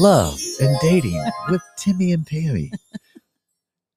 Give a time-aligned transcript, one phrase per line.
[0.00, 2.70] love, and dating with Timmy and Pammy.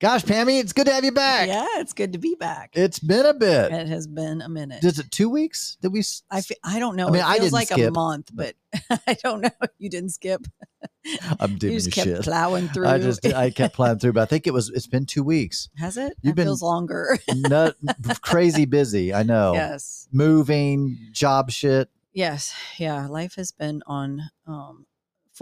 [0.02, 1.48] Gosh, Pammy, it's good to have you back.
[1.48, 2.72] Yeah, it's good to be back.
[2.74, 3.72] It's been a bit.
[3.72, 4.84] It has been a minute.
[4.84, 5.78] Is it two weeks?
[5.82, 6.00] Did we?
[6.00, 7.08] s- I fe- I don't know.
[7.08, 8.56] I mean, it I feels didn't like a month, but
[9.08, 9.50] I don't know.
[9.80, 10.46] You didn't skip.
[11.40, 12.22] I'm giving you, just kept shit.
[12.24, 12.88] plowing through.
[12.88, 15.70] I just I kept plowing through, but I think it was it's been two weeks.
[15.78, 16.18] has it?
[16.22, 17.18] You've That been- feels longer.
[17.34, 17.78] Nut,
[18.22, 19.14] crazy busy.
[19.14, 19.54] I know.
[19.54, 20.10] yes.
[20.12, 21.90] Moving, job shit.
[22.12, 22.54] Yes.
[22.78, 23.08] Yeah.
[23.08, 24.86] Life has been on um,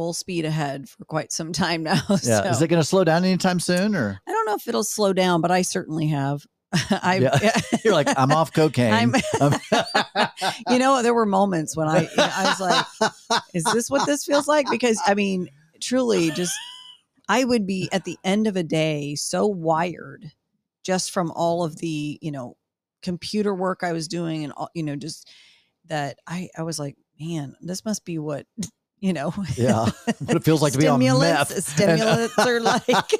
[0.01, 2.01] full speed ahead for quite some time now.
[2.09, 2.41] Yeah.
[2.41, 4.83] so Is it going to slow down anytime soon, or I don't know if it'll
[4.83, 6.43] slow down, but I certainly have.
[6.73, 7.59] I, Yeah.
[7.85, 8.91] you're like I'm off cocaine?
[8.93, 10.27] I'm, I'm- um,
[10.69, 14.47] you know, there were moments when I, I was like, is this what this feels
[14.47, 14.65] like?
[14.71, 15.49] Because I mean,
[15.81, 16.53] truly, just
[17.29, 20.31] I would be at the end of a day so wired
[20.83, 22.57] just from all of the, you know,
[23.03, 25.29] computer work I was doing and all, you know, just
[25.89, 28.47] that I, I was like, man, this must be what,
[29.01, 29.89] you know, yeah.
[30.19, 31.63] What it feels like to be on stimulants, meth.
[31.65, 33.11] stimulants are like,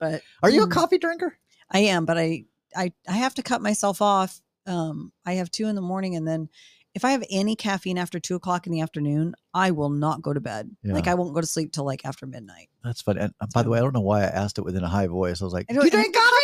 [0.00, 1.38] but Are you a mm, coffee drinker?
[1.70, 4.40] I am, but I, I, I have to cut myself off.
[4.66, 6.48] Um, I have two in the morning, and then
[6.94, 10.32] if I have any caffeine after two o'clock in the afternoon, I will not go
[10.32, 10.74] to bed.
[10.82, 13.20] Like I won't go to sleep till like after midnight That's funny.
[13.20, 15.06] And uh, by the way, I don't know why I asked it within a high
[15.06, 15.40] voice.
[15.40, 16.37] I was like, I "Do you drink coffee?"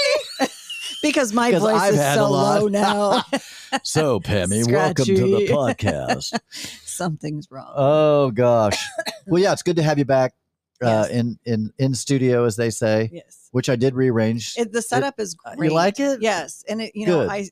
[1.04, 3.22] Because my 'Cause voice I've is so low now.
[3.82, 6.38] so, Pammy, welcome to the podcast.
[6.84, 7.72] Something's wrong.
[7.76, 8.84] oh gosh.
[9.26, 10.32] Well, yeah, it's good to have you back
[10.82, 11.10] uh, Yes.
[11.10, 14.54] in in in studio, as they say, yes, which I did rearrange.
[14.56, 15.68] it, the setup is Uh, great.
[15.70, 16.20] you like it?
[16.22, 17.48] Yes, and it, you know, I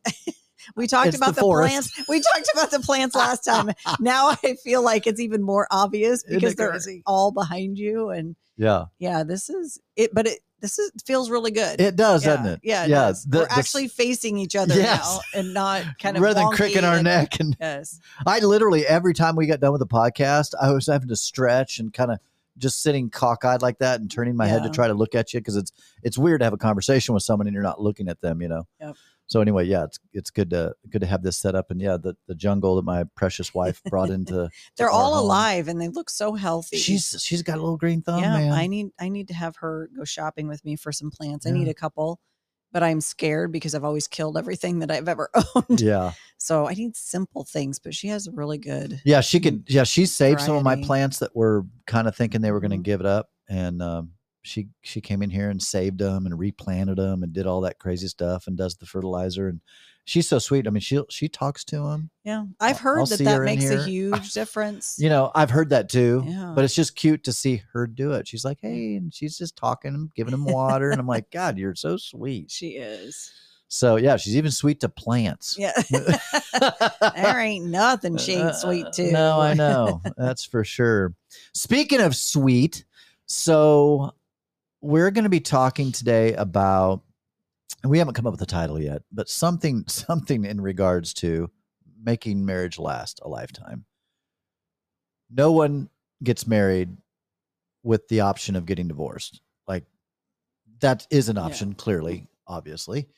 [0.76, 1.92] we talked It's about the the, plants.
[2.08, 3.70] We talked about the plants last time.
[4.00, 8.84] now I feel like it's even more obvious because they're all behind you, and Yeah,
[8.98, 10.10] yeah, this is it.
[10.14, 11.78] But it this is feels really good.
[11.80, 12.60] it does, yeah, doesn't it?
[12.62, 12.96] Yeah, it yeah.
[12.96, 13.24] does.
[13.24, 15.20] the- We're the- actually facing each other Yes.
[15.34, 18.86] now and not kind of rather than cricking our and- neck and Yes, I literally
[18.86, 22.10] every time we got done with the podcast, I was having to stretch and kind
[22.10, 22.18] of
[22.58, 25.40] just sitting cockeyed like that and turning my head to try to look at you
[25.40, 28.20] because it's it's weird to have a conversation with someone and you're not looking at
[28.20, 28.66] them, you know.
[28.80, 28.96] Yep.
[29.32, 31.96] So anyway, yeah, it's it's good to good to have this set up and yeah,
[31.96, 34.50] the the jungle that my precious wife brought into.
[34.76, 35.24] they're all home.
[35.24, 36.76] alive and they look so healthy.
[36.76, 38.36] She's she's got a little green thumb, yeah.
[38.36, 38.52] man.
[38.52, 41.46] I need I need to have her go shopping with me for some plants.
[41.46, 42.20] I need a couple,
[42.72, 45.80] but I'm scared because I've always killed everything that I've ever owned.
[45.80, 49.00] yeah, So I need simple things, but she has a really good.
[49.02, 49.64] yeah, she could.
[49.66, 52.72] Yeah, she saved some of my plants that were kind of thinking they were going
[52.72, 54.10] to give it up, and um,
[54.42, 57.78] she she came in here and saved them and replanted them and did all that
[57.78, 59.60] crazy stuff and does the fertilizer and
[60.04, 60.66] she's so sweet.
[60.66, 62.10] I mean, she she talks to them.
[62.24, 64.96] Yeah, I've heard I'll that that makes a huge difference.
[64.98, 66.24] You know, I've heard that too.
[66.26, 66.52] Yeah.
[66.54, 68.26] But it's just cute to see her do it.
[68.26, 71.56] She's like, hey, and she's just talking, and giving them water, and I'm like, God,
[71.56, 72.50] you're so sweet.
[72.50, 73.30] she is.
[73.68, 75.56] So yeah, she's even sweet to plants.
[75.58, 75.72] Yeah,
[77.16, 79.12] there ain't nothing she ain't sweet Uh, to.
[79.12, 80.02] No, I know.
[80.16, 81.14] That's for sure.
[81.54, 82.84] Speaking of sweet,
[83.24, 84.12] so
[84.82, 87.02] we're going to be talking today about
[87.84, 91.50] we haven't come up with a title yet, but something something in regards to
[92.02, 93.84] making marriage last a lifetime.
[95.30, 95.88] No one
[96.22, 96.96] gets married
[97.82, 99.40] with the option of getting divorced.
[99.66, 99.84] Like
[100.80, 101.42] that is an Yeah.
[101.42, 103.08] option clearly, obviously,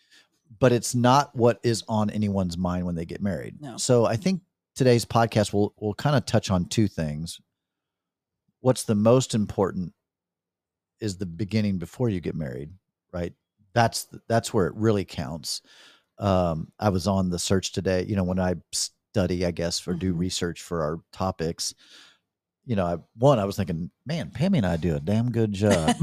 [0.61, 3.61] but it's not what is on anyone's mind when they get married.
[3.61, 3.77] No.
[3.79, 4.43] So I think
[4.77, 7.41] today's podcast will will kind of touch on two things.
[8.61, 9.93] What's the most important
[11.05, 12.71] is the beginning before you get married,
[13.13, 13.33] right?
[13.75, 15.63] That's that's where it really counts.
[16.19, 18.05] Um, I was on the search today.
[18.09, 20.19] You know, when I study, I guess, or do Mhm.
[20.19, 21.75] research for our topics.
[22.67, 25.53] You know, I one I was thinking, man, Pammy and I do a damn good
[25.53, 25.95] job.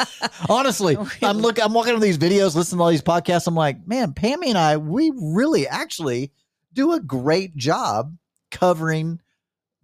[0.48, 1.42] Honestly, I'm Really?
[1.42, 1.62] look.
[1.62, 3.46] I'm watching these videos, listening to all these podcasts.
[3.46, 6.32] I'm like, man, Pammy and I, we really actually
[6.72, 8.16] do a great job
[8.50, 9.20] covering,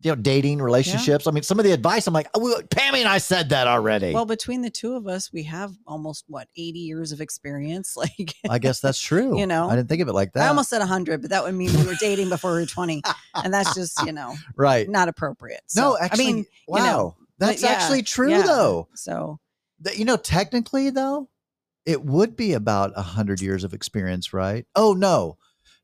[0.05, 1.27] you know, dating relationships.
[1.27, 4.13] I mean, some of the advice, I'm like, oh, Pammy and I said that already.
[4.13, 7.97] Well, between the two of us, we have almost what 80 years of experience.
[8.05, 9.39] Like I guess that's true.
[9.39, 10.45] You know, I didn't think of it like that.
[10.45, 13.01] I almost said 100, but that would mean we were dating before we were 20,
[13.43, 14.87] and that's just you know right.
[14.87, 15.63] not appropriate.
[15.75, 18.43] no, actually, I mean, wow, you know, that's but yeah, actually true yeah.
[18.43, 18.89] though.
[18.95, 19.39] so
[19.81, 21.31] That you know, technically though,
[21.87, 24.67] it would be about hundred years of experience, right?
[24.75, 25.39] Oh no,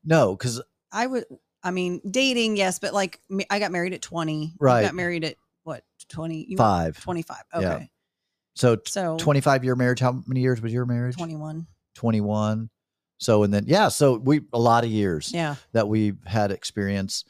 [0.05, 0.61] no, because
[0.93, 1.25] I would.
[1.62, 3.21] I mean, dating, yes, but like
[3.51, 4.45] I got married at 20.
[4.45, 4.83] You Right.
[4.83, 6.47] got married at what 20?
[6.49, 7.01] You were five.
[7.03, 7.37] 25.
[7.61, 7.75] Yeah.
[7.75, 7.91] Okay.
[8.55, 10.01] So t- So 25 year marriage.
[10.01, 11.17] How many years was your marriage?
[11.17, 11.67] 21.
[11.95, 12.71] 21.
[13.19, 15.57] So and then yeah, so we a lot of years Yeah.
[15.73, 17.25] that we've had experience.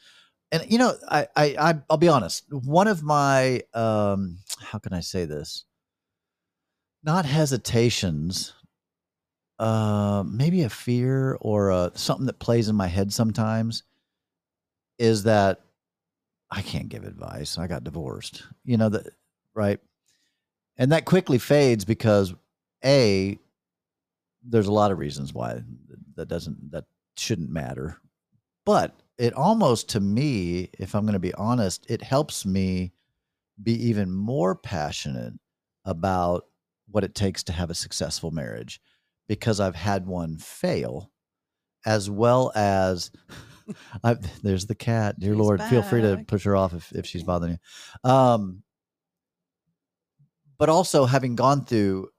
[0.53, 2.45] And you know, I I I- I'll be honest.
[2.51, 5.65] One of my um how can I say this?
[7.03, 8.53] Not hesitations,
[9.59, 13.83] uh maybe a fear or a, something that plays in my head sometimes
[14.97, 15.61] is that
[16.49, 17.57] I can't give advice.
[17.57, 18.43] I got divorced.
[18.65, 19.07] You know that
[19.53, 19.79] right?
[20.77, 22.33] And that quickly fades because
[22.83, 23.37] a
[24.43, 25.61] there's a lot of reasons why
[26.15, 26.85] that doesn't that
[27.15, 27.97] shouldn't matter.
[28.65, 32.91] But it almost to me, if I'm going to be honest, it helps me
[33.61, 35.33] be even more passionate
[35.85, 36.47] about
[36.89, 38.81] what it takes to have a successful marriage
[39.27, 41.11] because I've had one fail
[41.85, 43.11] as well as
[44.03, 45.19] I, there's the cat.
[45.19, 47.57] Dear She's Lord, feel free to push her off if, if she's bothering
[48.03, 48.09] you.
[48.09, 48.63] Um,
[50.57, 52.09] but also having gone through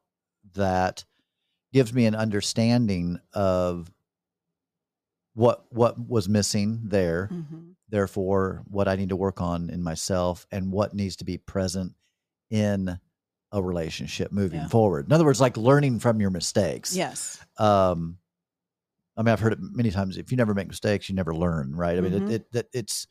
[0.55, 1.05] that
[1.73, 3.91] gives me an understanding of
[5.35, 7.75] what what was missing there Mhm.
[7.89, 11.95] therefore what i need to work on in myself and what needs to be present
[12.51, 12.99] in
[13.53, 14.69] a relationship moving Yeah.
[14.69, 17.39] forward in other words like learning from your mistakes Yes.
[17.57, 18.19] um
[19.17, 21.75] i mean i've heard it many times if you never make mistakes you never learn
[21.75, 22.29] right i mean Mhm.
[22.29, 23.07] it, it, it's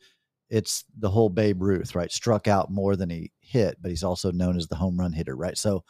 [0.50, 4.30] it's the whole babe ruth right struck out more than he hit but he's also
[4.32, 5.84] known as the home run hitter right so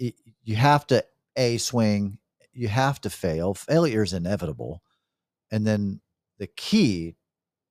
[0.00, 0.14] y-
[0.44, 1.04] you have to
[1.36, 2.18] a swing
[2.52, 4.82] you have to fail failure is inevitable
[5.50, 6.00] and then
[6.38, 7.16] the key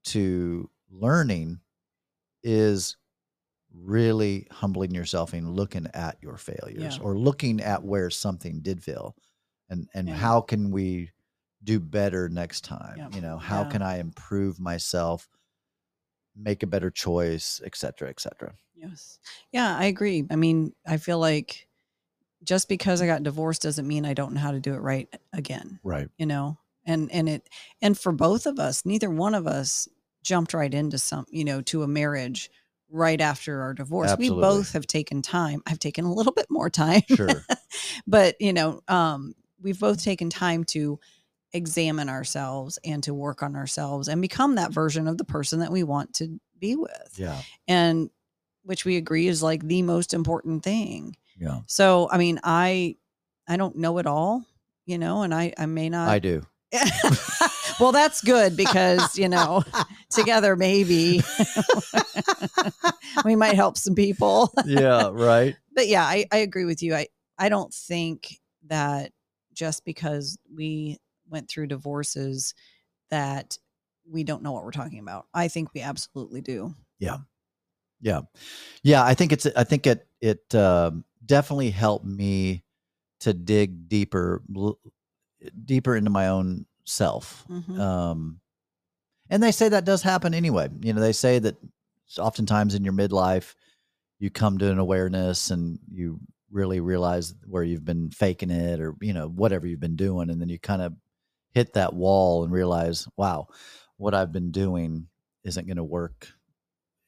[0.03, 1.59] to learning
[2.43, 2.97] is
[3.73, 7.03] really humbling yourself and looking at your failures Yeah.
[7.03, 9.15] or looking at where something did fail
[9.69, 10.15] and and Yeah.
[10.15, 11.11] how can we
[11.65, 13.09] do better next time Yeah.
[13.09, 13.71] you know how Yeah.
[13.71, 15.29] can i improve myself
[16.35, 19.19] make a better choice et cetera et cetera Yes.
[19.51, 20.25] Yeah, I agree.
[20.29, 21.67] I mean, I feel like
[22.43, 25.09] just because I got divorced doesn't mean I don't know how to do it right
[25.33, 26.59] again, right you know?
[26.85, 27.49] And and it
[27.81, 29.87] and for both of us, neither one of us
[30.23, 32.49] jumped right into some, you know, to a marriage
[32.89, 34.11] right after our divorce.
[34.11, 34.35] Absolutely.
[34.35, 35.63] We both have taken time.
[35.67, 37.03] I've taken a little bit more time.
[37.07, 37.47] sure
[38.07, 40.99] but, you know, um we've both taken time to
[41.53, 45.71] examine ourselves and to work on ourselves and become that version of the person that
[45.71, 48.09] we want to be with yeah and
[48.63, 51.15] which we agree is like the most important thing.
[51.37, 52.95] yeah So, I mean, I
[53.47, 54.43] I don't know it all,
[54.85, 56.41] you know, and I I may not i do
[57.79, 59.63] well, that's good because, you know,
[60.09, 61.21] together maybe
[63.23, 64.51] we might help some people.
[64.65, 66.95] yeah right But yeah, I, I agree with you.
[66.95, 67.07] I,
[67.37, 69.11] I don't think that
[69.53, 70.97] just because we
[71.29, 72.53] went through divorces
[73.09, 73.57] that
[74.09, 75.27] we don't know what we're talking about.
[75.33, 76.75] I think we absolutely do.
[76.99, 77.17] Yeah.
[78.01, 78.21] Yeah.
[78.83, 79.03] Yeah.
[79.03, 82.63] I think it's, I think it, it um, definitely helped me
[83.21, 84.43] to dig deeper,
[85.65, 87.45] deeper into my own self.
[87.49, 87.79] Mhm.
[87.79, 88.39] Um,
[89.29, 90.69] and they say that does happen anyway.
[90.81, 91.55] You know, they say that
[92.19, 93.55] oftentimes in your midlife,
[94.19, 96.19] you come to an awareness and you
[96.51, 100.29] really realize where you've been faking it or, you know, whatever you've been doing.
[100.29, 100.93] And then you kind of
[101.55, 103.47] hit that wall and realize, wow,
[103.97, 105.07] what I've been doing
[105.43, 106.27] isn't going to work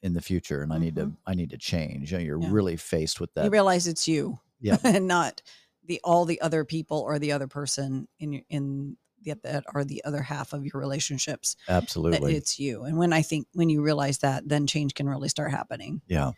[0.01, 1.11] in the future and I need mm-hmm.
[1.11, 2.11] to I need to change.
[2.11, 2.49] You know, you're Yeah.
[2.51, 3.43] really faced with that.
[3.45, 4.77] you realize it's you Yeah.
[4.83, 5.41] and not
[5.85, 10.03] the all the other people or the other person in in the that are the
[10.05, 12.35] other half of your relationships that Absolutely.
[12.35, 15.51] it's you and when i think when you realize that then change can really start
[15.51, 16.31] happening Yeah.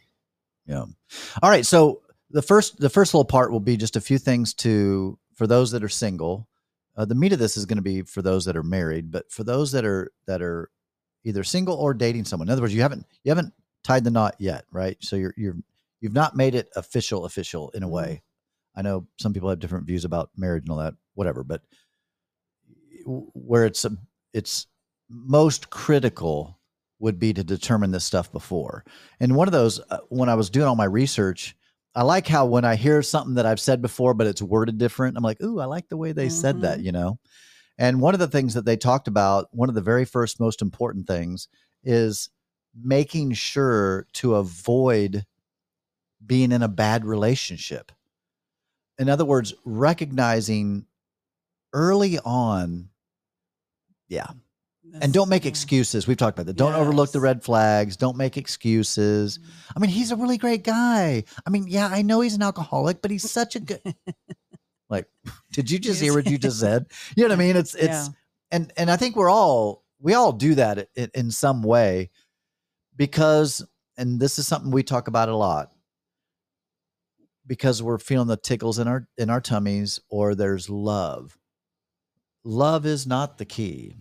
[0.66, 0.86] Yeah.
[1.42, 1.66] All right.
[1.66, 5.48] So the first the first little part will be just a few things to for
[5.48, 6.48] those that are single.
[6.98, 9.32] Uh, the meat of this is going to be for those that are married, but
[9.32, 10.70] for those that are that are
[11.24, 12.48] either single or dating someone.
[12.48, 13.54] In other words, you haven't you haven't
[13.84, 14.98] tied the knot yet, right?
[15.02, 15.58] So you're you're
[16.02, 17.92] you've not made it official official in a Mhm.
[17.92, 18.24] way.
[18.76, 21.62] I know some people have different views about marriage and all that, whatever, but
[23.06, 23.92] where it's a,
[24.34, 24.68] it's
[25.10, 26.60] most critical
[27.00, 28.84] would be to determine this stuff before.
[29.20, 31.56] And one of those, uh, when I was doing all my research,
[31.96, 35.18] I like how when I hear something that I've said before, but it's worded different,
[35.18, 36.84] I'm like, ooh, I like the way they said that, Mhm.
[36.84, 37.20] you know?
[37.78, 40.62] And one of the things that they talked about, one of the very first most
[40.62, 41.48] important things
[41.84, 42.30] is
[42.76, 45.26] making sure to avoid
[46.26, 47.92] being in a bad relationship.
[49.00, 50.86] In other words, recognizing
[51.74, 52.90] early on,
[54.08, 54.28] yeah,
[55.02, 56.08] and don't make excuses.
[56.08, 56.56] We've talked about that.
[56.56, 57.96] Don't overlook the red flags.
[57.98, 59.38] Don't make excuses.
[59.38, 59.44] Mhm.
[59.76, 61.24] I mean, he's a really great guy.
[61.46, 63.82] I mean, yeah, I know he's an alcoholic, but he's such a good.
[64.90, 65.06] like,
[65.52, 66.88] did you just hear what you just said?
[67.16, 67.56] You know what I mean?
[67.56, 68.08] It's it's Yeah.
[68.52, 72.10] and and I think we're all we all do that in, in some way
[72.96, 73.66] because
[73.98, 75.72] and this is something we talk about a lot
[77.46, 81.38] because we're feeling the tickles in our in our tummies or there's love.
[82.46, 83.96] Love is not the key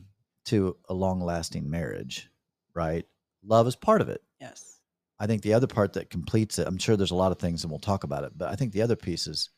[0.48, 2.28] to a long-lasting marriage,
[2.74, 3.06] right?
[3.44, 4.22] Love is part of it.
[4.40, 4.80] yes
[5.20, 7.64] I think the other part that completes it, I'm sure there's a lot of things
[7.64, 9.50] and we'll talk about it, but I think the other piece is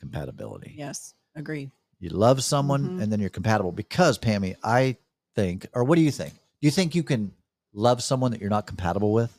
[0.00, 0.74] compatibility.
[0.76, 1.70] yes agree
[2.00, 3.02] You love someone Mhm.
[3.02, 4.96] and then you're compatible because Pammy, I
[5.36, 6.32] think, or what do you think?
[6.34, 7.32] Do you think you can
[7.72, 9.30] love someone that you're not compatible with?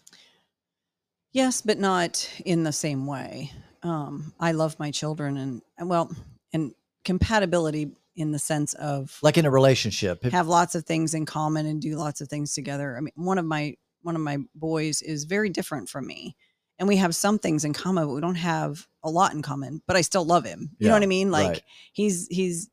[1.32, 3.52] Yes, but not in the same way.
[3.84, 5.38] Um, I love my children
[5.78, 6.10] and well,
[6.54, 10.24] and compatibility in the sense of Like in a relationship.
[10.24, 12.96] Have lots of things in common and do lots of things together.
[12.98, 16.36] I mean, one of my one of my boys is very different from me.
[16.78, 19.82] And we have some things in common, but we don't have a lot in common.
[19.88, 20.72] But I still love him.
[20.78, 21.32] You know what I mean?
[21.32, 21.64] Like right.
[21.94, 22.70] he's he's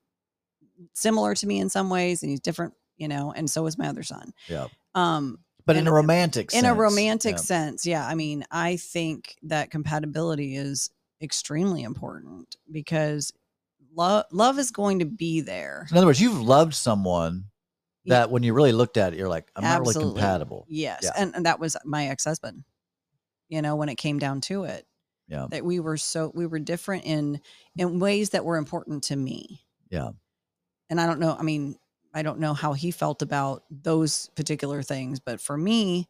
[0.92, 3.88] similar to me in some ways and he's different, you know, and so is my
[3.88, 4.32] other son.
[4.48, 4.66] Yeah.
[4.94, 6.64] Um but in a romantic sense.
[6.64, 7.40] in a romantic yeah.
[7.40, 10.90] sense yeah i mean i think that compatibility is
[11.22, 13.32] extremely important because
[13.94, 17.44] love love is going to be there In other words, you've loved someone
[18.04, 18.14] Yeah.
[18.20, 20.64] that when you really looked at it, you're like, I'm not really compatible.
[20.68, 21.10] yes Yeah.
[21.16, 22.64] and, and that was my ex-husband
[23.48, 24.86] you know when it came down to it
[25.28, 25.46] Yeah.
[25.50, 27.40] that we were so we were different in
[27.76, 30.10] in ways that were important to me Yeah.
[30.90, 31.76] and i don't know i mean
[32.14, 36.08] i don't know how he felt about those particular things but for me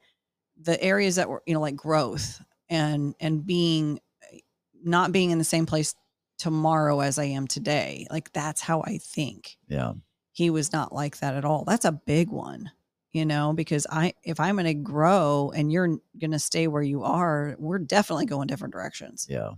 [0.60, 3.98] the areas that were you know like growth and and being
[4.32, 4.38] eh,
[4.84, 5.94] not being in the same place
[6.42, 9.92] tomorrow as i am today like that's how i think Yeah.
[10.32, 12.72] he was not like that at all that's a big one
[13.12, 15.86] you know because i if i'm going to grow and you're
[16.20, 19.50] going to stay where you are we're definitely going different directions Yeah.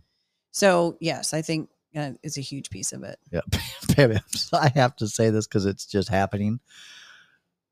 [0.51, 3.41] so yes i think uh, it's a huge piece of it Yeah.
[3.97, 4.19] Baby,
[4.53, 6.59] I have to say this because it's just happening.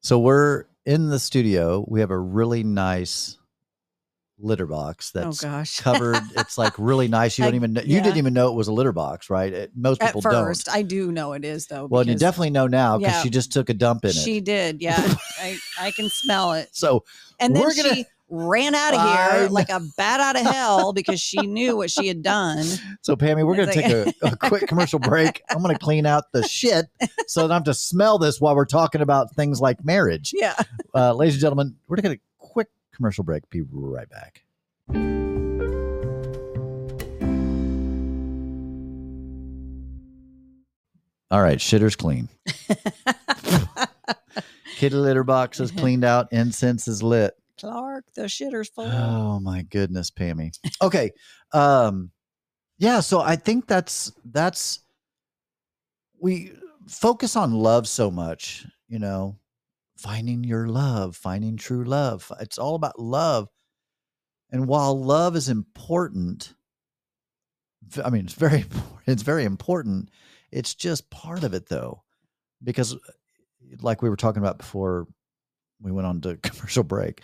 [0.00, 1.84] So we're in the studio.
[1.88, 3.36] We have a really nice
[4.42, 6.20] litter box that's oh gosh covered.
[6.36, 7.38] it's like really nice.
[7.38, 8.02] You don't even know, you yeah.
[8.02, 9.52] didn't even know it was a litter box, right?
[9.52, 10.76] It, most at people first don't.
[10.76, 13.22] i do know it is though Well, you definitely know now because Yeah.
[13.22, 14.16] she just took a dump in it.
[14.16, 17.04] she did yeah i i can smell it So
[17.40, 20.42] and then We're gonna- she ran out of I here like a bat out of
[20.50, 22.64] hell because she knew what she had done
[23.02, 25.42] So, Pammy, we're going to take a, a quick commercial break.
[25.50, 26.86] I'm going to clean out the shit
[27.26, 30.32] so that I don't have to smell this while we're talking about things like marriage.
[30.34, 30.54] yeah
[30.94, 32.68] Uh, ladies and gentlemen, we're going to take a quick
[33.02, 33.50] commercial break.
[33.50, 34.44] Be right back.
[41.32, 42.28] All right, shitter's clean.
[44.76, 46.32] Kitty litter box is cleaned out.
[46.32, 47.34] Incense is lit.
[47.58, 50.56] clark the shitter's full Oh my goodness, Pammy.
[50.80, 51.10] Okay.
[51.52, 52.12] Um
[52.78, 54.78] yeah, so I think that's that's
[56.20, 56.52] we
[56.86, 59.38] focus on love so much, you know,
[60.02, 62.30] finding your love, finding true love.
[62.40, 63.48] It's all about love.
[64.50, 66.54] And while love is important,
[68.04, 69.02] I mean, it's very important.
[69.06, 70.10] It's very important.
[70.50, 72.02] It's just part of it though.
[72.62, 72.96] Because
[73.80, 75.06] like we were talking about before
[75.80, 77.22] we went on to commercial break,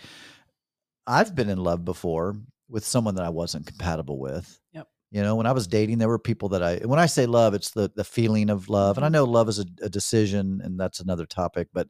[1.07, 2.35] I've been in love before
[2.69, 4.59] with someone that I wasn't compatible with.
[4.73, 4.87] Yep.
[5.11, 7.53] You know, when I was dating, there were people that I when I say love,
[7.53, 8.97] it's the the feeling of love.
[8.97, 9.13] And I Mhm.
[9.13, 11.87] know love is a, a decision and that's another topic, but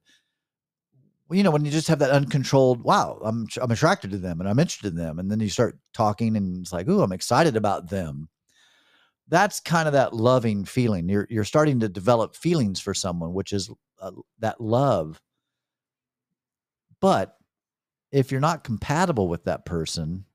[1.31, 4.50] you know, when you just have that uncontrolled, wow, I'm I'm attracted to them and
[4.50, 5.19] I'm interested in them.
[5.19, 8.29] And then you start talking and it's like, oh, I'm excited about them.
[9.27, 11.07] That's kind of that loving feeling.
[11.07, 13.69] You're you're starting to develop feelings for someone, which is
[14.01, 15.21] uh, that love.
[17.00, 17.38] But
[18.12, 20.25] if you're not compatible with that person,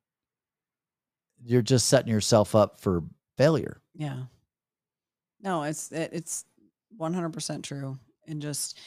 [1.45, 3.03] you're just setting yourself up for
[3.37, 3.83] failure.
[3.95, 4.23] Yeah.
[5.41, 6.45] No, it's it, it's
[6.97, 7.99] one hundred percent true,
[8.29, 8.79] and just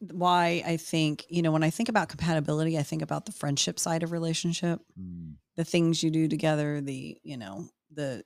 [0.00, 3.78] why I think you know when I think about compatibility, I think about the friendship
[3.78, 8.24] side of relationship, Mm, the things you do together, the you know the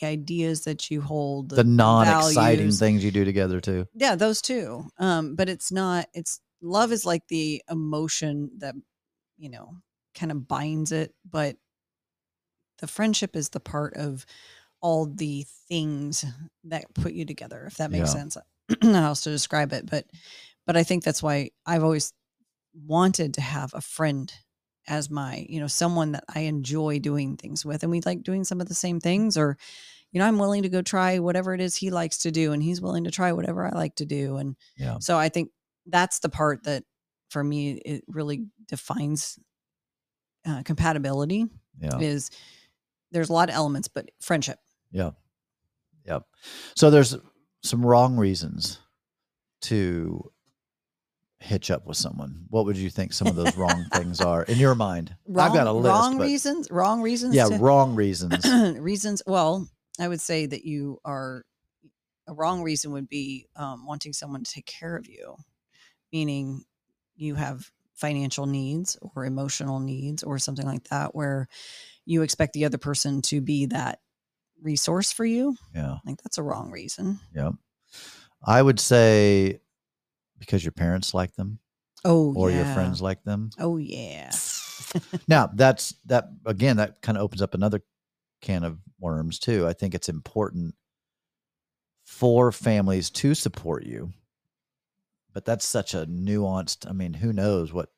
[0.00, 2.78] the ideas that you hold, The non-exciting values.
[2.78, 3.86] things you do together too.
[3.94, 4.84] Yeah, those too.
[4.98, 6.06] Um, but it's not.
[6.14, 8.74] It's love is like the emotion that
[9.36, 9.72] you know
[10.14, 11.56] kind of binds it, but
[12.78, 14.24] the friendship is the part of
[14.80, 16.24] all the things
[16.64, 17.64] that put you together.
[17.66, 18.12] If that makes Yeah.
[18.12, 18.36] sense,
[18.70, 20.06] I don't know how else to describe it, but
[20.68, 22.12] but I think that's why I've always
[22.74, 24.30] wanted to have a friend
[24.86, 28.44] as my you know someone that I enjoy doing things with, and we like doing
[28.44, 29.56] some of the same things, or
[30.12, 32.62] you know I'm willing to go try whatever it is he likes to do, and
[32.62, 34.98] he's willing to try whatever I like to do, and Yeah.
[35.00, 35.50] so I think
[35.86, 36.84] that's the part that
[37.30, 39.38] for me it really defines
[40.46, 41.46] uh, compatibility
[41.80, 41.98] Yeah.
[41.98, 42.30] is
[43.10, 44.58] there's a lot of elements, but friendship.
[44.90, 45.12] Yeah.
[46.04, 46.24] Yep.
[46.76, 47.16] So there's
[47.62, 48.78] some wrong reasons
[49.62, 50.30] to
[51.40, 52.46] hitch up with someone.
[52.48, 55.14] What would you think some of those wrong things are in your mind?
[55.26, 55.88] Wrong, I've got a list.
[55.92, 56.70] wrong but- reasons.
[56.70, 57.34] Wrong reasons.
[57.34, 58.44] Yeah, to- wrong reasons.
[58.80, 59.22] reasons.
[59.26, 59.68] Well,
[60.00, 61.44] I would say that you are
[62.26, 65.36] a wrong reason would be um, wanting someone to take care of you,
[66.12, 66.64] meaning
[67.16, 71.48] you have financial needs or emotional needs or something like that, where
[72.04, 74.00] you expect the other person to be that
[74.62, 75.56] resource for you.
[75.74, 75.94] Yeah.
[75.94, 77.18] I think that's a wrong reason.
[77.34, 77.52] Yeah.
[78.44, 79.60] I would say
[80.38, 81.58] because your parents like them
[82.04, 82.58] Oh, or yeah.
[82.58, 83.50] your friends like them.
[83.58, 84.30] Oh, yeah.
[85.28, 87.82] now that's that again that kind of opens up another
[88.40, 90.74] can of worms too i think it's important
[92.04, 94.12] for families to support you
[95.34, 97.92] but that's such a nuanced i mean who knows what's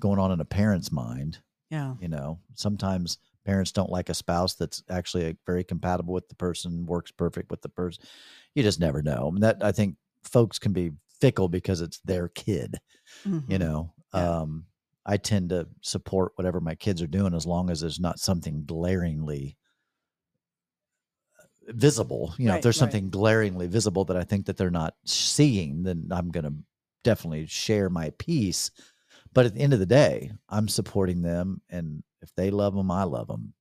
[0.00, 1.38] going on in a parent's mind
[1.70, 1.94] yeah.
[2.00, 6.86] you know sometimes parents don't like a spouse that's actually very compatible with the person
[6.86, 8.02] works perfect with the person
[8.54, 12.00] you just never know I mean, that i think folks can be fickle because it's
[12.00, 12.78] their kid
[13.46, 13.60] you Mhm.
[13.60, 14.40] know Yeah.
[14.40, 14.66] um
[15.06, 18.64] i tend to support whatever my kids are doing as long as there's not something
[18.66, 19.56] glaringly
[21.68, 22.80] visible you know if Right, there's right.
[22.80, 26.54] something glaringly visible that i think that they're not seeing then i'm going to
[27.04, 28.70] definitely share my piece
[29.32, 32.90] but at the end of the day i'm supporting them and if they love them
[32.90, 33.54] i love them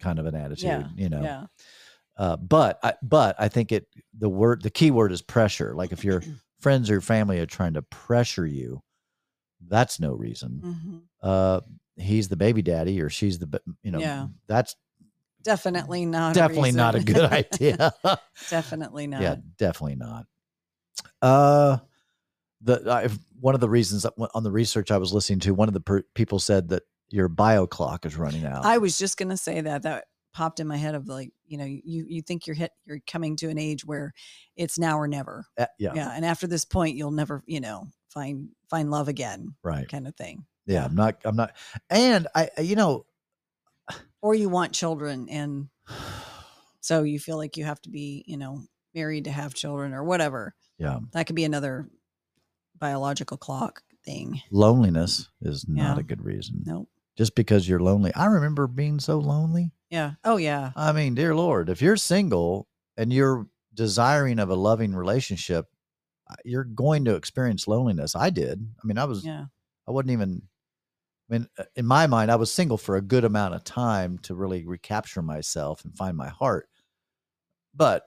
[0.00, 1.46] kind of an attitude Yeah, you know Yeah.
[2.18, 5.74] uh, but I, but I think it the word the key word is pressure.
[5.74, 6.22] Like if your
[6.64, 8.82] friends or family are trying to pressure you,
[9.68, 10.60] that's no reason.
[10.64, 11.60] hmm Uh,
[11.96, 14.26] he's the baby daddy or she's the you know Yeah.
[14.48, 14.74] that's
[15.42, 16.32] Definitely not.
[16.32, 17.92] a definitely not a good idea.
[18.48, 19.20] Definitely not.
[19.22, 20.24] yeah, definitely not.
[21.20, 21.78] Uh,
[22.62, 25.74] the I, one of the reasons on the research I was listening to, one of
[25.74, 28.64] the per, people said that your bio clock is running out.
[28.64, 31.64] I was just gonna say that that popped in my head of like you know
[31.64, 34.12] you you think you're hit you're coming to an age where
[34.56, 37.86] it's now or never Uh, yeah, yeah and after this point you'll never you know
[38.10, 39.88] find find love again right.
[39.88, 40.84] kind of thing Yeah, yeah.
[40.86, 41.16] I'm not.
[41.24, 41.52] I'm not.
[41.90, 43.06] And I, you know,
[44.22, 45.68] or you want children and
[46.80, 48.62] so you feel like you have to be you know
[48.94, 51.88] married to have children or whatever yeah, that could be another
[52.78, 56.00] biological clock thing loneliness is not Yeah.
[56.00, 56.62] a good reason.
[56.66, 58.12] nope Just because you're lonely.
[58.14, 59.70] I remember being so lonely.
[59.90, 62.66] yeah oh yeah I mean, dear Lord, if you're single
[62.96, 65.66] and you're desiring of a loving relationship,
[66.30, 68.16] uh, you're going to experience loneliness.
[68.16, 68.66] I did.
[68.82, 69.44] I mean, I was, yeah
[69.86, 70.42] I wasn't even,
[71.30, 74.18] I mean, uh, in my mind, I was single for a good amount of time
[74.22, 76.68] to really recapture myself and find my heart.
[77.74, 78.04] But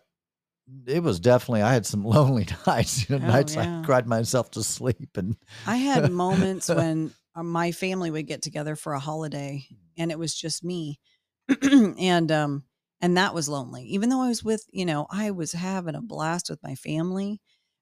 [0.85, 3.81] it was definitely, I had some lonely nights, you know, Oh, nights yeah.
[3.81, 5.17] I cried myself to sleep.
[5.17, 7.11] And I had moments when
[7.43, 9.65] my family would get together for a holiday
[9.97, 10.99] and it was just me.
[11.61, 12.63] and um
[12.99, 13.83] and that was lonely.
[13.85, 17.39] Even though I was with, you know, I was having a blast with my family,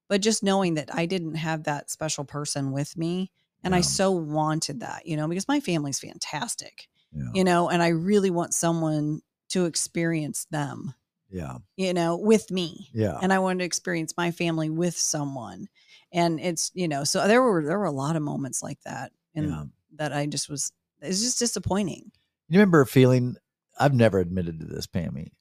[0.09, 3.31] but just knowing that I didn't have that special person with me
[3.63, 7.81] and I so wanted that, you know, because my family's fantastic, yeah, you know, and
[7.81, 10.93] I really want someone to experience them,
[11.31, 13.17] yeah, you know, with me yeah.
[13.21, 15.67] and I wanted to experience my family with someone.
[16.11, 19.11] And it's, you know, so there were there were a lot of moments like that
[19.35, 19.63] and yeah.
[19.97, 20.71] that I just was
[21.01, 22.11] it's just disappointing.
[22.49, 23.35] You remember feeling?
[23.79, 25.31] I've never admitted to this, Pammy.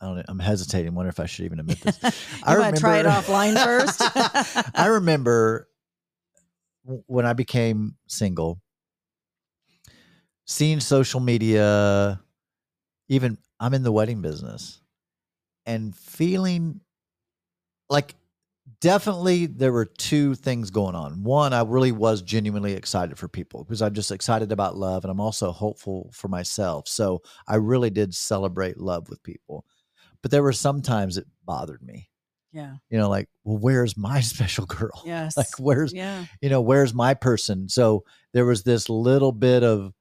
[0.00, 0.24] I don't.
[0.28, 0.94] I'm hesitating.
[0.94, 1.98] Wonder if I should even admit this.
[2.02, 2.10] you
[2.44, 4.00] I to try it remember- offline first?
[4.74, 5.68] I remember
[7.06, 8.60] when I became single,
[10.46, 12.20] seeing social media.
[13.08, 14.80] Even I'm in the wedding business,
[15.64, 16.80] and feeling
[17.88, 18.14] like
[18.80, 21.22] definitely there were two things going on.
[21.22, 25.10] One, I really was genuinely excited for people because I'm just excited about love and
[25.10, 26.88] I'm also hopeful for myself.
[26.88, 29.64] So I really did celebrate love with people.
[30.22, 32.08] But there were some times it bothered me.
[32.52, 32.74] yeah.
[32.90, 35.02] You know, like, well, where's my special girl?
[35.04, 35.36] Yes.
[35.36, 36.24] Like, where's, yeah.
[36.40, 37.68] you know, where's my person?
[37.68, 39.92] So there was this little bit of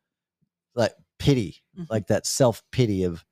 [0.75, 1.87] like pity, Mhm.
[1.89, 3.23] like that self pity of,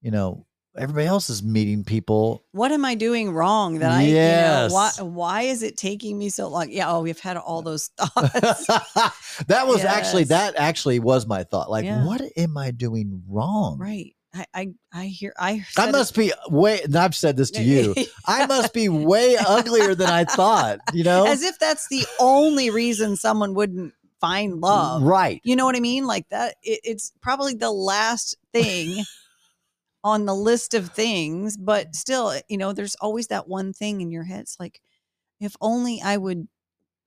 [0.00, 4.62] you know, everybody else is meeting people What am I doing wrong that I Yes.
[4.62, 6.70] you know why why is it taking me so long?
[6.70, 8.66] Yeah, oh, we've had all those thoughts.
[9.46, 11.70] that was actually that actually was my thought.
[11.70, 12.04] Like, Yeah.
[12.06, 13.78] what am I doing wrong?
[13.78, 14.14] right.
[14.34, 16.80] I I I hear I I said it- must be way.
[16.82, 17.94] And I've said this to you.
[18.26, 20.78] I must be way uglier than I thought.
[20.94, 25.02] You know, as if that's the only reason someone wouldn't find love.
[25.02, 25.40] right?
[25.44, 26.06] You know what I mean?
[26.06, 29.04] Like that, it, it's probably the last thing
[30.04, 34.10] on the list of things, but still, you know, there's always that one thing in
[34.10, 34.40] your head.
[34.40, 34.80] It's like,
[35.40, 36.48] if only I would,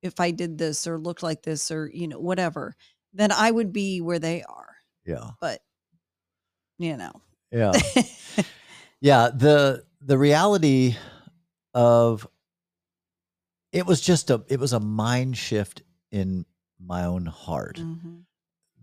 [0.01, 2.75] if I did this or looked like this or, you know, whatever,
[3.13, 4.75] then I would be where they are.
[5.05, 5.61] Yeah, But,
[6.77, 7.11] you know,
[7.51, 7.71] yeah,
[9.01, 9.29] yeah.
[9.33, 10.95] The the reality
[11.73, 12.27] of
[13.71, 16.45] it was just a it was a mind shift in
[16.79, 18.25] my own heart Mhm.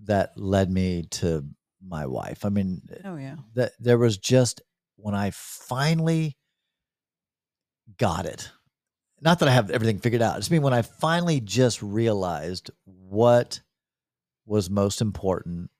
[0.04, 1.44] that led me to
[1.86, 2.44] my wife.
[2.44, 3.36] I mean, oh, yeah.
[3.54, 4.62] that there was just
[4.96, 6.36] when I finally
[7.98, 8.50] got it.
[9.20, 10.38] Not that I have everything figured out.
[10.38, 13.60] It's mean when I finally just realized what
[14.46, 15.70] was most important,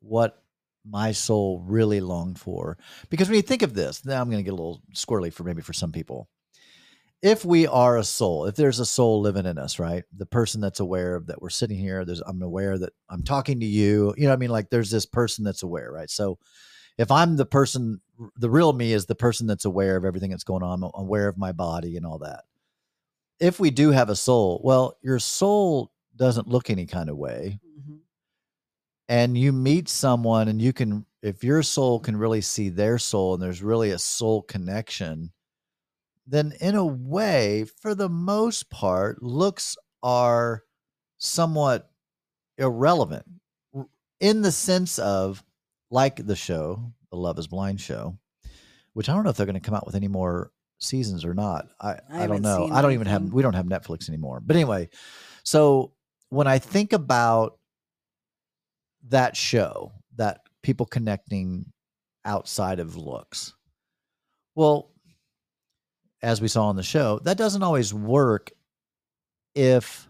[0.00, 0.42] what
[0.84, 2.78] my soul really longed for.
[3.08, 5.44] Because when you think of this, now I'm going to get a little squirrely for
[5.44, 6.28] maybe for some people.
[7.22, 10.04] If we are a soul, if there's a soul living in us, right?
[10.16, 13.60] The person that's aware of that we're sitting here, there's I'm aware that I'm talking
[13.60, 14.14] to you.
[14.16, 14.50] You know what I mean?
[14.50, 16.10] Like there's this person that's aware, right?
[16.10, 16.38] So
[16.98, 18.00] if I'm the person
[18.36, 21.38] the real me is the person that's aware of everything that's going on, aware of
[21.38, 22.44] my body and all that.
[23.40, 27.58] If we do have a soul, well, your soul doesn't look any kind of way.
[27.66, 28.00] Mhm.
[29.08, 33.34] And you meet someone and you can if your soul can really see their soul
[33.34, 35.32] and there's really a soul connection,
[36.30, 40.62] then in a way, for the most part, looks are
[41.18, 41.90] somewhat
[42.56, 43.26] irrelevant
[44.20, 45.42] in the sense of
[45.90, 48.16] like the show, the Love is Blind show,
[48.92, 51.34] which I don't know if they're going to come out with any more seasons or
[51.34, 51.66] not.
[51.80, 52.68] I, I, don't know.
[52.70, 54.40] I don't even have, we don't have Netflix anymore.
[54.40, 54.88] But anyway,
[55.42, 55.92] so
[56.28, 57.58] when I think about
[59.08, 61.66] that show, that people connecting
[62.24, 63.54] outside of looks,
[64.54, 64.89] well,
[66.22, 68.50] as we saw on the show, that doesn't always work
[69.54, 70.08] if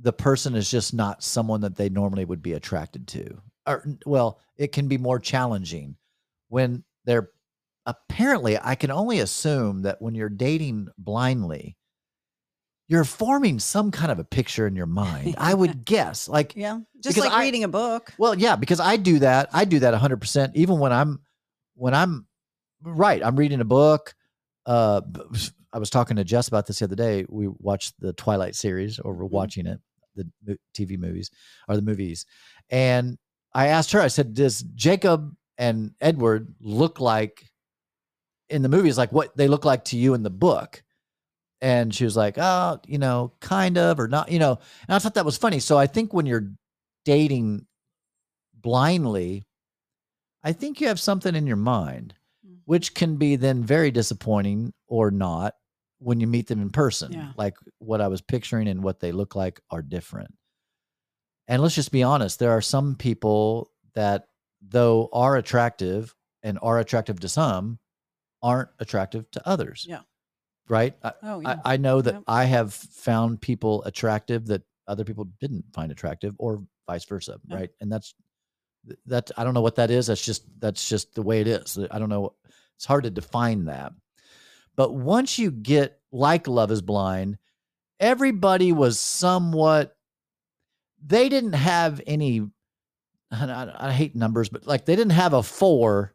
[0.00, 3.38] the person is just not someone that they normally would be attracted to.
[3.66, 5.96] Or, well, it can be more challenging
[6.48, 7.30] when they're
[7.86, 11.76] apparently, I can only assume that when you're dating blindly,
[12.88, 15.36] you're forming some kind of a picture in your mind.
[15.38, 16.28] I would guess.
[16.28, 16.80] Like, Yeah.
[17.00, 18.12] Just like I- reading a book.
[18.18, 19.48] well, yeah, because I do that.
[19.52, 21.20] I do that 100% even when I'm
[21.76, 22.26] when I'm
[22.82, 24.14] right, I'm reading a book.
[24.66, 25.00] Uh
[25.72, 27.26] I was talking to Jess about this the other day.
[27.28, 29.30] We watched the Twilight series or we're Mhm.
[29.30, 29.80] watching it,
[30.14, 31.30] the TV movies
[31.68, 32.26] or the movies.
[32.70, 33.18] And
[33.54, 37.50] I asked her, I said, "Does Jacob and Edward look like
[38.50, 40.82] in the movies like what they look like to you in the book?"
[41.60, 44.98] And she was like, "Oh, you know, kind of or not, you know." And I
[45.00, 45.60] thought that was funny.
[45.60, 46.52] So I think when you're
[47.04, 47.66] dating
[48.54, 49.46] blindly,
[50.44, 52.14] I think you have something in your mind.
[52.64, 55.54] Which can be then very disappointing or not
[55.98, 57.12] when you meet them in person.
[57.12, 57.32] Yeah.
[57.36, 60.34] Like what I was picturing and what they look like are different.
[61.48, 64.26] And let's just be honest, there are some people that,
[64.66, 67.78] though are attractive and are attractive to some,
[68.42, 69.86] aren't attractive to others.
[69.88, 70.00] Yeah.
[70.68, 70.94] Right?
[71.02, 71.56] I, Oh, yeah.
[71.64, 72.22] I, I know that.
[72.26, 77.56] I have found people attractive that other people didn't find attractive, or vice versa, Yeah.
[77.56, 77.70] right?
[77.80, 78.23] And that's th-
[79.06, 79.30] that.
[79.36, 80.06] I don't know what that is.
[80.06, 81.78] That's just that's just the way it is.
[81.90, 82.34] I don't know.
[82.76, 83.92] It's hard to define that.
[84.76, 87.38] But once you get like Love Is Blind,
[88.00, 89.96] everybody was somewhat.
[91.04, 92.48] They didn't have any.
[93.30, 96.14] I, I hate numbers, but like they didn't have a four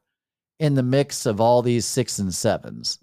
[0.59, 2.99] in the mix of all these six and sevens.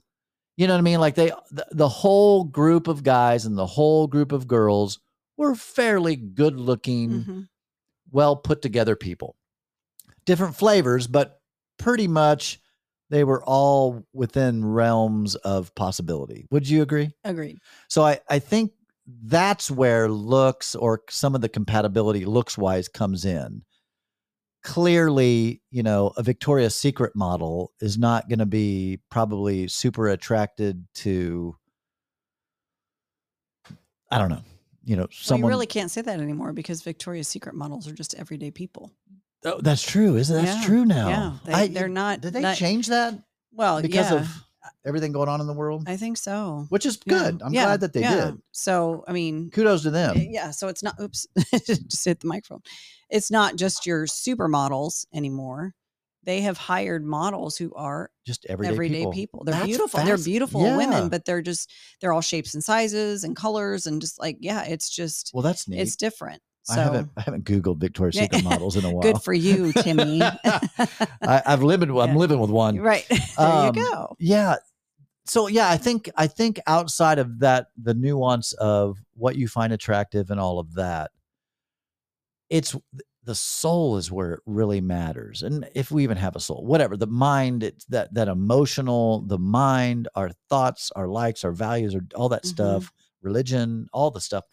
[0.57, 1.01] You know what I mean?
[1.01, 5.01] Like they, the, the whole group of guys and the whole group of girls
[5.37, 7.49] were fairly good looking, Mhm.
[8.11, 9.37] well put together people.
[10.27, 11.41] Different flavors, but
[11.79, 12.61] pretty much
[13.11, 16.47] they were all within realms of possibility.
[16.51, 17.11] Would you agree?
[17.25, 17.59] Agreed.
[17.89, 18.73] So I, I think
[19.25, 23.63] that's where looks or some of the compatibility looks wise comes in.
[24.65, 30.85] Clearly, you know, a Victoria's Secret model is not going to be probably super attracted
[30.97, 31.57] to,
[34.11, 34.43] I don't know,
[34.85, 35.49] you know, Well, someone.
[35.49, 38.91] you really can't say that anymore because Victoria's Secret models are just everyday people.
[39.45, 40.17] Oh, that's true.
[40.17, 41.09] Isn't that's Yeah, true now?
[41.09, 43.15] yeah, they- they're not- Did they not- change that
[43.53, 44.29] Well, because yeah, of
[44.85, 45.85] everything going on in the world?
[45.87, 46.67] I think so.
[46.71, 47.43] Which is Yeah, good.
[47.43, 48.27] I'm yeah, glad that they yeah.
[48.27, 48.39] did.
[48.53, 50.17] So, I mean, Kudos to them.
[50.31, 50.51] yeah.
[50.51, 51.01] So it's not.
[51.01, 51.27] Oops,
[51.67, 52.63] just hit the microphone.
[53.11, 55.75] It's not just your supermodels anymore.
[56.25, 59.13] They have hired models who are Just everyday, everyday people.
[59.13, 59.43] people.
[59.45, 60.03] They're That's beautiful.
[60.03, 61.71] They're beautiful women, but they're just
[62.01, 65.69] they're all shapes and sizes and colors and just like yeah, it's just Well, that's
[65.69, 65.79] neat.
[65.79, 66.43] it's different.
[66.67, 68.17] So I haven't I haven't Googled Victoria's.
[68.17, 69.03] Secret models in a while.
[69.03, 70.21] good for you, Timmy.
[71.23, 71.85] I, I've lived.
[71.85, 72.79] I'm living with one.
[72.81, 74.17] right there Um, you go.
[74.19, 74.57] Yeah.
[75.27, 79.73] So yeah, I think I think outside of that, the nuance of what you find
[79.73, 81.11] attractive and all of that,
[82.51, 82.75] it's
[83.25, 85.43] the soul is where it really matters.
[85.43, 89.39] And if we even have a soul, whatever the mind, it's that that emotional, the
[89.39, 92.47] mind, our thoughts, our likes, our values, or all that Mhm.
[92.49, 94.45] stuff, religion, all the stuff.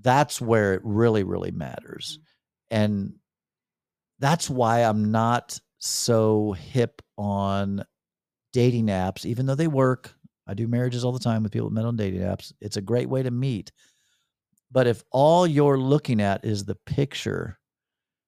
[0.00, 2.18] That's where it really, really matters.
[2.18, 2.82] Mm-hmm.
[2.82, 3.12] And
[4.18, 7.84] that's why I'm not so hip on
[8.52, 10.14] dating apps, even though they work.
[10.46, 12.52] I do marriages all the time with people that met on dating apps.
[12.60, 13.72] It's a great way to meet.
[14.70, 17.58] But if all you're looking at is the picture,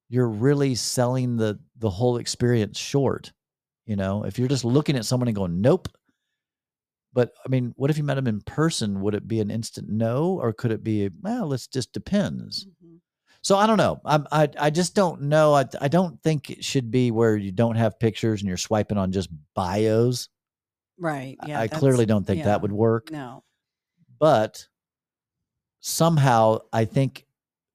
[0.09, 3.31] you're really selling the the whole experience short.
[3.85, 5.87] You know, if you're just looking at someone and going, nope.
[7.13, 9.01] But I mean, what if you met them in person?
[9.01, 12.67] Would it be an instant no, or could it be, well, it just depends.
[12.83, 12.99] Mhm.
[13.41, 13.99] So I don't know.
[14.05, 15.53] I'm, I I just don't know.
[15.53, 18.97] I I don't think it should be where you don't have pictures and you're swiping
[18.97, 20.29] on just bios.
[20.99, 21.37] Right.
[21.47, 21.59] Yeah.
[21.59, 22.45] I that's- clearly don't think yeah.
[22.45, 23.09] that would work.
[23.11, 23.43] No.
[24.19, 24.67] But
[25.79, 27.25] somehow I think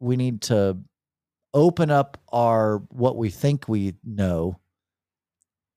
[0.01, 0.79] we need to
[1.55, 4.61] open up our what we think we know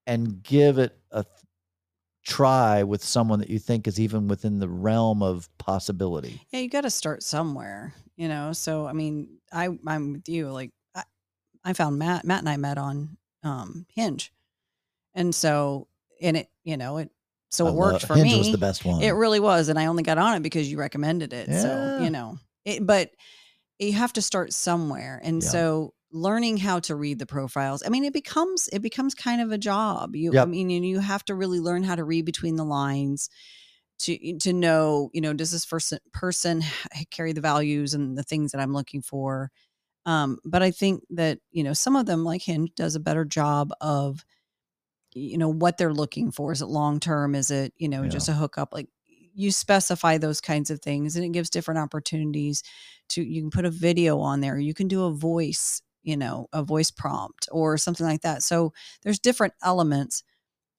[0.05, 1.23] and give it a
[2.27, 6.39] try with someone that you think is even within the realm of possibility.
[6.51, 8.51] Yeah, you got to start somewhere, you know.
[8.53, 10.49] So I mean, I I'm with you.
[10.51, 11.03] Like I,
[11.63, 12.25] I found Matt.
[12.25, 14.31] Matt and I met on um Hinge,
[15.15, 15.87] and so
[16.21, 17.09] and it you know it
[17.49, 18.37] so I it worked love- for Hinge me.
[18.37, 19.01] was the best one.
[19.01, 21.47] It really was, and I only got on it because you recommended it.
[21.53, 23.11] So you know, it, but
[23.79, 25.49] you have to start somewhere, and Yeah.
[25.49, 27.83] so learning how to read the profiles.
[27.85, 30.15] I mean, it becomes it becomes kind of a job.
[30.15, 33.29] You, I mean, you, you have to really learn how to read between the lines
[33.99, 36.63] to to know, you know, does this person person
[37.11, 39.51] carry the values and the things that I'm looking for.
[40.05, 43.25] Um, but I think that you know some of them, like Hinge, does a better
[43.25, 44.25] job of
[45.13, 48.09] you know what they're looking for is it long term is it you know Yeah.
[48.09, 52.63] just a hookup like you specify those kinds of things and it gives different opportunities
[53.09, 56.47] to you can put a video on there you can do a voice you know
[56.53, 58.71] a voice prompt or something like that so
[59.03, 60.23] there's different elements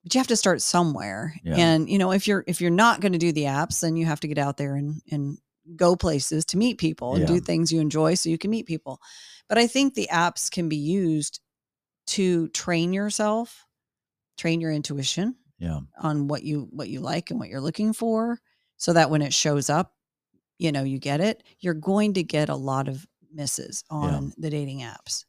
[0.03, 1.57] but you have to start somewhere Yeah.
[1.57, 4.07] and you know if you're if you're not going to do the apps then you
[4.07, 5.38] have to get out there and and
[5.77, 7.35] go places to meet people and Yeah.
[7.35, 9.01] do things you enjoy so you can meet people
[9.51, 11.41] but i think the apps can be used
[12.07, 13.67] to train yourself
[14.38, 15.81] train your intuition yeah.
[16.01, 18.38] on what you what you like and what you're looking for
[18.79, 19.93] so that when it shows up
[20.59, 24.51] you know you get it you're going to get a lot of misses on the
[24.51, 25.25] dating apps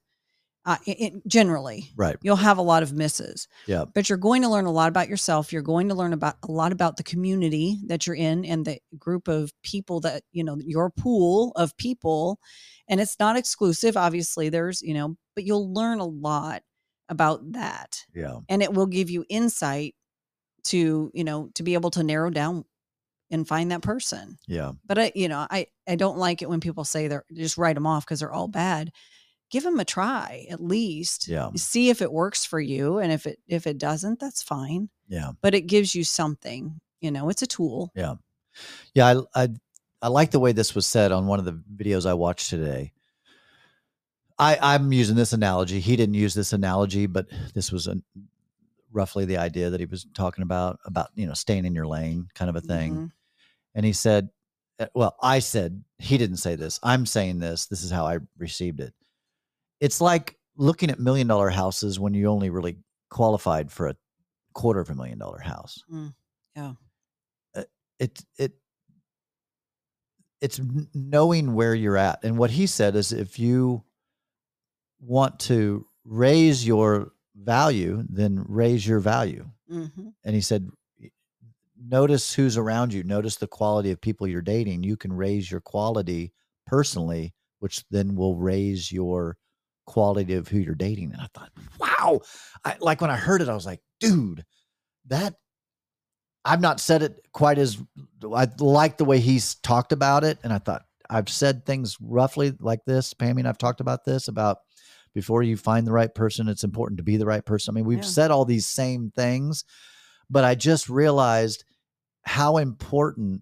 [0.65, 2.17] uh, it, it- generally Right.
[2.21, 3.85] you'll have a lot of misses Yeah.
[3.93, 6.51] but you're going to learn a lot about yourself you're going to learn about a
[6.51, 10.57] lot about the community that you're in and the group of people that you know
[10.59, 12.39] your pool of people
[12.87, 16.61] and it's not exclusive obviously there's you know but you'll learn a lot
[17.07, 18.39] about that Yeah.
[18.49, 19.95] and it will give you insight
[20.65, 22.65] to you know to be able to narrow down
[23.31, 24.71] and find that person Yeah.
[24.85, 27.75] but i you know i i don't like it when people say they're just write
[27.75, 28.91] them off because they're all bad
[29.51, 31.49] give them a try at least Yeah.
[31.55, 35.31] see if it works for you and if it if it doesn't that's fine Yeah.
[35.41, 38.15] but it gives you something you know it's a tool Yeah,
[38.93, 39.21] Yeah.
[39.35, 39.49] I, I
[40.01, 42.93] I like the way this was said on one of the videos I watched today.
[44.37, 45.79] I I'm using this analogy.
[45.81, 47.97] He didn't use this analogy, but this was a,
[48.93, 52.29] roughly the idea that he was talking about about you know staying in your lane,
[52.33, 52.93] kind of a thing.
[52.95, 53.11] Mhm.
[53.79, 54.27] And he said,
[54.77, 56.81] uh, well, I said he didn't say this.
[56.83, 57.67] I'm saying this.
[57.67, 58.93] This is how I received it.
[59.79, 62.75] It's like looking at million dollar houses when you only really
[63.09, 63.95] qualified for a
[64.53, 65.81] quarter of a million dollar house.
[65.89, 66.13] Mm,
[66.57, 66.73] yeah.
[67.55, 67.63] Uh,
[67.99, 68.51] it it
[70.41, 70.59] it's
[70.93, 72.21] knowing where you're at.
[72.25, 73.85] And what he said is if you
[74.99, 79.49] want to raise your value, then raise your value.
[79.71, 80.15] Mhm.
[80.25, 80.69] And he said
[81.81, 84.83] notice who's around you, notice the quality of people you're dating.
[84.83, 86.33] You can raise your quality
[86.65, 89.37] personally, which then will raise your
[89.85, 91.11] quality of who you're dating.
[91.13, 92.21] And I thought, wow.
[92.63, 94.45] I like when I heard it, I was like, dude,
[95.07, 95.35] that
[96.45, 97.77] I've not said it quite as
[98.33, 100.37] I like the way he's talked about it.
[100.43, 103.13] And I thought I've said things roughly like this.
[103.13, 104.59] Pammy and I've talked about this about
[105.13, 107.71] before you find the right person, it's important to be the right person.
[107.71, 108.05] I mean, we've Yeah.
[108.05, 109.63] said all these same things,
[110.29, 111.65] but I just realized
[112.29, 113.41] how important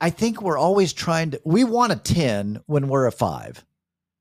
[0.00, 3.64] I think we're always trying to we want a 10 when we're a 5.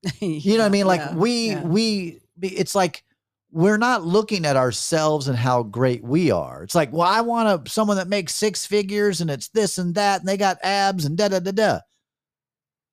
[0.20, 0.86] You know what I mean?
[0.86, 1.63] Like Yeah, we yeah.
[1.63, 3.04] we it's like
[3.52, 6.63] we're not looking at ourselves and how great we are.
[6.63, 9.96] It's like, well, I want a someone that makes six figures and it's this and
[9.96, 11.80] that and they got abs and da da da da.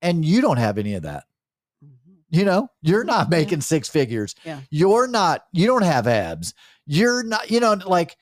[0.01, 1.25] And you don't have any of that.
[1.85, 2.17] Mhm.
[2.31, 3.39] You know, you're not yeah.
[3.39, 4.35] making six figures.
[4.45, 4.61] Yeah.
[4.71, 6.55] You're not, you don't have abs.
[6.87, 8.17] You're not, you know, like,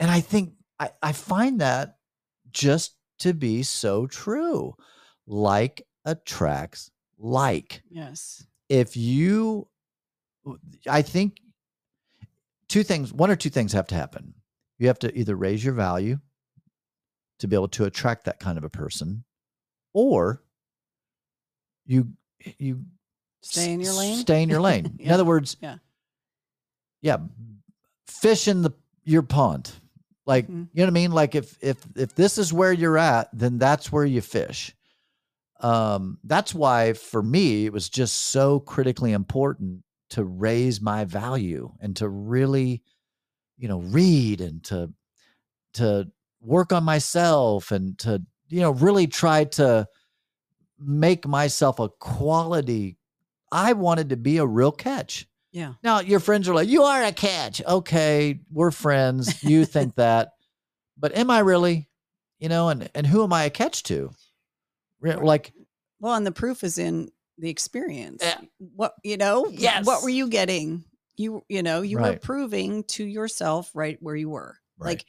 [0.00, 1.98] and I think I, I find that
[2.50, 4.74] just to be so true.
[5.26, 7.82] Like attracts like.
[7.88, 9.68] yes If you,
[10.88, 11.38] I think
[12.68, 14.34] two things, one or two things have to happen.
[14.78, 16.18] You have to either raise your value
[17.38, 19.22] to be able to attract that kind of a person,
[19.92, 20.42] or
[21.86, 22.08] you,
[22.58, 22.84] you
[23.42, 24.16] Stay in your lane?
[24.18, 24.96] Stay in your lane.
[25.00, 25.76] In other words, Yeah.
[27.00, 27.18] yeah,
[28.06, 28.72] fish in the
[29.04, 29.72] your pond.
[30.26, 30.68] Like Mhm.
[30.72, 31.12] you know what I mean.
[31.12, 34.74] Like if if if this is where you're at, then that's where you fish.
[35.60, 41.72] Um, that's why for me it was just so critically important to raise my value
[41.80, 42.82] and to really,
[43.58, 44.92] you know, read and to
[45.74, 49.86] to work on myself and to you know really try to
[50.78, 52.98] make myself a quality
[53.52, 55.28] I wanted to be a real catch.
[55.52, 59.42] Yeah Now your friends are like, "You are a catch." Okay, we're friends.
[59.44, 60.32] You think that,
[60.98, 61.88] but am I really?
[62.38, 64.10] You know, and and who am I a catch to?
[65.00, 65.52] Like,
[66.00, 68.22] Well, and the proof is in the experience.
[68.22, 68.40] Yeah.
[68.58, 69.46] What you know?
[69.48, 69.84] Yes.
[69.86, 70.84] What were you getting?
[71.16, 74.56] You you know you were proving to yourself right where you were.
[74.78, 74.88] Right.
[74.90, 75.04] Like,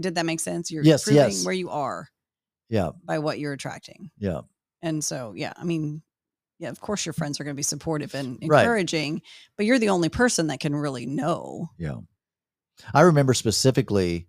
[0.00, 0.70] did that make sense?
[0.70, 1.44] You're Yes, proving yes.
[1.44, 2.08] where you are
[2.68, 4.10] yeah, by what you're attracting.
[4.18, 4.40] yeah,
[4.82, 6.02] And so, yeah, I mean,
[6.58, 8.60] yeah, of course your friends are going to be supportive and Right.
[8.62, 9.22] encouraging,
[9.56, 11.70] but you're the only person that can really know.
[11.78, 11.96] yeah.
[12.92, 14.26] I remember specifically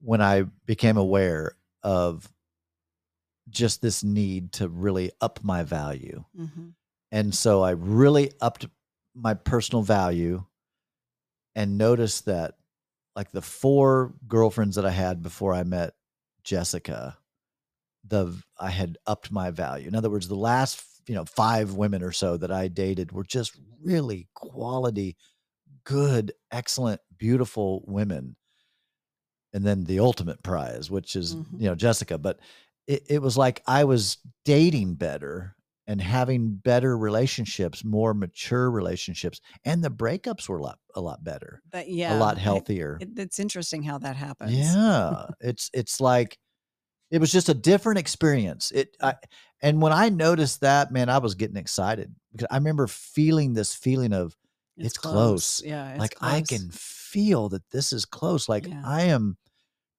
[0.00, 2.30] when I became aware of
[3.48, 6.24] just this need to really up my value.
[6.38, 6.74] Mhm.
[7.10, 8.66] And so I really upped
[9.14, 10.44] my personal value
[11.56, 12.58] and noticed that
[13.16, 15.94] like the four girlfriends that I had before I met
[16.44, 17.18] Jessica,
[18.04, 19.88] the I had upped my value.
[19.88, 23.24] In other words, the last, you know, five women or so that I dated were
[23.24, 25.16] just really quality,
[25.84, 28.36] good, excellent, beautiful women.
[29.52, 31.60] And then the ultimate prize, which is, Mhm.
[31.60, 32.18] you know, Jessica.
[32.18, 32.38] But
[32.86, 39.40] it, it was like I was dating better and having better relationships, more mature relationships,
[39.64, 42.98] and the breakups were a lot a lot better, That yeah, a lot healthier.
[43.00, 44.52] it- it's interesting how that happens.
[44.52, 46.38] Yeah, it's it's like
[47.10, 48.70] it was just a different experience.
[48.70, 49.14] It I,
[49.62, 53.74] and when I noticed that, man, I was getting excited because I remember feeling this
[53.74, 54.36] feeling of
[54.76, 55.62] It's close.
[55.64, 58.48] Yeah, it's like I can feel that this is close.
[58.48, 58.82] Like Yeah.
[58.84, 59.36] I am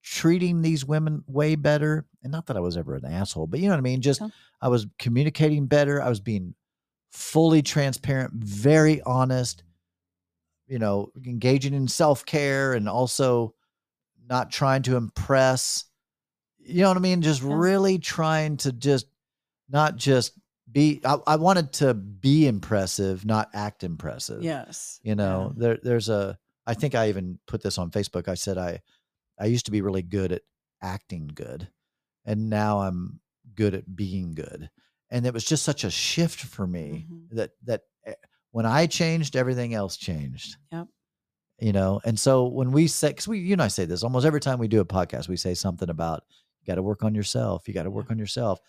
[0.02, 2.06] treating these women way better.
[2.24, 4.02] And not that I was ever an asshole, but you know what I mean?
[4.02, 4.30] Just Yeah.
[4.62, 6.02] I was communicating better.
[6.02, 6.56] I was being
[7.12, 9.64] fully transparent, very honest,
[10.68, 13.54] you know, engaging in self care and also
[14.30, 15.86] not trying to impress.
[16.60, 17.22] You know what I mean?
[17.22, 17.54] Just Yeah.
[17.54, 19.08] really trying to just
[19.70, 20.34] not just
[20.72, 25.00] be, I, I wanted to be impressive, not act impressive Yes.
[25.04, 28.58] you know there there's a i think i even put this on facebook i said
[28.60, 28.80] i
[29.40, 30.42] i used to be really good at
[30.82, 31.68] acting good
[32.26, 33.20] and now i'm
[33.56, 34.70] good at being good
[35.10, 37.30] and it was just such a shift for me Mhm.
[37.32, 38.14] that that eh,
[38.52, 40.88] when i changed everything else changed Yep.
[41.60, 44.26] you know and so when we say because we you and i say this almost
[44.28, 46.24] every time we do a podcast we say something about
[46.70, 48.60] got to work on yourself you got to work on yourself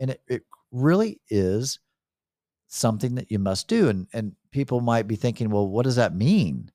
[0.00, 0.42] and it, it
[0.72, 1.78] really is
[2.68, 6.14] something that you must do and and people might be thinking well what does that
[6.14, 6.70] mean?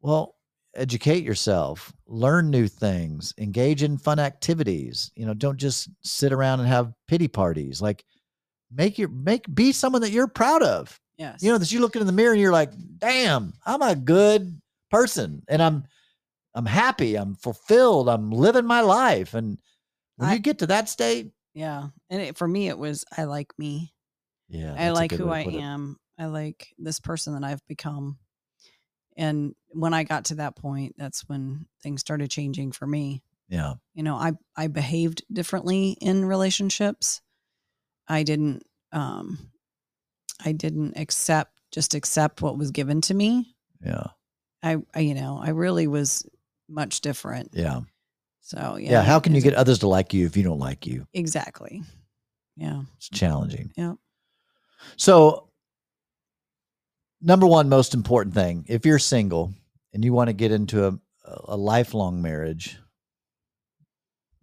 [0.00, 0.36] Well
[0.76, 6.58] educate yourself learn new things engage in fun activities you know don't just sit around
[6.58, 8.04] and have pity parties like
[8.72, 11.00] make your make be someone that you're proud of.
[11.16, 11.44] Yes.
[11.44, 14.60] you know that you look in the mirror and you're like damn i'm a good
[14.90, 15.84] person and i'm
[16.56, 19.58] i'm happy i'm fulfilled i'm living my life and
[20.16, 21.88] when I- you get to that state yeah.
[22.10, 23.94] And it, for me, it was I like me.
[24.48, 25.60] yeah I like who I put it.
[25.60, 25.98] am.
[26.18, 28.18] I like this person that I've become.
[29.16, 33.22] And when I got to that point, that's when things started changing for me.
[33.48, 37.20] yeah You know, I I behaved differently in relationships.
[38.08, 39.52] I didn't um
[40.44, 43.54] I didn't accept just accept what was given to me.
[43.80, 44.08] yeah
[44.62, 46.26] I, I you know, I really was
[46.68, 47.50] much different.
[47.52, 47.82] yeah
[48.54, 48.90] So, yeah.
[48.92, 51.82] yeah, how can you get others to like you if you don't like you Exactly.
[52.56, 52.82] Yeah.
[52.96, 53.96] it's challenging Yep.
[54.96, 55.48] so
[57.20, 59.52] number one most important thing if you're single
[59.92, 60.98] and you want to get into a,
[61.46, 62.78] a lifelong marriage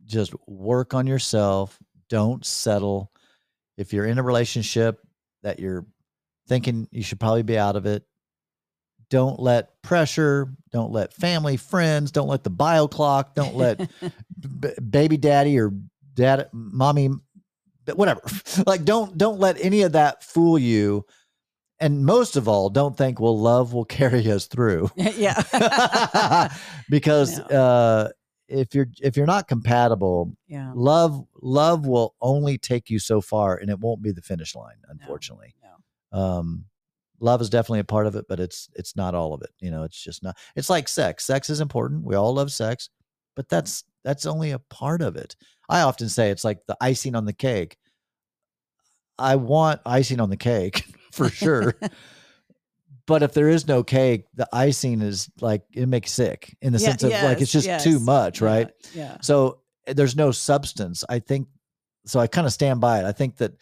[0.06, 3.12] just work on yourself don't settle
[3.78, 5.00] if you're in a relationship
[5.44, 5.86] that you're
[6.48, 8.04] thinking you should probably be out of it
[9.12, 13.78] don't let pressure don't let family friends don't let the bio clock don't let
[14.60, 15.72] b- baby daddy or
[16.16, 17.10] dad mommy
[17.94, 18.22] whatever
[18.66, 21.06] like don't don't let any of that fool you
[21.80, 26.50] and most of all don't think well love will carry us through yeah.
[26.90, 27.46] because No.
[27.46, 28.10] uh
[28.48, 30.72] if you're if you're not compatible yeah.
[30.76, 34.76] love love will only take you so far and it won't be the finish line
[34.90, 35.54] unfortunately
[36.14, 36.20] No.
[36.20, 36.66] um
[37.22, 39.72] love is definitely a part of it but it's it's not all of it you
[39.72, 42.90] know it's just not it's like sex sex is important we all love sex
[43.36, 45.36] but that's that's only a part of it
[45.70, 47.78] i often say it's like the icing on the cake
[49.20, 51.76] i want icing on the cake for sure
[53.06, 56.80] but if there is no cake the icing is like it makes sick in the
[56.80, 59.18] Yeah, sense of like it's yes, just too much right Yeah.
[59.22, 61.04] so eh, there's no substance.
[61.10, 61.48] I think
[62.06, 62.20] so.
[62.20, 63.06] I kind of stand by it.
[63.06, 63.54] I think that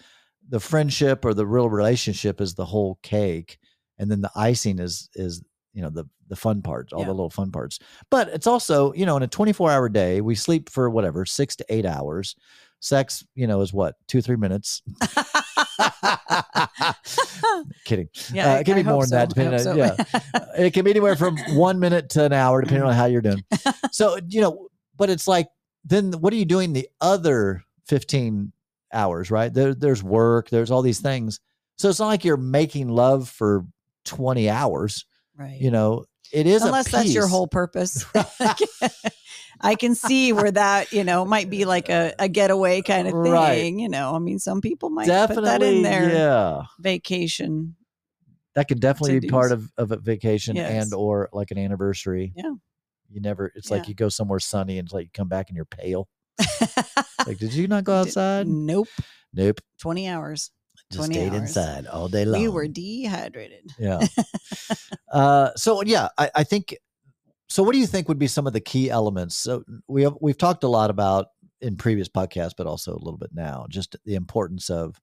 [0.50, 3.58] the friendship or the real relationship is the whole cake,
[3.98, 5.42] and then the icing is is
[5.74, 7.08] you know the the fun parts, all Yeah.
[7.08, 7.80] the little fun parts.
[8.12, 11.56] But it's also you know in a 24 hour day, we sleep for whatever six
[11.58, 12.36] to eight hours.
[12.82, 14.82] Sex, you know, is what two three minutes.
[17.86, 18.10] Kidding.
[18.34, 18.54] yeah.
[18.54, 19.96] Uh, it can be I hope more than that, depending on- so.
[20.58, 23.44] It can be anywhere from one minute to an hour, depending on how you're doing.
[23.92, 25.48] So you know, but it's like
[25.84, 28.52] then what are you doing the other 15
[28.94, 29.54] hours, right?
[29.54, 31.40] There, there's work, there's all these things.
[31.78, 33.66] So it's not like you're making love for
[34.06, 35.06] 20 hours.
[35.38, 35.60] Right.
[35.60, 38.06] You know, it is a Unless that's your whole purpose.
[39.62, 43.14] I can see where that, you know, might be like a, a getaway kind of
[43.14, 43.32] thing.
[43.32, 43.74] Right.
[43.74, 46.10] You know, I mean, some people might definitely put that in there.
[46.10, 47.76] yeah vacation.
[48.56, 50.86] that could definitely be part of, of a vacation Yes.
[50.86, 52.54] and or like an anniversary Yeah.
[53.10, 53.78] you never it's Yeah.
[53.78, 56.08] like you go somewhere sunny and it's like you come back and you're pale
[57.28, 58.48] like did you not go outside?
[58.48, 58.88] nope.
[59.34, 59.60] nope.
[59.82, 60.52] 20 hours.
[60.92, 61.42] just 20 stayed hours.
[61.42, 63.72] inside all day long We were dehydrated.
[63.80, 64.00] yeah.
[65.12, 66.76] Uh so yeah I, I think
[67.48, 69.36] so what do you think would be some of the key elements?
[69.36, 71.28] So we have we've talked a lot about
[71.62, 75.02] in previous podcasts but also a little bit now just the importance of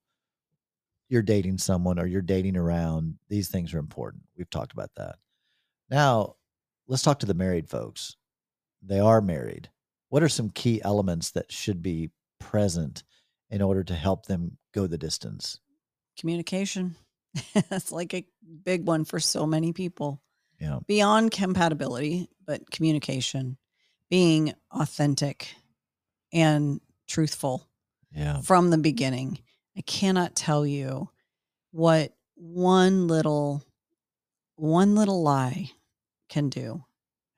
[1.08, 3.16] you're dating someone or you're dating around.
[3.28, 4.22] These things are important.
[4.36, 5.16] We've talked about that.
[5.90, 6.36] Now
[6.86, 8.16] let's talk to the married folks.
[8.82, 9.70] They are married
[10.16, 12.08] what are some key elements that should be
[12.40, 13.04] present
[13.50, 15.60] in order to help them go the distance
[16.18, 16.96] Communication.
[17.68, 18.24] That's like a
[18.64, 20.22] big one for so many people.
[20.58, 23.58] yeah Beyond compatibility, but communication,
[24.08, 25.54] being authentic
[26.32, 27.68] and truthful.
[28.10, 29.38] yeah from the beginning.
[29.76, 31.10] I cannot tell you
[31.72, 33.62] what one little
[34.54, 35.72] one little lie
[36.30, 36.85] can do,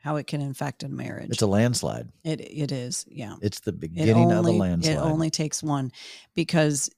[0.01, 1.31] how it can infect a marriage.
[1.31, 3.37] it's a landslide it it is, yeah.
[3.43, 5.93] it's the It beginning only, of a landslide It only takes one
[6.35, 6.91] because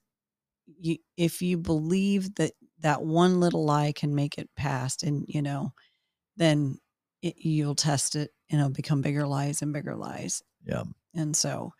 [0.79, 5.41] you if you believe that that one little lie can make it past and you
[5.41, 5.73] know
[6.37, 6.77] then
[7.21, 10.83] it, you'll test it and it'll become bigger lies and bigger lies yeah
[11.13, 11.73] and so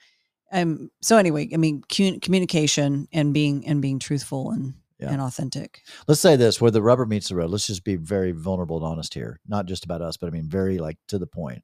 [0.51, 1.82] um so anyway i mean
[2.22, 5.11] communication and being and being truthful and Yeah.
[5.13, 8.31] and authentic let's say this where the rubber meets the road let's just be very
[8.31, 11.25] vulnerable and honest here not just about us but i mean very like to the
[11.27, 11.63] point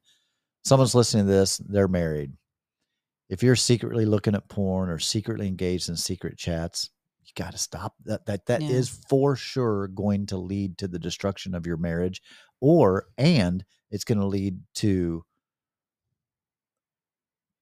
[0.64, 2.32] someone's listening to this they're married
[3.28, 6.90] if you're secretly looking at porn or secretly engaged in secret chats
[7.24, 9.06] you got to stop that that that is Yeah.
[9.08, 12.20] for sure going to lead to the destruction of your marriage
[12.60, 15.24] or and it's going to lead to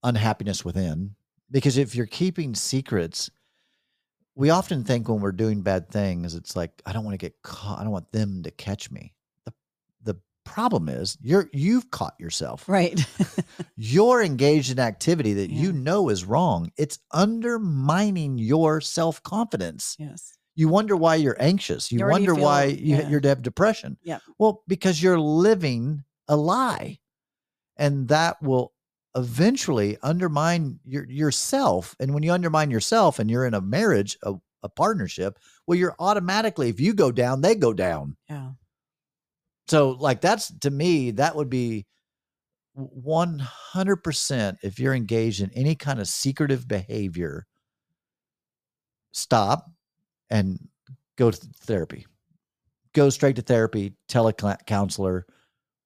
[0.02, 1.14] unhappiness within
[1.50, 3.30] because if you're keeping secrets
[4.36, 7.34] we often think when we're doing bad things it's like i don't want to get
[7.42, 9.12] caught i don't want them to catch me.
[9.44, 9.52] The
[10.02, 12.68] the problem is you're you've caught yourself.
[12.68, 13.04] Right.
[13.76, 16.70] You're engaged in activity that you know is wrong.
[16.78, 19.96] It's undermining your self-confidence.
[19.98, 20.32] Yes.
[20.54, 21.90] You wonder why you're anxious.
[21.92, 23.08] You You wonder why you, yeah.
[23.08, 23.98] you're to have depression.
[24.02, 24.22] Yep.
[24.38, 26.98] well because you're living a lie
[27.76, 28.72] and that will
[29.16, 34.34] eventually undermine your yourself and when you undermine yourself and you're in a marriage a,
[34.62, 38.16] a partnership well you're automatically if you go down they go down.
[38.28, 38.50] Yeah.
[39.68, 41.86] So like that's to me that would be
[42.78, 47.46] 100% if you're engaged in any kind of secretive behavior
[49.12, 49.70] stop
[50.28, 50.58] and
[51.16, 52.06] go to therapy.
[52.92, 55.26] Go straight to therapy tell a counselor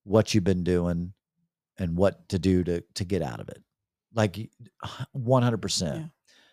[0.03, 1.13] what you've been doing
[1.81, 3.61] and what to do to to get out of it
[4.15, 4.51] like
[5.17, 6.05] 100% Yeah.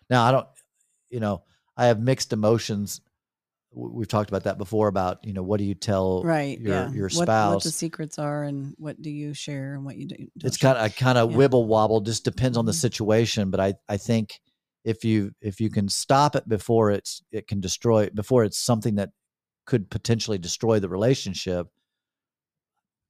[0.10, 0.48] now i don't
[1.10, 1.44] you know
[1.76, 3.02] i have mixed emotions
[3.72, 6.92] we've talked about that before about you know what do you tell right your yeah
[6.94, 10.28] your What- what, the secrets are and what do you share and what you do
[10.44, 11.38] it's kind of i kind of Yeah.
[11.38, 12.82] wibble wobble just depends on the Mhm.
[12.82, 14.40] situation but i i think
[14.84, 18.96] if you if you can stop it before it's it can destroy before it's something
[18.96, 19.10] that
[19.66, 21.68] could potentially destroy the relationship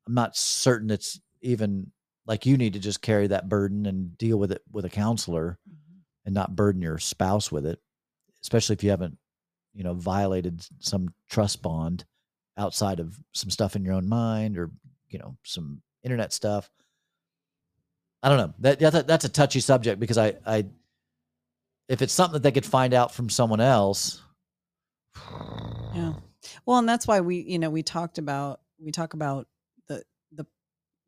[0.08, 1.92] i'm not certain it's even
[2.28, 5.58] like you need to just carry that burden and deal with it with a counselor
[5.68, 6.02] Mhm.
[6.26, 7.82] and not burden your spouse with it
[8.42, 9.18] especially if you haven't
[9.74, 12.06] you know violated some trust bond
[12.58, 14.70] outside of some stuff in your own mind or
[15.10, 16.70] you know some internet stuff
[18.24, 20.66] i don't know that, that that's a touchy subject because i i
[21.88, 24.22] if it's something that they could find out from someone else
[25.94, 26.14] Yeah.
[26.66, 29.48] Well, and that's why we, you know, we talked about we talk about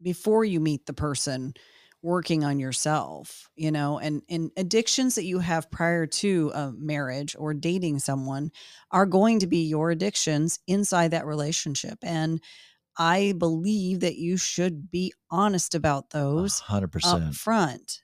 [0.01, 1.53] before you meet the person
[2.01, 7.35] working on yourself, you know, and and addictions that you have prior to a marriage
[7.37, 8.51] or dating someone
[8.91, 11.99] are going to be your addictions inside that relationship.
[12.01, 12.41] And
[12.97, 18.01] I believe that you should be honest about those 100% up front.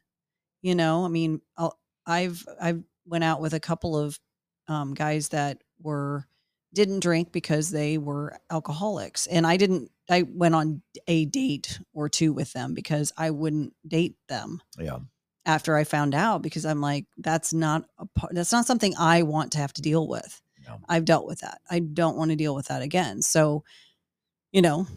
[0.62, 4.20] You know, I mean, I'll, I've I've went out with a couple of
[4.68, 6.26] um, guys that were
[6.74, 9.91] didn't drink because they were alcoholics, and I didn't.
[10.10, 14.99] I went on a date or two with them because I wouldn't date them yeah
[15.47, 18.34] after I found out because I'm like, that's not a part.
[18.34, 20.41] That's not something I want to have to deal with.
[20.68, 20.80] No.
[20.89, 21.62] I've dealt with that.
[21.70, 23.22] I don't want to deal with that again.
[23.22, 23.64] So,
[24.51, 24.88] you know,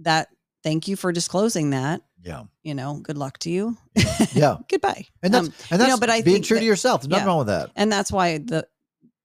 [0.00, 0.26] that
[0.64, 2.44] thank you for disclosing that Yeah.
[2.64, 3.76] you know, good luck to you.
[4.32, 4.56] Yeah.
[4.68, 5.06] Goodbye.
[5.22, 7.02] And that's Um, and you that's know, but I being true that- to yourself.
[7.02, 7.28] There's nothing yeah.
[7.28, 7.70] wrong with that.
[7.76, 8.66] and that's why the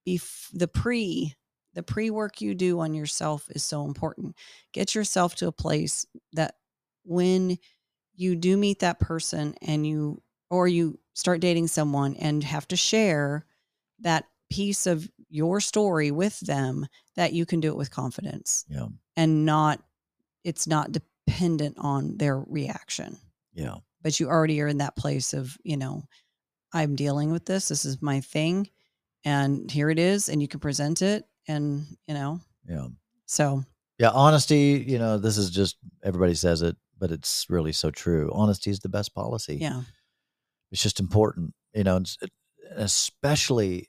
[0.06, 1.34] bef- the pre
[1.74, 4.36] the pre work you do on yourself is so important
[4.72, 6.56] get yourself to a place that
[7.04, 7.58] when
[8.14, 12.76] you do meet that person and you or you start dating someone and have to
[12.76, 13.46] share
[14.00, 18.88] that piece of your story with them that you can do it with confidence Yeah.
[19.16, 19.82] and not
[20.44, 23.16] it's not dependent on their reaction
[23.54, 23.76] Yeah.
[24.02, 26.02] but you already are in that place of you know
[26.74, 28.68] i'm dealing with this this is my thing
[29.24, 32.86] and here it is and you can present it and you know Yeah.
[33.26, 33.64] so
[33.98, 34.10] Yeah.
[34.10, 38.30] Honesty, you know, this is just everybody says it, but it's really so true.
[38.32, 39.56] Honesty is the best policy.
[39.56, 39.82] yeah
[40.70, 42.00] It's just important, you know,
[42.76, 43.88] especially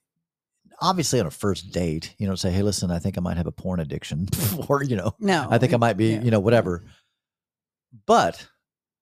[0.82, 3.47] obviously on a first date, you know, say, hey, listen, I think I might have
[3.47, 4.28] a porn addiction,
[4.68, 6.84] or, you know, no I think I might be, yeah, you know, whatever.
[8.06, 8.45] But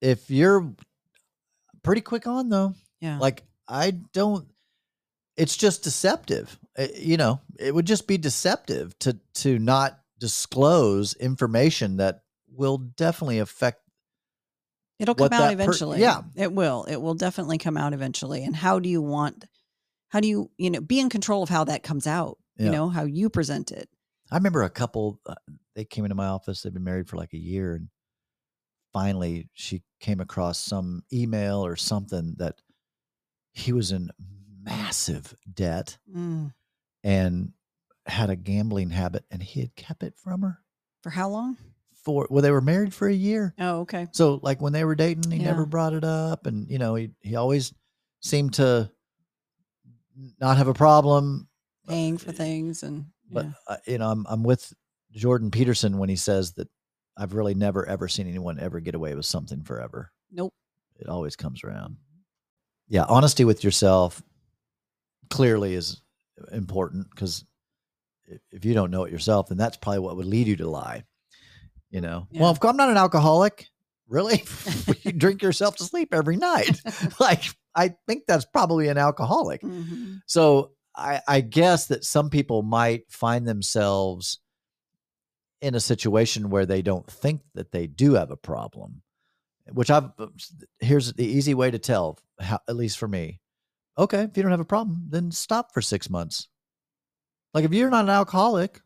[0.00, 0.72] if you're
[1.82, 4.46] pretty quick on though, yeah like I don't,
[5.36, 6.58] it's just deceptive.
[6.78, 12.78] Uh, You know, it would just be deceptive to to not disclose information that will
[12.78, 13.80] definitely affect.
[14.98, 16.22] it'll come out that per- eventually yeah.
[16.36, 19.44] it will it will definitely come out eventually and how do you want
[20.08, 22.66] how do you you know be in control of how that comes out Yeah.
[22.66, 23.88] you know how you present it
[24.30, 25.20] I remember a couple.
[25.26, 25.34] Uh,
[25.74, 26.62] they came into my office.
[26.62, 27.88] They've been married for like a year, and
[28.92, 32.54] finally, she came across some email or something that
[33.52, 34.10] he was in
[34.62, 36.54] massive debt Mm.
[37.02, 37.52] And
[38.06, 40.58] had a gambling habit, and he had kept it from her
[41.02, 41.56] for how long
[42.04, 42.26] for.
[42.30, 43.54] Well, they were married for a year.
[43.58, 46.78] oh okay So like when they were dating, he never brought it up, and you
[46.78, 47.72] know he he always
[48.20, 48.90] seemed to
[50.40, 51.48] not have a problem.
[51.88, 53.52] paying for things and But yeah.
[53.68, 54.72] uh, you know, I'm I'm with
[55.12, 56.68] Jordan Peterson when he says that
[57.16, 60.10] I've really never ever seen anyone ever get away with something forever.
[60.30, 60.54] nope
[60.98, 61.96] It always comes around.
[62.88, 64.22] Yeah, honesty with yourself
[65.30, 66.00] clearly is
[66.52, 67.44] important because
[68.50, 71.04] if you don't know it yourself, then that's probably what would lead you to lie.
[71.90, 72.42] You know, Yeah.
[72.42, 73.68] well, if I'm not an alcoholic,
[74.08, 74.42] really,
[75.02, 76.80] you drink yourself to sleep every night.
[77.20, 79.60] like, I think that's probably an alcoholic.
[79.62, 80.20] Mhm.
[80.26, 84.38] So I, I guess that some people might find themselves
[85.60, 89.02] in a situation where they don't think that they do have a problem,
[89.70, 90.10] which I've
[90.80, 93.40] here's the easy way to tell, how, at least for me.
[93.98, 96.48] Okay, if you don't have a problem, then stop for six months.
[97.54, 98.80] Like if you're not an alcoholic,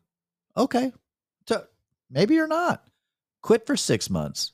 [0.57, 0.91] okay,
[1.47, 1.63] so
[2.09, 2.83] maybe you're not.
[3.41, 4.51] Quit for six months.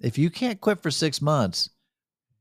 [0.00, 1.68] If you can't quit for six months,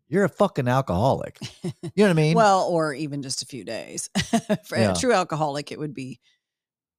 [0.08, 1.38] you're a fucking alcoholic.
[1.64, 2.36] You know what I mean?
[2.36, 4.10] well or even just a few days
[4.66, 4.92] for Yeah.
[4.92, 6.22] a true alcoholic it would be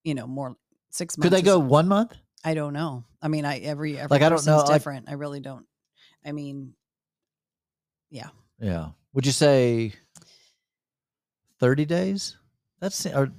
[0.05, 0.57] you know more
[0.91, 2.13] six months Could they go one month?
[2.45, 5.41] i don't know i mean i every every Like, I don't know, different i really
[5.41, 5.67] don't
[6.25, 6.75] i mean
[8.11, 8.29] yeah.
[8.61, 8.89] Yeah.
[9.13, 9.93] Would you say
[11.61, 12.37] 30 days?
[12.81, 13.33] That's or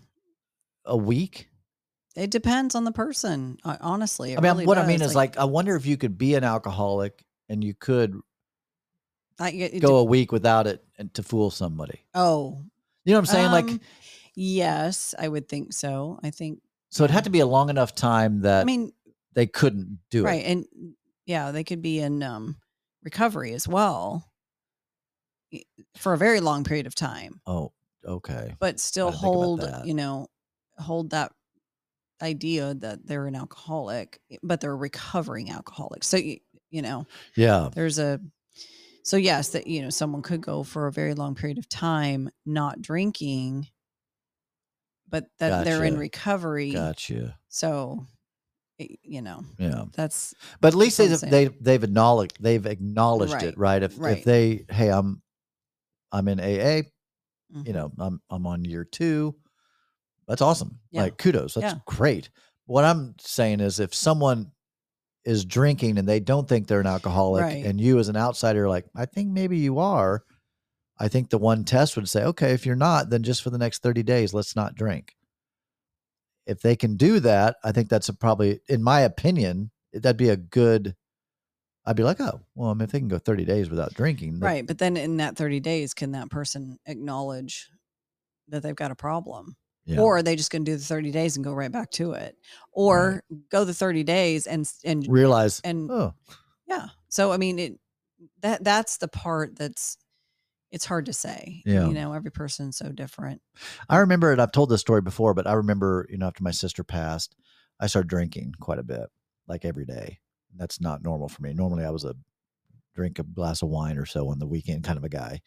[0.86, 1.50] a week.
[2.16, 5.12] it depends on the person uh, honestly I mean, really what I mean does.
[5.12, 8.20] is like, I wonder if you could be an alcoholic and you could
[9.40, 12.02] I, it, go a week without it and to fool somebody.
[12.14, 12.62] oh
[13.06, 13.52] You know what I'm saying?
[13.52, 13.80] like, um,
[14.36, 17.94] yes i would think so i think so it had to be a long enough
[17.94, 18.92] time that i mean
[19.34, 20.38] they couldn't do right it.
[20.38, 20.46] Right?
[20.46, 20.66] And
[21.26, 22.56] yeah they could be in um
[23.04, 24.26] recovery as well
[25.98, 27.74] for a very long period of time Oh,
[28.06, 28.56] okay.
[28.60, 30.28] but still didn't think about hold you know
[30.78, 31.32] hold that
[32.22, 36.38] idea that they're an alcoholic eh, but they're a recovering alcoholic so you,
[36.70, 37.70] you know Yeah.
[37.74, 38.20] there's a
[39.04, 42.30] so yes that you know someone could go for a very long period of time
[42.46, 43.68] not drinking
[45.08, 47.38] but that they're in recovery Gotcha.
[47.48, 48.06] so
[48.80, 49.86] eh, you know Yeah.
[49.94, 53.82] that's But at least they, That's they they've acknowledged they've acknowledged Right, it, right?
[53.84, 55.22] If if they, hey, I'm
[56.12, 56.88] I'm in AA,
[57.56, 57.68] mhm.
[57.68, 59.36] you know, I'm I'm on year two.
[60.28, 60.80] That's awesome.
[60.92, 61.04] Yeah.
[61.04, 61.56] Like kudos.
[61.56, 61.80] That's Yeah.
[61.86, 62.30] great.
[62.66, 64.52] What I'm saying is if someone
[65.26, 67.66] is drinking and they don't think they're an alcoholic Right.
[67.66, 70.24] and you as an outsider are like, I think maybe you are,
[71.00, 73.58] I think the one test would say, okay, if you're not, then just for the
[73.58, 75.16] next 30 days, let's not drink.
[76.46, 80.30] If they can do that, I think that's a probably, in my opinion, that'd be
[80.30, 80.96] a good.
[81.90, 84.40] I'd be like, oh, well, I mean, if they can go 30 days without drinking,
[84.40, 87.68] right but then in that 30 days can that person acknowledge
[88.50, 90.00] that they've got a problem yeah.
[90.00, 92.12] or are they just going to do the 30 days and go right back to
[92.14, 92.36] it
[92.72, 96.14] or go the 30 days and and realize, and oh,
[96.68, 97.80] yeah so i mean it
[98.42, 99.98] that that's the part that's
[100.72, 101.88] it's hard to say Yeah.
[101.88, 103.42] you know every person's so different
[103.90, 104.40] I remember it.
[104.40, 107.36] I've told this story before, but I remember, you know, after my sister passed,
[107.80, 109.10] I started drinking quite a bit,
[109.48, 110.20] like every day.
[110.56, 111.54] That's not normal for me.
[111.54, 112.16] Normally, I was a
[112.96, 115.42] drink a glass of wine or so on the weekend, kind of a guy,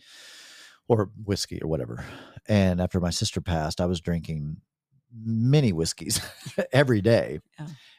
[0.89, 2.05] or whiskey or whatever.
[2.49, 4.59] And after my sister passed, I was drinking
[5.15, 6.21] many whiskeys
[6.73, 7.41] every day.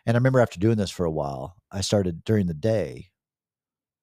[0.06, 3.10] And I remember after doing this for a while, I started during the day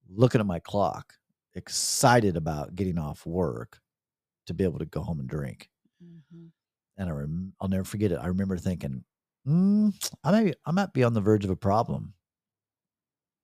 [0.09, 1.15] looking at my clock,
[1.55, 3.81] excited about getting off work
[4.47, 5.71] to be able to go home and drink.
[6.03, 6.51] Mhm.
[6.97, 8.17] And I rem- I'll never forget it.
[8.17, 9.05] I remember thinking,
[9.47, 9.93] mm,
[10.25, 12.15] I may I might be on the verge of a problem.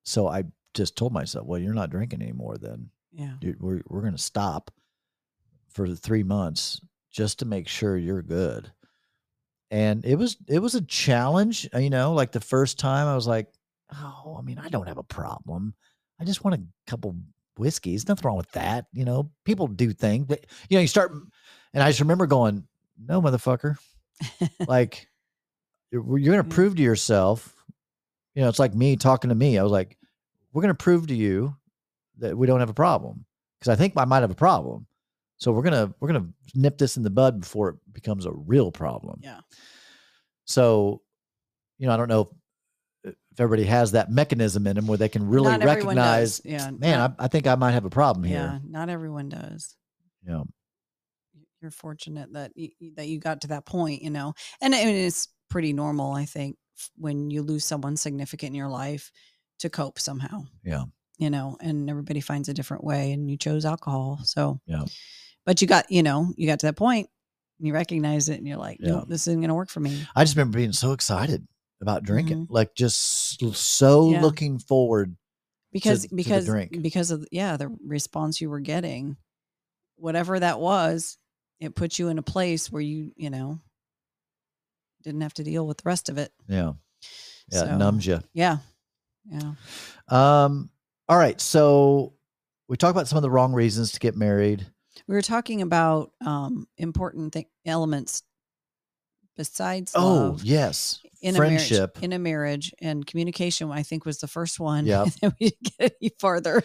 [0.07, 2.91] So I just told myself, well, you're not drinking anymore then.
[3.13, 3.35] Yeah.
[3.41, 4.71] Dude, we're we're gonna stop
[5.69, 6.81] for the three months
[7.11, 8.71] just to make sure you're good.
[9.71, 13.15] And it was it was a challenge, uh, you know, like the first time I
[13.15, 13.49] was like,
[13.93, 15.75] oh, I mean, I don't have a problem.
[16.21, 17.17] I just want a couple
[17.59, 18.07] whiskeys.
[18.07, 18.87] Nothing wrong with that.
[18.93, 21.13] You know, people do things, but you know, you start
[21.75, 22.65] and I just remember going,
[22.97, 23.77] no, motherfucker.
[24.69, 25.09] like
[25.91, 27.56] you're, you're gonna prove to yourself,
[28.37, 29.59] you know, it's like me talking to me.
[29.59, 29.97] I was like,
[30.53, 31.57] we're gonna prove to you
[32.19, 33.25] that we don't have a problem
[33.59, 34.87] because I think I might have a problem.
[35.39, 38.71] So we're gonna we're gonna nip this in the bud before it becomes a real
[38.71, 39.21] problem.
[39.23, 39.41] Yeah.
[40.45, 41.03] So,
[41.79, 42.29] you know, I don't know
[43.03, 46.41] if, if everybody has that mechanism in them where they can really Not recognize.
[46.45, 46.71] Yeah.
[46.71, 48.39] man, not- I, I think I might have a problem here.
[48.39, 48.59] yeah.
[48.69, 49.75] Not everyone does.
[50.27, 50.43] Yeah.
[51.61, 55.29] You're fortunate that you, that you got to that point, you know, and, and it's
[55.51, 56.57] pretty normal, I think,
[56.97, 59.11] when you lose someone significant in your life
[59.61, 60.45] to cope somehow.
[60.65, 60.85] Yeah.
[61.19, 64.21] You know, and everybody finds a different way, and you chose alcohol.
[64.25, 64.85] So, Yeah.
[65.47, 67.09] But you got, you know, you got to that point,
[67.59, 69.03] and you recognize it, and you're like, Yeah.
[69.09, 70.07] this isn't going to work for me.
[70.15, 71.47] I just remember being so excited
[71.81, 72.51] about drinking, Mhm.
[72.51, 72.99] like just
[73.55, 74.21] so Yeah.
[74.23, 75.17] looking forward.
[75.73, 76.81] because to the because drink.
[76.83, 79.17] because of yeah the response you were getting
[79.97, 81.19] whatever that was
[81.61, 83.61] it put you in a place where you you know
[85.07, 86.73] didn't have to deal with the rest of it Yeah.
[87.51, 87.61] Yeah.
[87.61, 88.21] So- It numbs you.
[88.35, 88.59] yeah
[89.31, 89.53] yeah
[90.09, 90.71] Um,
[91.09, 91.41] all right.
[91.41, 92.15] So
[92.69, 94.67] we talked about some of the wrong reasons to get married.
[95.07, 98.23] we were talking about um important th- elements
[99.37, 101.01] besides Oh, love yes.
[101.23, 101.95] in a Friendship.
[101.97, 105.05] marriage in a marriage and communication i think was the first one yeah
[105.39, 106.63] we didn't get any farther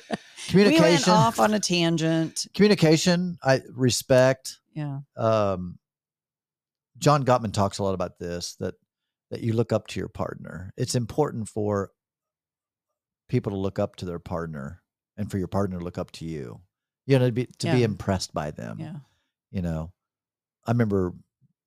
[0.48, 0.84] Communication.
[0.84, 3.38] we went off on a tangent communication.
[3.44, 4.58] I respect.
[4.74, 5.78] yeah Um,
[7.02, 8.76] John Gottman talks a lot about this that
[9.32, 10.72] that you look up to your partner.
[10.78, 11.92] It's important for
[13.30, 14.82] people to look up to their partner
[15.18, 16.62] and for your partner to look up to you.
[17.08, 18.80] You know, to be to be impressed by them.
[18.80, 18.96] yeah
[19.52, 19.92] You know,
[20.66, 21.14] I remember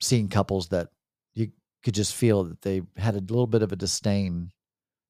[0.00, 0.88] seeing couples that
[1.34, 1.50] you
[1.82, 4.52] could just feel that they had a little bit of a disdain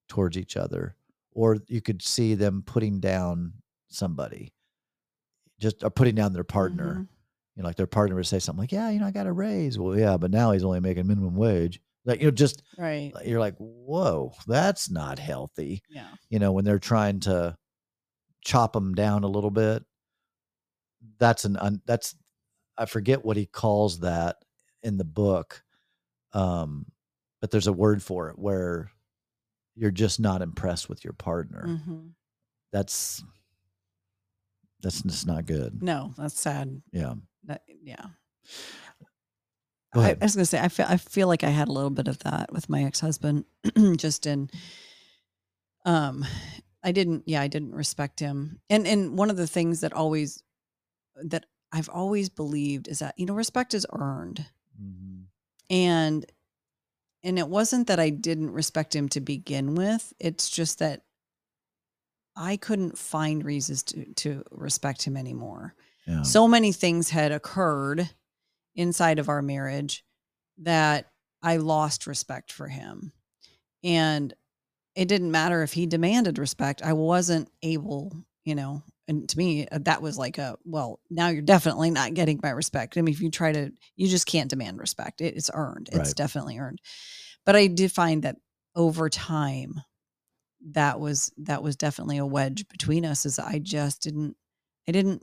[0.09, 0.97] towards each other,
[1.33, 3.55] or you could see them putting down
[3.89, 4.53] somebody,
[5.61, 7.09] just or putting down their partner Mhm.
[7.57, 9.32] You know, like their partner would say something like, "Yeah, you know, I got a
[9.32, 11.80] raise." Well, yeah, but now he's only making minimum wage.
[12.05, 16.64] Like, you know, just right you're like, "Whoa, that's not healthy." yeah You know, when
[16.64, 17.57] they're trying to
[18.44, 19.84] chop them down a little bit,
[21.18, 22.14] that's an un, that's
[22.76, 24.36] I forget what he calls that
[24.82, 25.62] in the book,
[26.32, 26.86] um,
[27.40, 28.90] but there's a word for it where
[29.76, 31.80] you're just not impressed with your partner.
[31.86, 32.09] hmm
[32.72, 33.22] That's
[34.85, 35.82] that's just not good.
[35.82, 36.80] No, that's sad.
[36.93, 37.14] Yeah.
[37.45, 38.07] That, yeah.
[39.93, 40.18] Go I, ahead.
[40.20, 42.18] I was gonna say I feel I feel like I had a little bit of
[42.20, 43.45] that with my ex husband,
[43.97, 44.51] just in.
[45.85, 46.24] Um,
[46.82, 47.24] I didn't.
[47.26, 50.43] Yeah, I didn't respect him, and and one of the things that always
[51.24, 54.45] that I've always believed is that you know respect is earned,
[54.82, 55.24] Mhm.
[55.70, 56.26] and
[57.22, 60.12] and it wasn't that I didn't respect him to begin with.
[60.18, 61.03] It's just that
[62.37, 65.74] I couldn't find reasons to to respect him anymore
[66.07, 66.22] Yeah.
[66.22, 68.11] so many things had occurred
[68.74, 70.05] inside of our marriage
[70.59, 71.11] that
[71.43, 73.12] I lost respect for him.
[73.82, 74.35] And
[74.95, 76.82] it didn't matter if he demanded respect.
[76.82, 81.28] I wasn't able, you know, and to me, uh, that was like a, well, now
[81.28, 82.97] you're definitely not getting my respect.
[82.97, 85.20] I mean, if you try to, you just can't demand respect.
[85.20, 85.89] It, it's earned.
[85.93, 86.16] It's Right.
[86.16, 86.80] definitely earned.
[87.45, 88.37] But I did find that
[88.74, 89.82] over time,
[90.73, 93.27] that was that was definitely a wedge between us.
[93.27, 94.37] Is I just didn't,
[94.89, 95.23] I didn't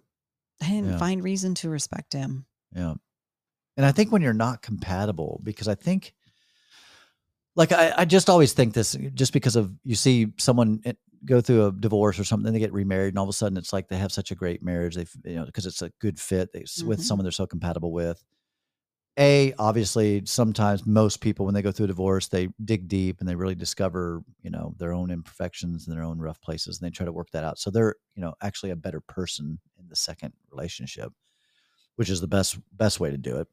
[0.61, 0.97] I didn't Yeah.
[0.97, 2.45] find reason to respect him.
[2.75, 2.93] Yeah.
[3.77, 6.13] And I think when you're not compatible, because I think,
[7.55, 11.39] like, I, I just always think this just because of you see someone it- go
[11.39, 13.71] through a divorce or something, then they get remarried, and all of a sudden it's
[13.71, 14.95] like they have such a great marriage.
[14.95, 17.05] They've you know, because it's a good fit they, s with mm-hmm.
[17.05, 18.23] someone they're so compatible with.
[19.19, 23.27] A, obviously, sometimes most people, when they go through a divorce, they dig deep and
[23.27, 26.91] they really discover, you know, their own imperfections and their own rough places, and they
[26.91, 27.59] try to work that out.
[27.59, 31.11] So they're, you know, actually a better person in the second relationship,
[31.97, 33.47] which is the best best way to do it.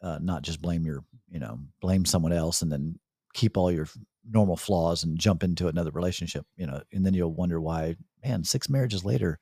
[0.00, 2.98] Uh, not just blame your, you know, blame someone else and then
[3.34, 3.88] keep all your
[4.30, 8.42] normal flaws and jump into another relationship, you know, and then you'll wonder why, man,
[8.42, 9.38] six marriages later,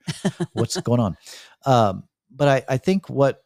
[0.53, 1.15] what's going on?
[1.65, 3.43] Um, but I, I think what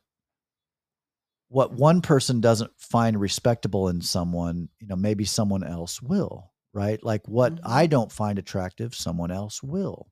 [1.51, 7.03] what one person doesn't find respectable in someone, you know, maybe someone else will, right?
[7.03, 7.59] Like what Mhm.
[7.65, 10.09] I don't find attractive, someone else will.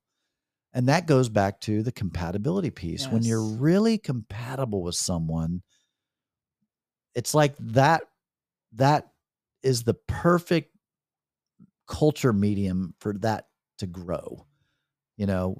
[0.74, 3.10] And that goes back to the compatibility piece.
[3.10, 5.62] When you're really compatible with someone,
[7.14, 8.02] it's like that
[8.74, 9.10] that
[9.62, 10.76] is the perfect
[11.88, 13.46] culture medium for that
[13.78, 14.46] to grow.
[15.16, 15.56] You know,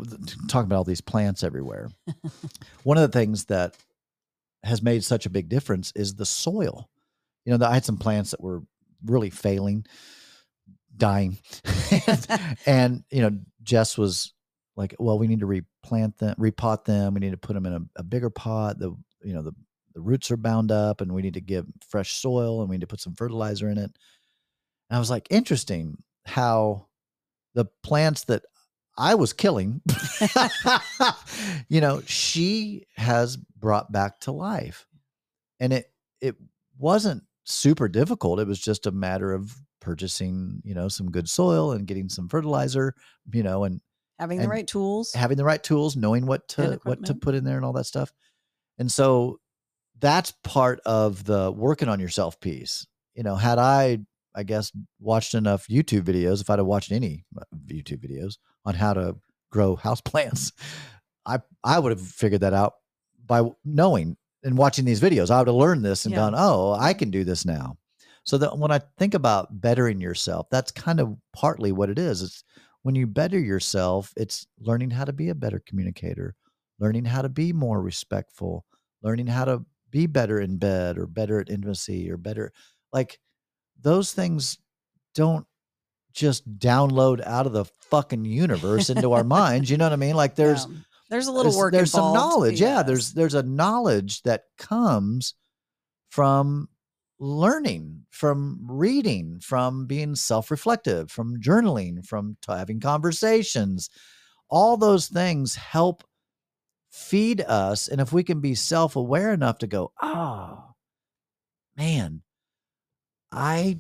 [0.49, 1.91] talking about all these plants everywhere.
[2.85, 3.77] One of the things that
[4.63, 6.91] has made such a big difference is the soil.
[7.45, 8.63] You know, I had some plants that were
[9.05, 9.87] really failing,
[10.97, 11.39] dying.
[12.07, 12.27] and,
[12.67, 14.35] and, you know, Jess was
[14.77, 17.15] like, well, we need to replant them, repot them.
[17.15, 18.79] We need to put them in a, a bigger pot.
[18.79, 19.53] The, you know, the,
[19.95, 22.83] the roots are bound up and we need to give fresh soil and we need
[22.83, 23.91] to put some fertilizer in it.
[24.89, 26.87] And I was like, interesting how
[27.55, 28.43] the plants that
[29.01, 29.81] I was killing,
[31.69, 34.87] you know, she has brought back to life.
[35.59, 35.91] And it
[36.21, 36.37] it
[36.79, 38.41] wasn't super difficult.
[38.41, 42.29] It was just a matter of purchasing, you know, some good soil and getting some
[42.29, 42.95] fertilizer,
[43.33, 43.81] you know, and
[44.19, 45.15] Having the right tools.
[45.15, 47.87] having the right tools, knowing what to what to put in there and all that
[47.87, 48.13] stuff.
[48.79, 49.41] And so
[49.99, 52.87] that's part of the working on yourself piece.
[53.15, 54.01] You know, had I,
[54.35, 58.75] I guess, watched enough YouTube videos, if I'd have watched any uh, YouTube videos on
[58.75, 59.17] how to
[59.51, 60.53] grow house plants,
[61.27, 62.75] I I would have figured that out
[63.27, 65.31] by knowing and watching these videos.
[65.31, 66.21] I would have learned this and Yeah.
[66.21, 67.77] gone, oh, I can do this now.
[68.25, 72.23] So that when I think about bettering yourself, that's kind of partly what it is.
[72.23, 72.45] It's
[72.83, 76.35] when you better yourself, it's learning how to be a better communicator,
[76.79, 78.65] learning how to be more respectful,
[79.03, 82.53] learning how to be better in bed or better at intimacy or better
[82.93, 83.19] like
[83.83, 84.59] those things
[85.15, 85.47] don't
[86.13, 89.71] just download out of the fucking universe into our minds.
[89.71, 90.17] You know what I mean?
[90.17, 90.77] Like there's Yeah.
[91.11, 91.73] there's a little there's, work.
[91.73, 92.61] there's some knowledge.
[92.61, 95.35] Yeah, there's there's a knowledge that comes
[96.11, 96.69] from
[97.21, 103.91] learning, from reading, from being self-reflective, from journaling, from t- having conversations.
[104.49, 106.03] All those things help
[106.91, 110.65] feed us, and if we can be self-aware enough to go, oh
[111.77, 112.23] man,
[113.33, 113.79] I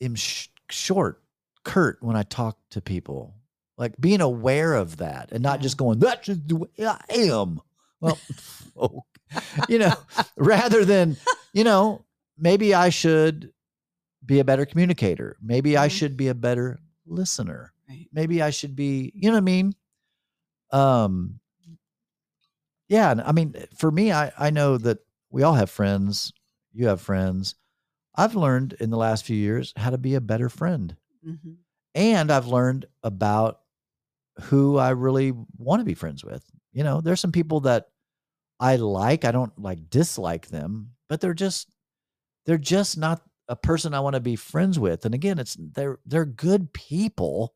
[0.00, 1.22] am sh- short,
[1.64, 3.34] curt when I talk to people.
[3.78, 5.62] Like being aware of that and not Yeah.
[5.62, 7.60] just going, that's just the way I am.
[8.00, 8.18] Well,
[8.76, 9.04] oh,
[9.68, 9.94] you know,
[10.36, 11.16] rather than,
[11.52, 12.04] you know,
[12.38, 13.52] maybe I should
[14.24, 15.36] be a better communicator.
[15.42, 15.92] Maybe I Mhm.
[15.92, 17.72] should be a better listener.
[17.88, 18.08] Right.
[18.12, 19.74] Maybe I should be, you know what I mean?
[20.70, 21.40] Um,
[22.88, 23.10] yeah.
[23.10, 24.98] and I mean, for me, I, I know that
[25.30, 26.32] we all have friends.
[26.72, 27.54] You have friends.
[28.14, 30.96] I've learned in the last few years how to be a better friend.
[31.26, 31.56] Mhm.
[31.94, 33.60] And I've learned about
[34.42, 36.44] who I really want to be friends with.
[36.72, 37.88] You know, there's some people that
[38.60, 39.24] I like.
[39.24, 41.68] I don't like dislike them, but they're just
[42.46, 45.04] they're just not a person I want to be friends with.
[45.04, 47.54] And again, it's they're they're good people.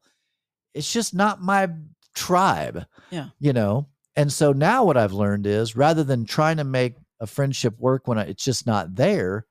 [0.75, 1.69] It's just not my
[2.15, 2.85] tribe.
[3.11, 3.29] Yeah.
[3.39, 3.89] You know.
[4.17, 8.09] And so now what I've learned is rather than trying to make a friendship work
[8.09, 9.47] when I, it's just not there,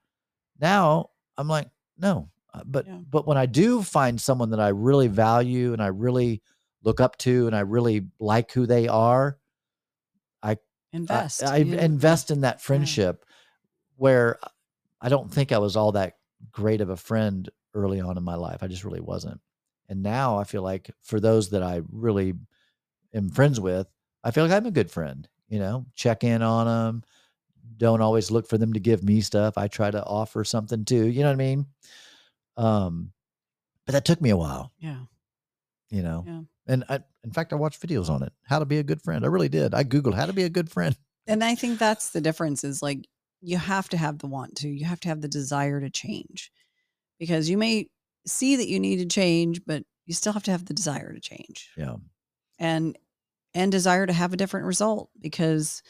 [0.60, 2.30] now I'm like, no.
[2.54, 3.00] Uh, But Yeah.
[3.10, 6.42] but when I do find someone that I really value and I really
[6.84, 9.38] look up to and I really like who they are,
[10.44, 10.58] I-
[10.94, 11.44] Invest.
[11.44, 11.80] I, you know?
[11.80, 13.26] invest in that friendship
[13.98, 14.40] where
[15.02, 16.18] I don't think I was all that
[16.52, 18.64] great of a friend early on in my life.
[18.64, 19.42] I just really wasn't.
[19.90, 22.34] And now I feel like for those that I really
[23.14, 23.88] am friends with,
[24.24, 27.04] I feel like I'm a good friend, you know, check in on them.
[27.78, 29.58] Don't always look for them to give me stuff.
[29.58, 31.06] I try to offer something too.
[31.08, 31.66] You know what I mean?
[32.58, 33.12] Um,
[33.86, 35.02] but that took me a while, Yeah.
[35.90, 36.24] you know.
[36.26, 36.42] Yeah.
[36.68, 39.24] And I, in fact, I watched videos on it, how to be a good friend.
[39.24, 39.74] I really did.
[39.74, 40.96] I Googled how to be a good friend.
[41.28, 43.08] And I think that's the difference is like
[43.42, 46.52] you have to have the want to, you have to have the desire to change
[47.20, 47.90] because you may
[48.26, 51.20] see that you need to change, but you still have to have the desire to
[51.20, 51.96] change Yeah.
[52.60, 52.98] and
[53.54, 55.82] and desire to have a different result because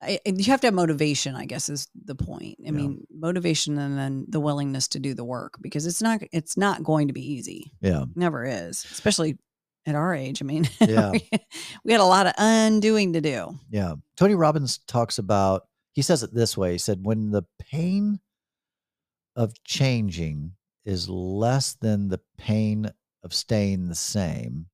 [0.00, 2.58] I, you have to have motivation, I guess is the point.
[2.60, 2.70] I Yeah.
[2.72, 6.84] mean, motivation and then the willingness to do the work because it's not it's not
[6.84, 7.72] going to be easy.
[7.80, 8.04] Yeah.
[8.14, 9.38] Never is, especially
[9.86, 10.40] at our age.
[10.42, 11.10] I mean, Yeah.
[11.12, 11.28] we,
[11.84, 13.58] we had a lot of undoing to do.
[13.70, 13.94] Yeah.
[14.16, 15.62] Tony Robbins talks about,
[15.94, 16.72] he says it this way.
[16.72, 18.20] He said, when the pain
[19.34, 20.52] of changing
[20.84, 22.90] is less than the pain
[23.24, 24.66] of staying the same.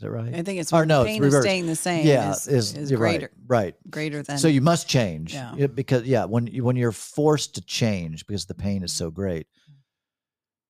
[0.00, 0.34] Is that right?
[0.34, 1.42] I think it's Or no, it's pain reversed.
[1.42, 3.74] staying the same yeah, is, is, is greater Right.
[3.74, 3.74] Right.
[3.90, 5.54] greater than so you must change Yeah.
[5.56, 9.10] Yeah, because yeah when you when you're forced to change because the pain is so
[9.10, 9.46] great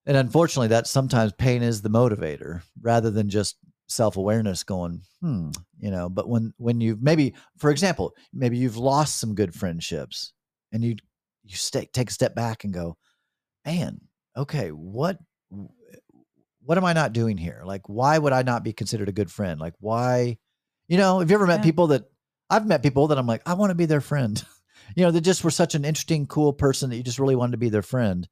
[0.04, 3.56] and unfortunately that sometimes pain is the motivator rather than just
[3.86, 9.20] self-awareness going hmm you know but when when you've maybe for example maybe you've lost
[9.20, 10.32] some good friendships
[10.72, 10.96] and you
[11.44, 12.96] you stay, take a step back and go
[13.64, 14.00] man
[14.36, 15.18] okay what
[16.62, 19.30] what am i not doing here like why would i not be considered a good
[19.30, 20.36] friend like why
[20.88, 21.64] you know have you ever met Yeah.
[21.64, 22.04] people that
[22.48, 24.42] i've met people that i'm like i want to be their friend
[24.96, 27.52] you know they just were such an interesting cool person that you just really wanted
[27.52, 28.28] to be their friend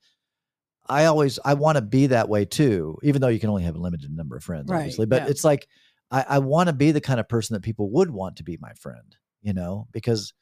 [0.88, 3.76] i always i want to be that way too even though you can only have
[3.76, 5.28] a limited number of friends Right, obviously but yeah.
[5.28, 5.66] it's like
[6.10, 8.58] i, I want to be the kind of person that people would want to be
[8.60, 10.32] my friend you know because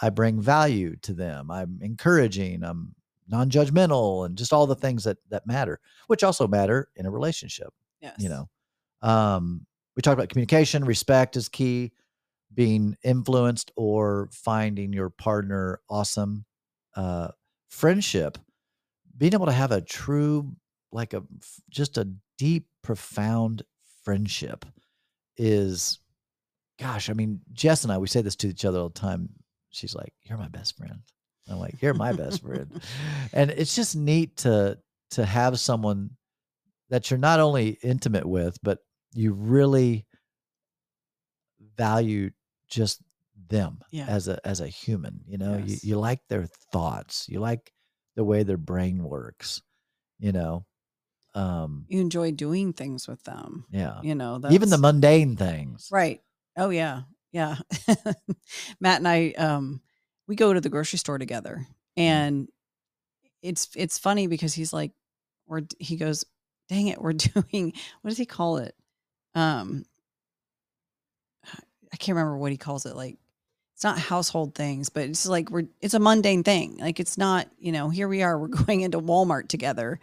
[0.00, 2.94] i bring value to them i'm encouraging i'm
[3.30, 7.72] non-judgmental and just all the things that that matter which also matter in a relationship
[8.00, 8.14] Yes.
[8.18, 8.48] you know
[9.02, 9.66] um
[9.96, 11.92] we talked about communication respect is key
[12.54, 16.44] being influenced or finding your partner awesome
[16.96, 17.28] uh
[17.68, 18.36] friendship
[19.16, 20.52] being able to have a true
[20.92, 21.22] like a
[21.68, 22.08] just a
[22.38, 23.62] deep profound
[24.02, 24.64] friendship
[25.36, 25.98] is
[26.78, 29.28] gosh i mean jess and i we say this to each other all the time
[29.70, 31.00] she's like you're my best friend
[31.48, 32.80] i'm like you're my best friend
[33.32, 34.78] and it's just neat to
[35.10, 36.10] to have someone
[36.90, 38.78] that you're not only intimate with but
[39.14, 40.06] you really
[41.76, 42.30] value
[42.68, 43.00] just
[43.48, 44.06] them Yeah.
[44.08, 45.82] as a as a human you know Yes.
[45.84, 47.72] you, you like their thoughts you like
[48.16, 49.62] the way their brain works
[50.18, 50.64] you know
[51.34, 53.64] um You enjoy doing things with them.
[53.70, 56.20] yeah You know, even the mundane things Right.
[56.56, 57.02] Oh yeah.
[57.32, 57.56] Yeah.
[58.80, 59.80] Matt and I um
[60.30, 61.66] we go to the grocery store together
[61.96, 62.48] and
[63.42, 64.92] it's it's funny because he's like
[65.48, 66.24] we're he goes,
[66.68, 67.12] "Dang it, we're
[67.52, 68.76] doing what does he call it?"
[69.34, 69.84] Um
[71.92, 73.18] I can't remember what he calls it like
[73.74, 76.76] it's not household things, but it's like we're it's a mundane thing.
[76.78, 79.98] Like it's not, you know, here we are, we're going into Walmart together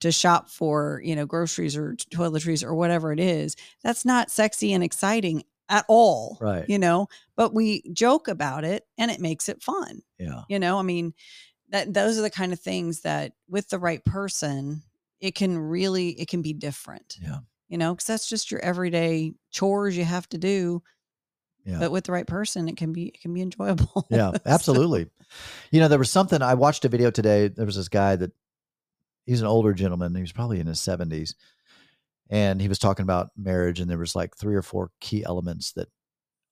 [0.00, 3.56] to shop for, you know, groceries or toiletries or whatever it is.
[3.82, 6.38] That's not sexy and exciting at all.
[6.40, 6.64] Right.
[6.68, 10.02] You know, but we joke about it and it makes it fun.
[10.18, 11.14] yeah You know, I mean,
[11.70, 14.82] that those are the kind of things that with the right person,
[15.20, 17.16] it can really it can be different.
[17.20, 17.38] Yeah.
[17.68, 20.82] You know, because that's just your everyday chores you have to do.
[21.64, 21.80] Yeah.
[21.80, 24.06] But with the right person, it can be it can be enjoyable.
[24.10, 25.08] yeah So- absolutely
[25.72, 28.30] you know there was something i watched a video today there was this guy that
[29.24, 31.34] he's an older gentleman he was probably in his 70s
[32.30, 35.72] and he was talking about marriage and there was like three or four key elements
[35.72, 35.88] that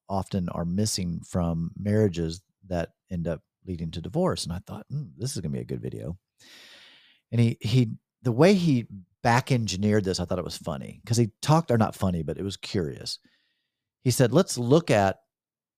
[0.08, 5.04] often are missing from marriages that end up leading to divorce and i thought "Hmm,
[5.16, 6.18] this is going to be a good video.
[7.32, 7.90] And he he
[8.22, 8.86] the way he
[9.22, 12.38] back engineered this i thought it was funny because he talked or not funny but
[12.38, 13.18] it was curious.
[14.02, 15.20] He said let's look at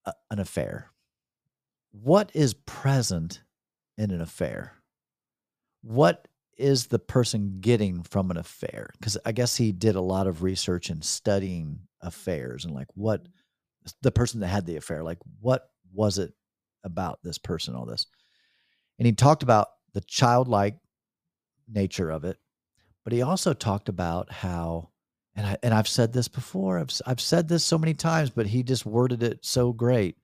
[0.04, 0.90] a, an affair.
[1.92, 3.42] What is present
[3.96, 4.74] in an affair?
[5.82, 6.26] What
[6.56, 8.90] is the person getting from an affair?
[8.98, 13.24] Because I guess he did a lot of research and studying affairs and like what
[13.24, 13.92] mm.
[14.02, 16.32] the person that had the affair, like what was it
[16.84, 18.06] about this person, all this?
[18.98, 20.76] And he talked about the childlike
[21.68, 22.38] nature of it,
[23.04, 24.90] but he also talked about how
[25.34, 26.78] and I and I've said this before.
[26.78, 30.16] I've I've said this so many times, but he just worded it so great.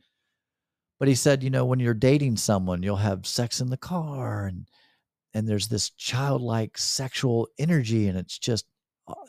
[0.98, 4.46] But he said, you know, when you're dating someone, you'll have sex in the car
[4.46, 4.66] and
[5.34, 8.66] and there's this childlike sexual energy and it's just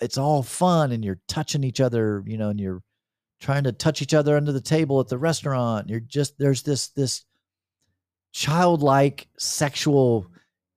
[0.01, 2.84] it's all fun and you're touching each other, you know, and you're
[3.39, 5.89] trying to touch each other under the table at the restaurant.
[5.89, 7.26] You're just there's this this
[8.32, 10.28] childlike sexual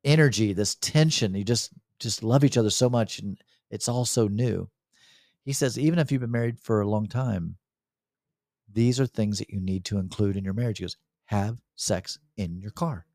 [0.05, 1.35] energy, this tension.
[1.35, 3.39] You just just love each other so much and
[3.70, 4.68] it's all so new.
[5.45, 7.57] He says even if you've been married for a long time,
[8.72, 10.79] these are things that you need to include in your marriage.
[10.79, 10.97] He goes,
[11.27, 13.07] have sex in your car.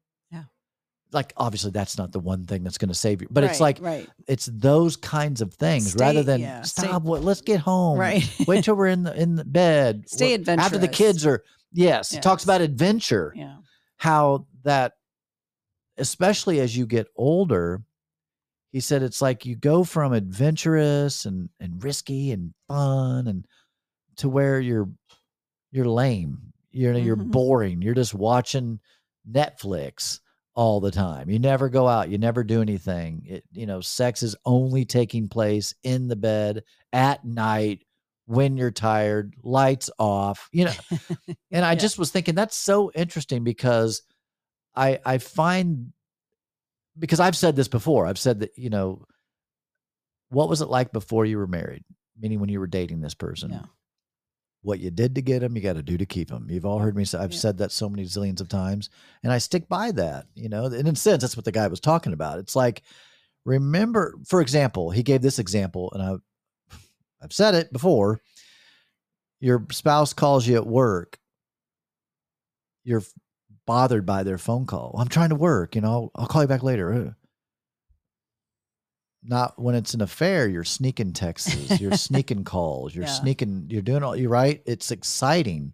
[1.14, 3.80] Like obviously that's not the one thing that's going to save you, but it's like
[3.82, 7.98] right, it's those kinds of things rather than yeah, stop what let's get home.
[8.00, 8.24] right.
[8.48, 10.08] Wait till we're in the in the bed.
[10.08, 11.44] Stay Wh- After the kids are
[11.74, 13.58] yes, he talks about adventure yeah,
[13.98, 14.94] how that
[15.98, 17.82] especially as you get older
[18.72, 23.46] he said it's like you go from adventurous and and risky and fun and
[24.16, 24.90] to where you're
[25.72, 27.32] you're lame you're you're Mhm.
[27.32, 28.80] boring you're just watching
[29.30, 30.21] netflix
[30.56, 34.22] all the time you never go out you never do anything it, you know sex
[34.22, 37.86] is only taking place in the bed at night
[38.26, 40.74] when you're tired lights off you know
[41.52, 41.76] and I Yeah.
[41.80, 44.02] just was thinking that's so interesting because
[44.76, 45.94] I I find
[47.00, 48.06] because I've said this before.
[48.06, 49.06] I've said that, you know,
[50.30, 51.84] what was it like before you were married?
[52.20, 53.52] Meaning when you were dating this person.
[53.52, 53.62] Yeah.
[54.64, 56.48] What you did to get them, you got to do to keep them.
[56.50, 57.40] You've all heard me say I've Yeah.
[57.40, 58.90] said that so many zillions of times
[59.24, 60.66] and I stick by that, you know.
[60.66, 62.38] And in a sense that's what the guy was talking about.
[62.40, 62.84] It's like
[63.44, 66.76] remember, for example, he gave this example, and I,
[67.24, 68.22] I've said it before.
[69.40, 71.18] Your spouse calls you at work.
[72.84, 73.02] You're
[73.66, 74.96] bothered by their phone call.
[75.00, 75.74] I'm trying to work.
[75.76, 77.16] You know, I'll call you back later.
[79.24, 80.48] Not when it's an affair.
[80.48, 81.80] You're sneaking texts.
[81.80, 82.96] You're sneaking calls.
[82.96, 83.12] You're Yeah.
[83.12, 83.68] sneaking.
[83.70, 84.16] You're doing all.
[84.16, 84.62] You're right.
[84.66, 85.74] It's exciting,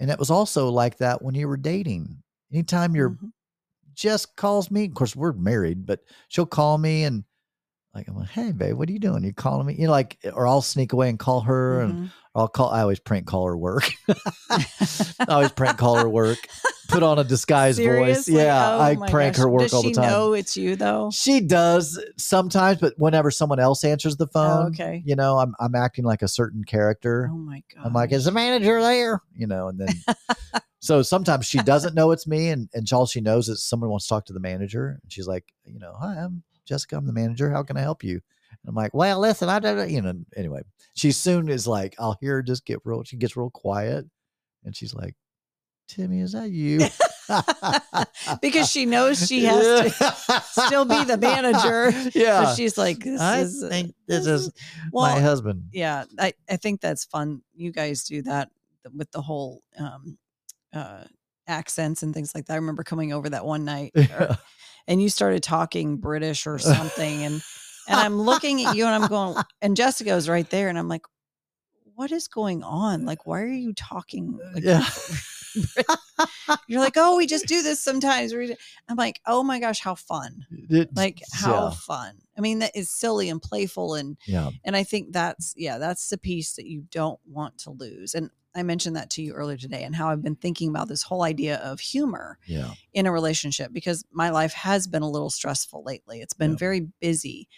[0.00, 2.22] and it was also like that when you were dating.
[2.52, 3.32] Anytime you're Mhm.
[3.94, 4.86] Jess calls me.
[4.86, 7.24] Of course, we're married, but she'll call me and
[7.94, 9.22] like I'm like, hey babe, what are you doing?
[9.24, 9.74] You calling me?
[9.78, 12.10] You know, like, or I'll sneak away and call her, and Mhm.
[12.34, 12.70] I'll call.
[12.70, 13.92] I always prank call her work.
[14.50, 14.64] I
[15.28, 16.38] always prank call her work.
[16.88, 18.28] Put on a disguised voice.
[18.28, 19.42] Yeah, Oh I prank gosh.
[19.42, 20.04] her work Does all the time.
[20.04, 21.10] she know it's you though?
[21.10, 25.02] She does sometimes, but whenever someone else answers the phone, Oh, okay.
[25.04, 27.28] you know, I'm I'm acting like a certain character.
[27.32, 27.86] Oh my god.
[27.86, 29.20] I'm like, is the manager there?
[29.36, 29.88] You know, and then
[30.80, 34.06] so sometimes she doesn't know it's me, and and all she knows is someone wants
[34.06, 37.12] to talk to the manager, and she's like, you know, hi, I'm Jessica, I'm the
[37.12, 37.50] manager.
[37.50, 38.14] How can I help you?
[38.50, 40.14] And I'm like, well, listen, I don't, you know.
[40.36, 40.62] Anyway,
[40.94, 43.02] she soon is like, I'll hear her just get real.
[43.04, 44.06] She gets real quiet,
[44.64, 45.14] and she's like,
[45.88, 46.78] Timmy, is that you?
[48.40, 51.92] because she knows she has to still be the manager.
[52.14, 54.52] Yeah, So she's like, this I is think this this is
[54.92, 55.64] well, my husband.
[55.72, 56.04] yeah.
[56.18, 57.42] I I think that's fun.
[57.54, 58.50] You guys do that
[58.94, 60.18] with the whole um
[60.72, 61.04] uh
[61.46, 62.54] accents and things like that.
[62.54, 64.36] I remember coming over that one night or-
[64.86, 67.42] and you started talking British or something and
[67.88, 71.02] and I'm looking at you and I'm going and Jessica's right there and I'm like
[71.94, 73.04] what is going on?
[73.04, 74.86] Like why are you talking like yeah.
[76.66, 80.46] you're like, "Oh, we just do this sometimes." I'm like, "Oh my gosh, how fun."
[80.70, 81.70] It- Like how yeah.
[81.70, 82.14] fun.
[82.36, 84.50] I mean, that is silly and playful and yeah.
[84.64, 88.14] and I think that's yeah, that's the piece that you don't want to lose.
[88.14, 91.02] And I mentioned that to you earlier today and how I've been thinking about this
[91.02, 92.72] whole idea of humor Yeah.
[92.92, 96.20] in a relationship because my life has been a little stressful lately.
[96.20, 96.56] It's been Yeah.
[96.58, 97.48] very busy.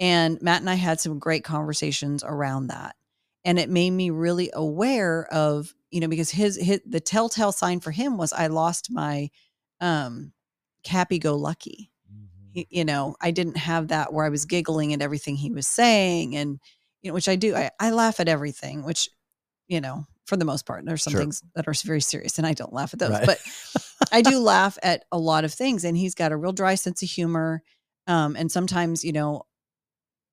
[0.00, 2.96] And Matt and I had some great conversations around that.
[3.44, 7.80] And it made me really aware of, you know, because his, his the telltale sign
[7.80, 9.30] for him was I lost my
[9.80, 10.32] um
[10.86, 11.90] happy go lucky.
[12.52, 15.66] He- You know, I didn't have that where I was giggling at everything he was
[15.66, 16.58] saying and
[17.02, 17.54] you know, which I do.
[17.54, 19.08] I, I laugh at everything, which,
[19.68, 21.16] you know, for the most part, there's some Sure.
[21.16, 23.20] things that are very serious and I don't laugh at those.
[23.20, 23.26] Right.
[23.26, 23.40] But
[24.12, 27.02] I do laugh at a lot of things, and he's got a real dry sense
[27.02, 27.62] of humor.
[28.06, 29.44] Um, and sometimes, you know,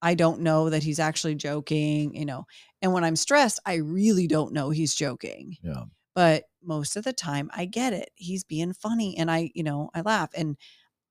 [0.02, 2.46] I don't know that he's actually joking, you know.
[2.82, 5.58] And when I'm stressed, I really don't know he's joking.
[5.62, 5.86] Yeah.
[6.16, 8.12] But most of the time, I get it.
[8.16, 10.32] He's being funny, and I, you know, I laugh.
[10.36, 10.58] And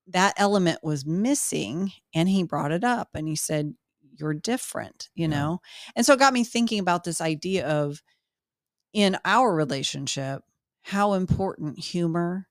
[0.09, 3.75] that element was missing, and he brought it up, and he said,
[4.19, 5.29] "You're different," you Yeah.
[5.29, 5.61] know.
[5.97, 8.03] And so it got me thinking about this idea of
[8.95, 10.45] in our relationship
[10.83, 12.49] how important humor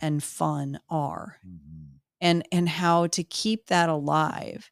[0.00, 2.00] and fun are Mhm.
[2.20, 4.70] and and how to keep that alive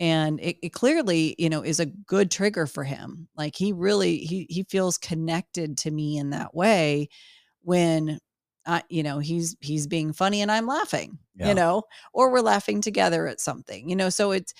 [0.00, 4.18] and it, it clearly you know is a good trigger for him like he really
[4.18, 7.08] he he feels connected to me in that way
[7.62, 8.18] when
[8.66, 11.48] I, you know he's he's being funny and i'm laughing Yeah.
[11.48, 14.54] you know or we're laughing together at something you know so it's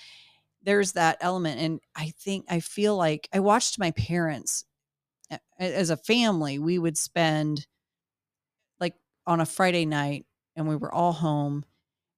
[0.63, 4.65] there's that element and i think i feel like i watched my parents
[5.59, 7.65] as a family we would spend
[8.79, 8.95] like
[9.27, 10.25] on a friday night
[10.55, 11.63] and we were all home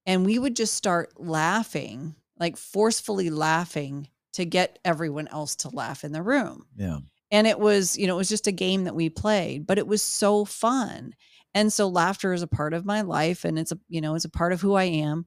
[0.05, 6.03] and we would just start laughing like forcefully laughing to get everyone else to laugh
[6.03, 6.65] in the room.
[6.75, 6.99] Yeah.
[7.29, 9.87] and it was you know it was just a game that we played but it
[9.87, 11.13] was so fun.
[11.53, 14.25] And so laughter is a part of my life and it's a you know it's
[14.25, 15.25] a part of who i am.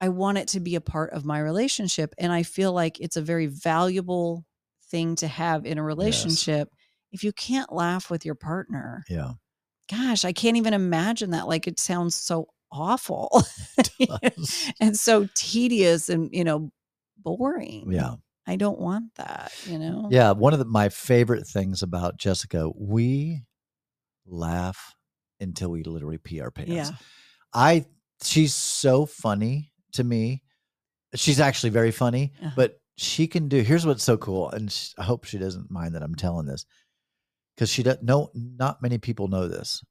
[0.00, 3.16] I want it to be a part of my relationship and i feel like it's
[3.16, 4.44] a very valuable
[4.90, 6.68] thing to have in a relationship
[7.16, 9.32] if you can't laugh with your partner Yeah.
[9.90, 13.42] gosh i can't even imagine that like it sounds so awful
[14.80, 16.70] and so tedious and you know
[17.18, 18.14] boring yeah.
[18.46, 20.32] i don't want that you know Yeah.
[20.32, 23.42] One of the, my favorite things about Jessica, we
[24.26, 24.94] laugh
[25.40, 26.70] until we literally pee our pants.
[26.72, 26.90] yeah
[27.52, 27.86] I
[28.22, 30.42] she's so funny to me.
[31.14, 32.50] She's actually very funny, Uh-huh.
[32.56, 33.60] but she can do.
[33.62, 36.66] Here's what's so cool, and sh I hope she doesn't mind that I'm telling this,
[37.56, 37.98] because she does.
[38.02, 39.82] No, not many people know this,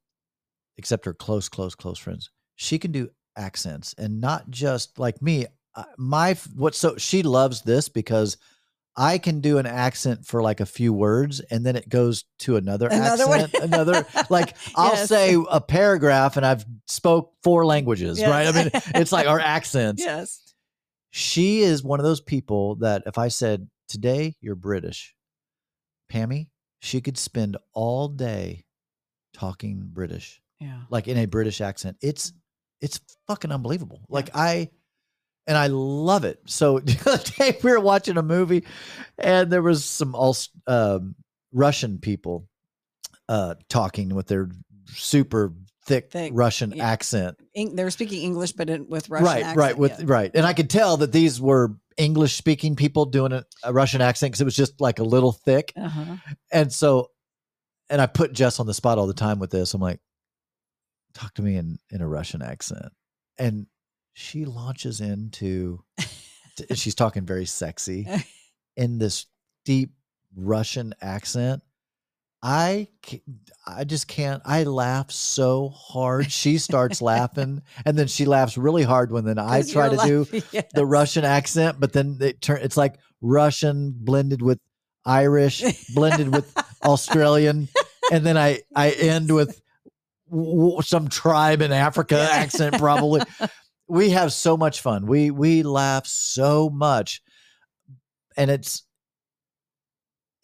[0.78, 2.30] except her close, close, close friends.
[2.55, 5.47] She can do accents, and not just like me.
[5.76, 8.38] Uh, my what so she loves this because
[8.95, 12.55] I can do an accent for like a few words, and then it goes to
[12.55, 15.09] another, Another accent, another like I'll Yes.
[15.09, 18.47] say a paragraph, and I've spoke four languages, right?
[18.47, 20.01] I mean, it's like our accents.
[20.01, 20.53] yes
[21.11, 25.13] She is one of those people that if I said, Today you're British,
[26.11, 26.47] Pammy,
[26.80, 28.66] she could spend all day
[29.34, 31.98] talking British, yeah like in a British accent.
[32.02, 32.34] It's
[32.82, 34.02] it's fucking unbelievable.
[34.10, 34.70] Like I
[35.48, 36.40] and I love it.
[36.46, 38.66] So the other day we were watching a movie,
[39.18, 40.36] and there was some all
[40.68, 41.16] um,
[41.52, 42.48] Russian people
[43.30, 44.50] uh, talking with their
[44.88, 45.54] super
[45.86, 46.88] thick, Thick, Russian yeah.
[46.88, 47.38] accent.
[47.56, 49.58] They were speaking English, but in, with Russian right, accent.
[49.58, 50.06] right, with yeah.
[50.08, 54.02] right, and I could tell that these were English speaking people doing a, a Russian
[54.02, 56.16] accent because it was just like a little thick, Uh-huh.
[56.52, 57.12] and so,
[57.89, 59.74] and I put Jess on the spot all the time with this.
[59.74, 60.00] I'm like,
[61.14, 62.91] talk to me in in a Russian accent,
[63.38, 63.68] and
[64.14, 65.84] she launches into,
[66.58, 68.08] t- she's talking very sexy
[68.78, 69.26] in this
[69.66, 69.91] deep
[70.36, 71.62] Russian accent.
[72.42, 72.88] I
[73.68, 74.42] I just can't.
[74.46, 76.32] I laugh so hard.
[76.32, 80.28] She starts laughing, and then she laughs really hard when then I try to do
[80.52, 80.66] yes.
[80.74, 84.60] the Russian accent, but then it turn it's like Russian blended with
[85.06, 85.64] Irish,
[85.94, 87.68] blended with Australian,
[88.12, 89.60] and then I I end with
[90.30, 93.22] w- some tribe in Africa accent probably.
[93.88, 95.08] we have so much fun.
[95.08, 97.22] We we laugh so much,
[98.38, 98.85] and it's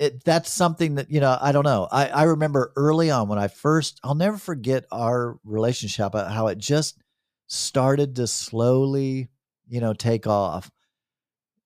[0.02, 1.88] it that's something that you know I don't know.
[1.92, 6.58] I I remember early on when I first I'll never forget our relationship how it
[6.58, 6.98] just
[7.48, 9.30] started to slowly
[9.70, 10.72] you know take off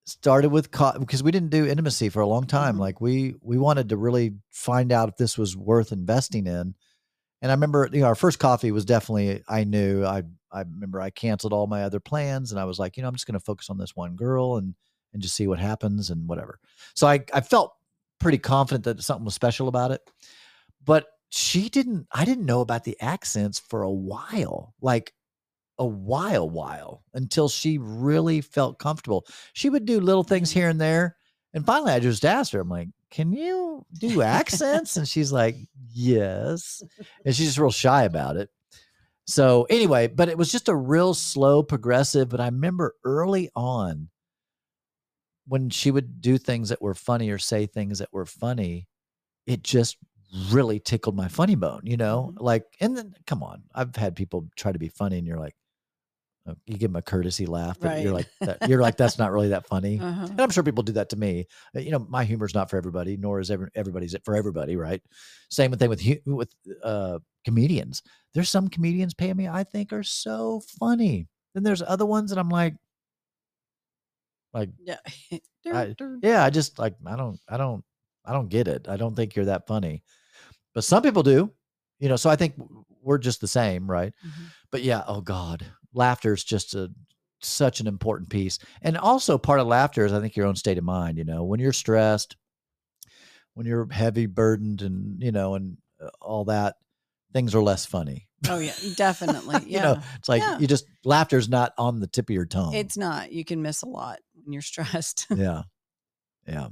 [0.06, 2.80] started with co- because we didn't do intimacy for a long time Mhm.
[2.80, 6.76] like we we wanted to really find out if this was worth investing in
[7.42, 10.22] and i remember you know our first coffee was definitely i knew i
[10.52, 13.16] i remember i canceled all my other plans and i was like you know i'm
[13.16, 14.76] just going to focus on this one girl and
[15.14, 16.60] and just see what happens and whatever
[16.94, 17.75] so i i felt
[18.20, 20.02] pretty confident that something was special about it.
[20.84, 25.12] But she didn't i didn't know about the accents for a while like
[25.80, 29.26] a while while until she really felt comfortable.
[29.52, 31.18] She would do little things here and there
[31.54, 34.98] and finally i just asked her i'm like can you do accents?
[34.98, 35.56] And she's like
[35.92, 36.82] yes.
[37.26, 38.50] And she's just real shy about it.
[39.26, 44.10] So anyway but it was just a real slow progressive but i remember early on
[45.48, 48.88] when she would do things that were funny or say things that were funny
[49.48, 49.98] it just
[50.50, 52.42] really tickled my funny bone you know Mhm.
[52.42, 55.56] like and then come on i've had people try to be funny and you're like
[56.48, 59.32] uh, you give them a courtesy laugh but you're like that, you're like that's not
[59.32, 60.28] really that funny Uh-huh.
[60.30, 61.46] and I'm sure people do that to me.
[61.76, 64.76] Uh, You know, my humor's not for everybody, nor is every, everybody's it for everybody,
[64.76, 65.02] right?
[65.50, 66.52] Same thing with with
[66.84, 68.04] uh, comedians.
[68.34, 71.28] There's some comedians Pammy I think are so funny.
[71.56, 72.76] Then there's other ones that I'm like,
[74.56, 74.98] like, Yeah.
[75.76, 77.84] I- yeah, I just like I don't, I don't,
[78.26, 78.88] I don't get it.
[78.90, 80.04] I don't think you're that funny,
[80.74, 81.52] but some people do.
[82.00, 82.56] You know, so I think
[83.02, 84.14] we're just the same, right?
[84.26, 84.32] Mhm.
[84.72, 86.90] but yeah oh god laughter is just a
[87.42, 90.78] such an important piece and also part of laughter is i think your own state
[90.80, 92.36] of mind you know when you're stressed
[93.54, 96.76] when you're heavy burdened and you know and uh, all that
[97.34, 99.64] things are less funny Oh yeah, definitely.
[99.66, 100.58] you know it's like Yeah.
[100.60, 103.32] you just laughter's not on the tip of your tongue It's not.
[103.32, 105.28] You can miss a lot when you're stressed.
[105.36, 105.64] yeah
[106.48, 106.68] yeah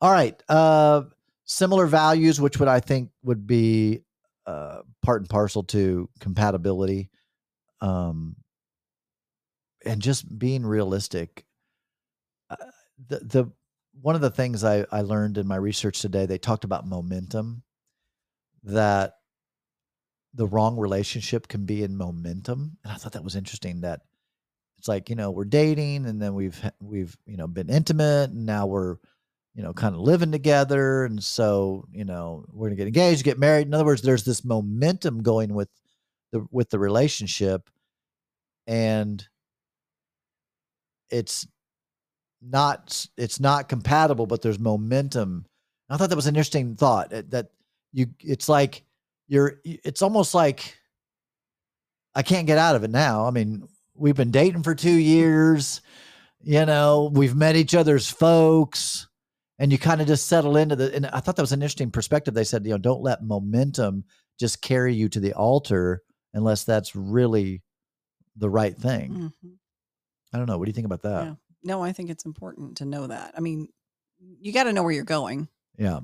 [0.00, 1.02] all right uh
[1.44, 4.00] similar values which would i think would be
[4.46, 7.10] uh part and parcel to compatibility
[7.80, 8.34] um
[9.84, 11.44] and just being realistic
[12.50, 12.56] uh,
[13.08, 13.52] the the
[14.00, 17.62] one of the things i i learned in my research today they talked about momentum
[18.64, 19.15] that
[20.36, 22.76] the wrong relationship can be in momentum.
[22.84, 24.02] And i thought that was interesting that
[24.78, 28.44] it's like you know we're dating and then we've we've you know been intimate and
[28.44, 28.96] now we're
[29.54, 31.04] you know kind of living together.
[31.04, 33.66] And so you know we're gonna get engaged get married.
[33.66, 35.68] In other words there's this momentum going with
[36.32, 37.70] the with the relationship.
[38.66, 39.26] And
[41.10, 41.46] it's
[42.42, 45.46] not it's not compatible but there's momentum.
[45.88, 47.50] I thought that was an interesting thought uh, that
[47.92, 48.82] you it's like
[49.28, 50.76] you're it's almost like
[52.14, 55.80] i can't get out of it now i mean we've been dating for two years
[56.42, 59.08] you know we've met each other's folks
[59.58, 61.90] and you kind of just settle into the and i thought that was an interesting
[61.90, 64.04] perspective they said you know don't let momentum
[64.38, 66.02] just carry you to the altar
[66.34, 67.62] unless that's really
[68.36, 69.52] the right thing Mhm.
[70.32, 71.34] i don't know what do you think about that Yeah.
[71.62, 73.34] No, I think it's important to know that.
[73.36, 73.66] I mean,
[74.20, 75.98] you got to know where you're going, yeah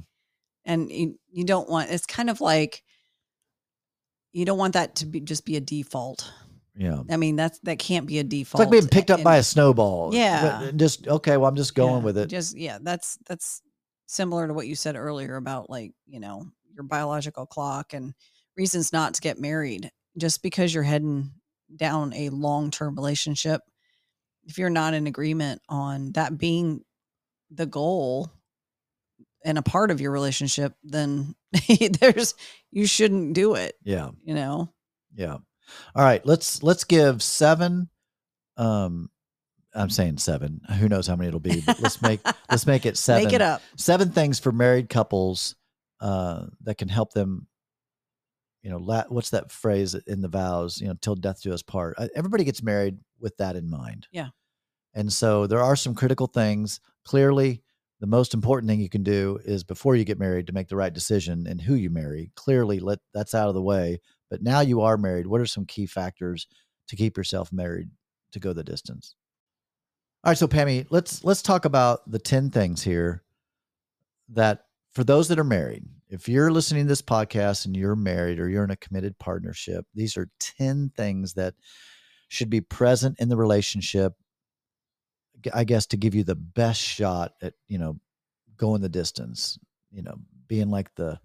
[0.64, 1.90] and you, you don't want.
[1.92, 2.82] It's kind of like
[4.32, 6.30] you don't want that to be just be a default.
[6.76, 8.60] yeah I mean, that's that can't be a default.
[8.62, 10.62] it's like being picked up and- by a snowball Yeah.
[10.64, 13.62] Uh, just okay well i'm just going yeah, with it Just yeah, that's that's
[14.06, 18.14] similar to what you said earlier about like you know your biological clock and
[18.56, 19.90] reasons not to get married.
[20.18, 21.30] Just because you're heading
[21.74, 23.60] down a long term relationship,
[24.44, 26.82] if you're not in agreement on that being
[27.50, 28.30] the goal
[29.44, 31.34] and a part of your relationship, then
[32.00, 32.34] there's
[32.70, 33.74] you shouldn't do it.
[33.84, 34.72] yeah You know,
[35.14, 35.38] Yeah.
[35.94, 36.24] All right.
[36.26, 37.88] Let's let's give seven
[38.56, 39.08] um
[39.74, 40.60] I'm saying seven.
[40.78, 41.62] Who knows how many it'll be?
[41.64, 42.20] But let's make
[42.50, 43.24] let's make it seven.
[43.24, 43.62] Make it up.
[43.76, 45.54] Seven things for married couples
[46.00, 47.46] uh, that can help them.
[48.62, 50.78] You know, la- what's that phrase in the vows?
[50.80, 51.94] You know, till death do us part.
[51.98, 54.06] Uh, Everybody gets married with that in mind.
[54.12, 54.28] Yeah.
[54.94, 56.78] And so there are some critical things.
[57.06, 57.62] Clearly,
[58.02, 60.74] the most important thing you can do is before you get married to make the
[60.74, 62.32] right decision and who you marry.
[62.34, 64.00] Clearly, let that's out of the way.
[64.28, 65.28] But now you are married.
[65.28, 66.48] What are some key factors
[66.88, 67.90] to keep yourself married
[68.32, 69.14] to go the distance?
[70.24, 73.22] All right, so Pammy, let's let's talk about the 10 things here
[74.30, 78.40] that for those that are married, if you're listening to this podcast and you're married
[78.40, 81.54] or you're in a committed partnership, these are 10 things that
[82.26, 84.14] should be present in the relationship
[85.52, 87.98] I guess to give you the best shot at, you know,
[88.56, 89.58] going the distance,
[89.90, 90.14] you know,
[90.48, 91.18] being like the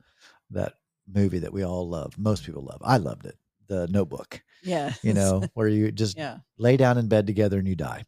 [0.52, 0.74] that
[1.14, 2.18] movie that we all love.
[2.18, 2.82] Most people love.
[2.84, 3.36] I loved it.
[3.68, 4.94] The Notebook, Yeah.
[5.04, 6.38] you know, where you just yeah.
[6.58, 8.04] lay down in bed together and you die.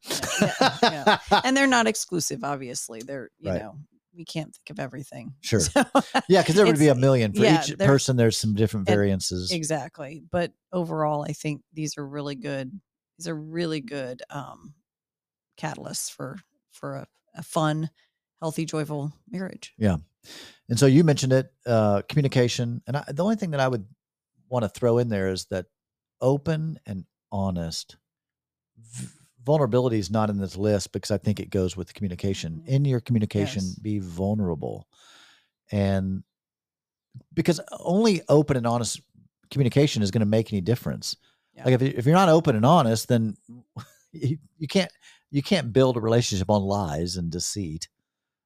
[0.81, 3.01] Yeah, And they're not exclusive, obviously.
[3.01, 3.61] They're, you Right.
[3.61, 3.75] know,
[4.15, 5.33] we can't think of everything.
[5.41, 5.59] Sure.
[5.59, 5.83] So,
[6.29, 8.15] Yeah, because there would be a million for yeah, each there- person.
[8.15, 9.51] There's some different variances.
[9.51, 10.23] exactly.
[10.31, 12.71] But overall, I think these are really good.
[13.17, 14.73] These are really good um,
[15.59, 16.37] catalysts for
[16.71, 17.89] for a, a fun,
[18.41, 19.73] healthy, joyful marriage.
[19.77, 19.97] Yeah,
[20.69, 22.81] and so you mentioned it, uh, communication.
[22.87, 23.85] And I, the only thing that I would
[24.49, 25.65] want to throw in there is that
[26.21, 27.97] open and honest.
[28.77, 29.07] V-
[29.45, 32.61] vulnerability is not in this list because I think it goes with communication.
[32.65, 32.67] Mhm.
[32.67, 33.75] In your communication, Yes.
[33.75, 34.87] be vulnerable.
[35.71, 36.23] And
[37.33, 39.01] because only open and honest
[39.51, 41.15] communication is going to make any difference.
[41.53, 41.65] Yeah.
[41.65, 43.35] Like if, you- if you're not open and honest, then
[44.11, 44.91] you, you can't
[45.31, 47.87] you can't build a relationship on lies and deceit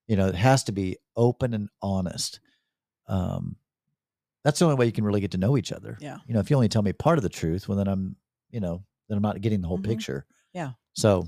[0.07, 2.39] you know it has to be open and honest
[3.07, 3.55] um
[4.43, 6.17] that's the only way you can really get to know each other Yeah.
[6.27, 8.15] you know if you only tell me part of the truth well then i'm
[8.49, 9.85] you know then i'm not getting the whole Mhm.
[9.85, 10.73] picture Yeah.
[10.93, 11.27] so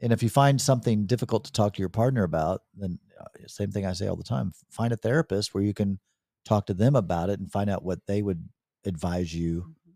[0.00, 3.70] and if you find something difficult to talk to your partner about then uh, same
[3.72, 5.98] thing i say all the time find a therapist where you can
[6.44, 8.48] talk to them about it and find out what they would
[8.84, 9.92] advise you Mhm.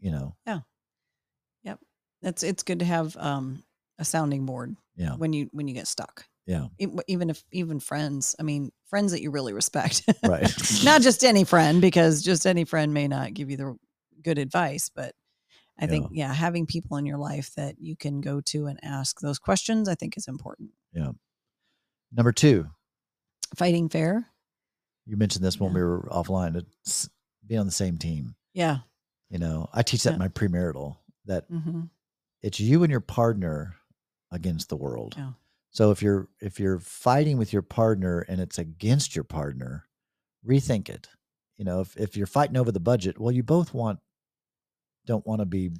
[0.00, 0.60] you know Yeah.
[1.64, 1.80] Yep.
[2.22, 3.62] That's it's good to have um,
[4.00, 6.24] a sounding board yeah when you when you get stuck.
[6.46, 6.66] Yeah.
[7.06, 10.02] Even if even friends, I mean, friends that you really respect.
[10.26, 10.52] right
[10.82, 13.76] not just any friend because just any friend may not give you the
[14.22, 15.14] good advice but
[15.78, 19.20] i think yeah having people in your life that you can go to and ask
[19.20, 21.12] those questions i think is important Yeah.
[22.12, 22.68] number two
[23.56, 24.26] fighting fair
[25.06, 25.76] you mentioned this when Yeah.
[25.76, 27.08] we were offline to s-
[27.46, 28.78] be on the same team yeah
[29.30, 30.14] you know i teach that Yeah.
[30.14, 30.96] in my premarital
[31.26, 31.84] that hmm
[32.42, 33.74] it's you and your partner
[34.30, 35.14] against the world.
[35.16, 35.32] Yeah.
[35.70, 39.86] so if you're if you're fighting with your partner and it's against your partner
[40.46, 41.08] rethink it.
[41.56, 43.98] You know if, if you're fighting over the budget well you both want
[45.06, 45.70] don't want to be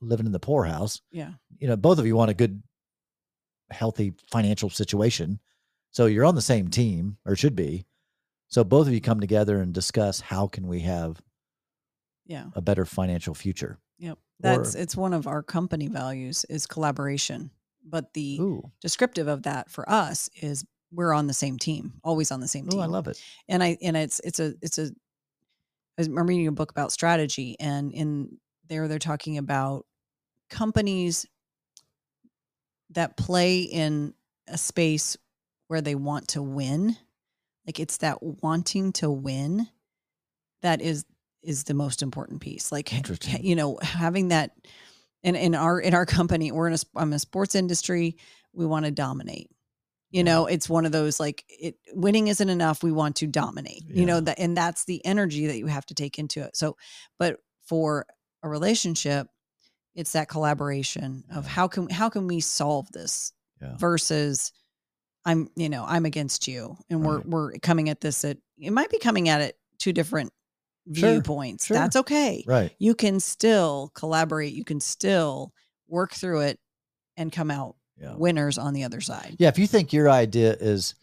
[0.00, 1.00] living in the poorhouse.
[1.12, 1.32] Yeah.
[1.58, 2.62] You know both of you want a good
[3.70, 5.40] healthy financial situation.
[5.90, 7.86] So you're on the same team or should be.
[8.48, 11.20] So both of you come together and discuss how can we have
[12.26, 12.46] yeah.
[12.54, 13.78] a better financial future.
[13.98, 14.18] Yep.
[14.40, 17.50] That's Or- it's one of our company values is collaboration
[17.84, 22.30] but the ooh descriptive of that for us is we're on the same team always
[22.30, 24.90] on the same team i love it and I and it's it's a it's a
[25.98, 28.38] I'm reading a book about strategy, and in
[28.68, 29.84] there they're talking about
[30.48, 31.26] companies
[32.90, 34.14] that play in
[34.46, 35.16] a space
[35.66, 36.96] where they want to win.
[37.66, 39.68] Like it's that wanting to win
[40.62, 41.04] that is
[41.42, 42.70] is the most important piece.
[42.70, 42.92] Like
[43.40, 44.52] you know, having that
[45.22, 48.16] in in our in our company, we're in a I'm a sports industry.
[48.52, 49.50] We want to dominate.
[50.10, 50.22] You Yeah.
[50.24, 52.82] know, it's one of those like it winning isn't enough.
[52.82, 53.84] We want to dominate.
[53.88, 56.56] You know that, and that's the energy that you have to take into it.
[56.56, 56.76] So,
[57.18, 58.06] but for
[58.42, 59.26] a relationship,
[59.94, 63.76] it's that collaboration of how can how can we solve this Yeah.
[63.76, 64.52] versus
[65.26, 67.06] I'm you know I'm against you, and Right.
[67.26, 70.32] we're we're coming at this at it might be coming at it two different
[70.94, 71.66] Sure, viewpoints.
[71.66, 71.76] sure.
[71.76, 75.52] That's okay right you can still collaborate you can still
[75.86, 76.60] work through it
[77.16, 80.56] and come out yeah winners on the other side yeah if you think your idea
[80.58, 80.94] is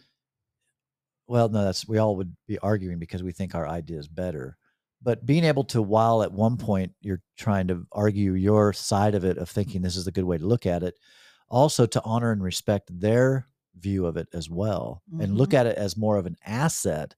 [1.27, 4.57] well no that's we all would be arguing because we think our idea is better
[5.01, 9.23] but being able to while at one point you're trying to argue your side of
[9.23, 10.95] it of thinking this is a good way to look at it
[11.47, 13.47] also to honor and respect their
[13.77, 15.57] view of it as well and look mm-hmm.
[15.57, 17.13] at it as more of an asset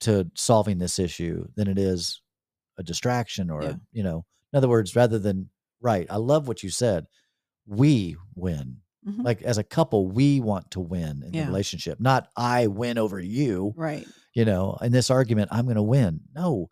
[0.00, 2.20] to solving this issue than it is
[2.78, 3.70] a distraction or Yeah.
[3.70, 5.50] a, you know in other words rather than
[5.80, 7.06] right i love what you said
[7.66, 9.24] we win Mhm.
[9.24, 11.42] like as a couple we want to win in Yeah.
[11.42, 15.76] the relationship not i win over you right you know in this argument i'm going
[15.76, 16.68] to win no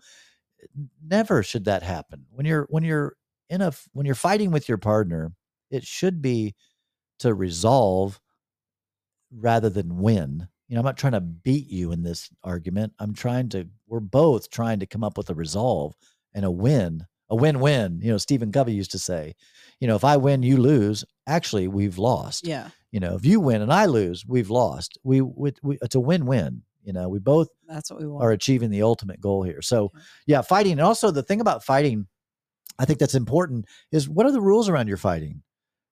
[1.02, 3.16] never should that happen when you're when you're
[3.50, 5.32] in a when you're fighting with your partner
[5.70, 6.54] it should be
[7.18, 8.20] to resolve
[9.32, 10.48] rather than win.
[10.68, 12.92] You know, I'm not trying to beat you in this argument.
[12.98, 15.94] I'm trying to, we're both trying to come up with a resolve
[16.34, 18.00] and a win, a win win.
[18.02, 19.34] You know, Stephen Covey used to say,
[19.80, 21.04] you know, if I win, you lose.
[21.26, 22.46] Actually, we've lost.
[22.46, 22.70] Yeah.
[22.90, 24.98] You know, if you win and I lose, we've lost.
[25.04, 26.62] We, we, we it's a win win.
[26.82, 28.24] You know, we both That's what we want.
[28.24, 29.60] are achieving the ultimate goal here.
[29.60, 29.92] So,
[30.26, 30.72] yeah, fighting.
[30.72, 32.06] And also, the thing about fighting,
[32.78, 35.42] I think that's important is what are the rules around your fighting?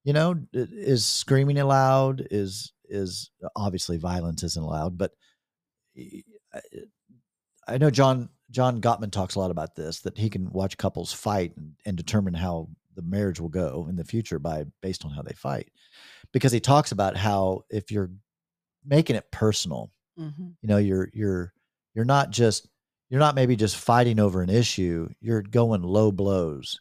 [0.04, 2.26] You know, is screaming allowed?
[2.30, 5.12] Is is obviously violence isn't allowed, but
[7.66, 11.12] I know John John Gottman talks a lot about this that he can watch couples
[11.12, 15.10] fight and, and determine how the marriage will go in the future by based on
[15.10, 15.70] how they fight,
[16.32, 18.10] because he talks about how if you're
[18.84, 20.54] making it personal, Mhm.
[20.62, 21.52] you know you're you're
[21.94, 22.68] you're not just
[23.10, 26.80] you're not maybe just fighting over an issue you're going low blows.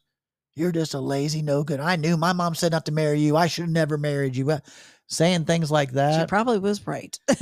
[0.55, 3.35] You're just a lazy no good i knew my mom said not to marry you.
[3.35, 4.51] I should have never married you.
[4.51, 4.59] Uh,
[5.13, 6.19] saying things like that.
[6.21, 7.17] She probably was right.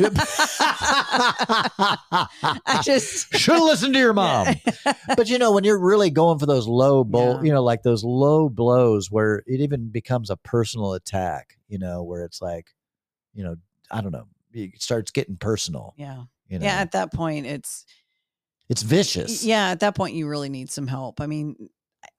[1.34, 4.56] I just should have listened to your mom
[5.16, 7.44] but you know when you're really going for those low blow Yeah.
[7.44, 12.04] you know like those low blows where it even becomes a personal attack you know
[12.04, 12.68] where it's like
[13.34, 13.56] you know
[13.92, 16.24] i don't know it starts getting personal yeah.
[16.50, 16.76] you know Yeah.
[16.76, 17.86] At that point, it's
[18.70, 19.70] it's vicious yeah.
[19.70, 21.20] At that point, you really need some help.
[21.22, 21.70] I mean,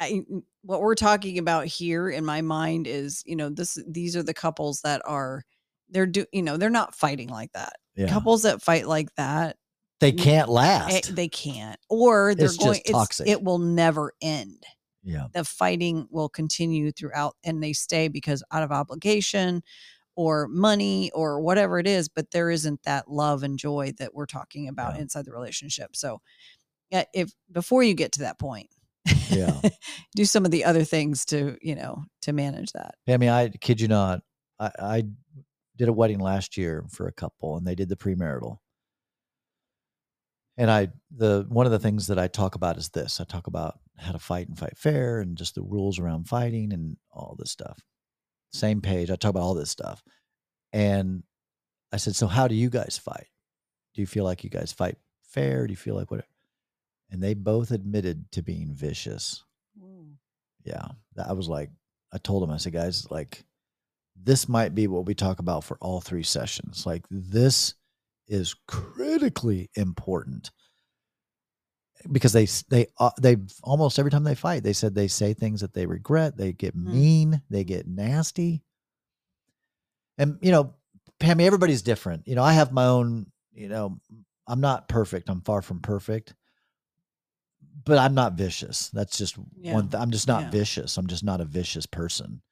[0.00, 4.14] I, I- what we're talking about here in my mind is, you know, this these
[4.16, 5.42] are the couples that are
[5.88, 7.72] they're do you know they're not fighting like that.
[7.96, 8.08] yeah.
[8.08, 9.56] Couples that fight like that,
[10.00, 12.74] they can't eh, last they can't, or they're It's going.
[12.74, 13.26] just toxic.
[13.28, 14.62] It will never end.
[15.02, 19.62] yeah the fighting will continue throughout and they stay because out of obligation
[20.14, 24.26] or money or whatever it is but there isn't that love and joy that we're
[24.26, 25.00] talking about Yeah.
[25.02, 26.20] inside the relationship so
[26.92, 28.68] if before you get to that point
[29.30, 29.60] Yeah.
[30.16, 33.48] do some of the other things to you know to manage that I mean, I
[33.48, 34.22] kid you not.
[34.58, 35.04] I, I
[35.76, 38.58] did a wedding last year for a couple, and they did the premarital.
[40.56, 43.46] And I, the one of the things that I talk about is this: I talk
[43.46, 47.36] about how to fight and fight fair, and just the rules around fighting and all
[47.38, 47.80] this stuff.
[48.52, 49.10] Same page.
[49.10, 50.02] I talk about all this stuff,
[50.72, 51.22] and
[51.92, 53.28] I said, "So how do you guys fight?
[53.94, 55.66] Do you feel like you guys fight fair?
[55.66, 56.26] Do you feel like what?"
[57.12, 59.44] And they both admitted to being vicious.
[60.64, 60.88] yeah
[61.28, 61.70] i was like
[62.12, 63.44] i told them, i said guys like
[64.16, 66.86] this might be what we talk about for all three sessions.
[66.86, 67.74] Like this
[68.28, 70.50] is critically important.
[72.10, 75.60] Because they they uh, they almost every time they fight they said they say things
[75.60, 76.92] that they regret they get Mm.
[76.92, 78.62] mean they get nasty.
[80.18, 80.74] And you know
[81.20, 82.26] pammy everybody's different.
[82.26, 83.98] You know i have my own you know
[84.48, 86.34] i'm not perfect i'm far from perfect
[87.84, 88.88] but i'm not vicious.
[88.90, 89.74] That's just Yeah.
[89.74, 90.50] one th- i'm just not Yeah.
[90.50, 90.96] vicious.
[90.98, 92.42] I'm just not a vicious person.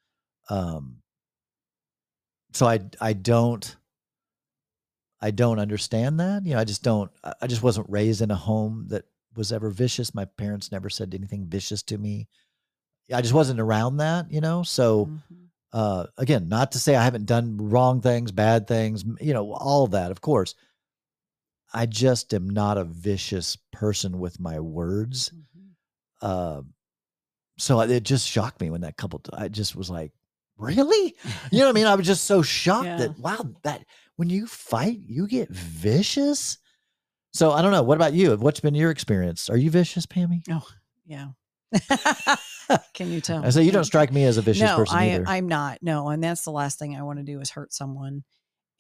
[0.49, 1.03] Um
[2.53, 3.77] so i i don't
[5.21, 6.45] i don't understand that.
[6.47, 9.05] You know i just don't I- just wasn't raised in a home that
[9.37, 10.15] was ever vicious.
[10.15, 12.27] My parents never said anything vicious to me.
[13.13, 14.63] I just wasn't around that you know?
[14.63, 15.47] So Mhm.
[15.73, 19.87] uh again not to say i haven't done wrong things bad things you know all
[19.87, 20.57] that of course
[21.73, 25.71] i just am not a vicious person with my words Mhm.
[26.23, 26.63] uh,
[27.59, 30.13] so it just shocked me when that couple i just was like
[30.57, 31.15] really
[31.53, 32.97] you know what i mean i was just so shocked Yeah.
[32.99, 33.85] that wow that
[34.17, 36.59] when you fight you get vicious
[37.33, 40.47] so i don't know what about you what's been your experience are you vicious pammy
[40.49, 40.63] No.
[41.07, 41.29] yeah
[42.95, 45.15] can you tell i say you don't strike me as a vicious no, person I,
[45.15, 45.79] either I'm not.
[45.83, 48.25] No, and that's the last thing I want to do is hurt someone,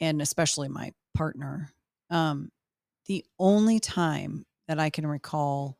[0.00, 1.70] and especially my partner.
[2.10, 2.50] Um,
[3.10, 5.76] the only time that I can recall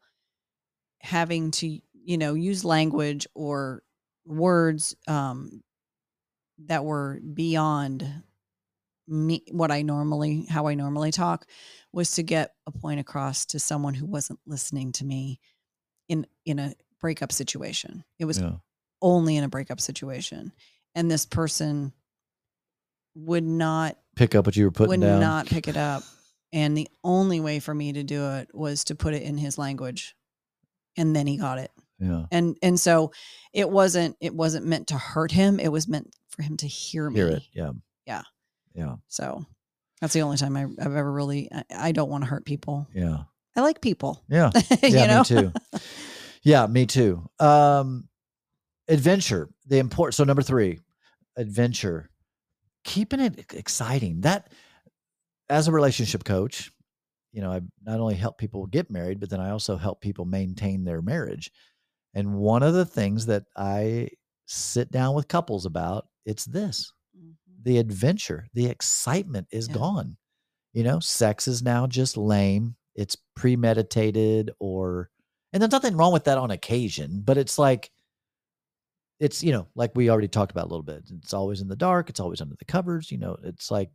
[0.98, 3.84] having to, you know, use language or
[4.26, 5.62] words um,
[6.66, 8.04] that were beyond
[9.06, 11.46] me, what I normally, how I normally talk,
[11.92, 15.38] was to get a point across to someone who wasn't listening to me
[16.08, 18.02] in in a breakup situation.
[18.18, 18.54] It was yeah.
[19.00, 20.50] only in a breakup situation
[20.96, 21.92] and this person
[23.14, 26.02] would not pick up what you were putting would down not pick it up
[26.52, 29.58] and the only way for me to do it was to put it in his
[29.58, 30.16] language.
[30.96, 31.70] And then he got it.
[31.98, 32.24] Yeah.
[32.30, 33.12] And and so
[33.52, 35.60] it wasn't it wasn't meant to hurt him.
[35.60, 37.20] It was meant for him to hear me.
[37.20, 37.42] hear it.
[37.52, 37.72] Yeah.
[38.06, 38.22] Yeah.
[38.74, 38.96] yeah.
[39.08, 39.44] So
[40.00, 42.88] that's the only time I, i've ever really I, I don't want to hurt people.
[42.94, 43.18] Yeah.
[43.54, 44.24] I like people.
[44.28, 44.50] Yeah.
[44.82, 45.18] You yeah know?
[45.18, 45.52] me too.
[46.42, 47.28] Yeah me too.
[47.38, 48.08] Um
[48.88, 50.80] adventure the important so number three
[51.36, 52.10] adventure.
[52.82, 54.22] Keeping it exciting.
[54.22, 54.50] That
[55.50, 56.70] as a relationship coach
[57.32, 60.24] you know i not only help people get married but then i also help people
[60.24, 61.50] maintain their marriage
[62.14, 64.08] and one of the things that i
[64.46, 67.30] sit down with couples about it's this mm-hmm.
[67.62, 69.74] the adventure, the excitement is Yeah.
[69.74, 70.16] gone.
[70.72, 72.76] You know, sex is now just lame.
[72.94, 75.10] It's premeditated or
[75.52, 77.90] and there's nothing wrong with that on occasion, but it's like
[79.18, 81.04] it's you know, like we already talked about a little bit.
[81.22, 83.90] It's always in the dark, it's always under the covers, you know, it's like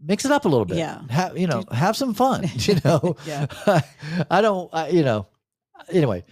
[0.00, 0.76] mix it up a little bit.
[0.78, 1.00] Yeah.
[1.10, 3.16] Have, you know, have some fun, you know.
[3.26, 3.46] Yeah.
[4.30, 5.26] I don't I, you know,
[5.90, 6.24] anyway,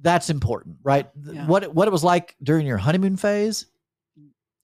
[0.00, 1.08] that's important, right?
[1.24, 1.46] Yeah.
[1.46, 3.66] What it- what it was like during your honeymoon phase,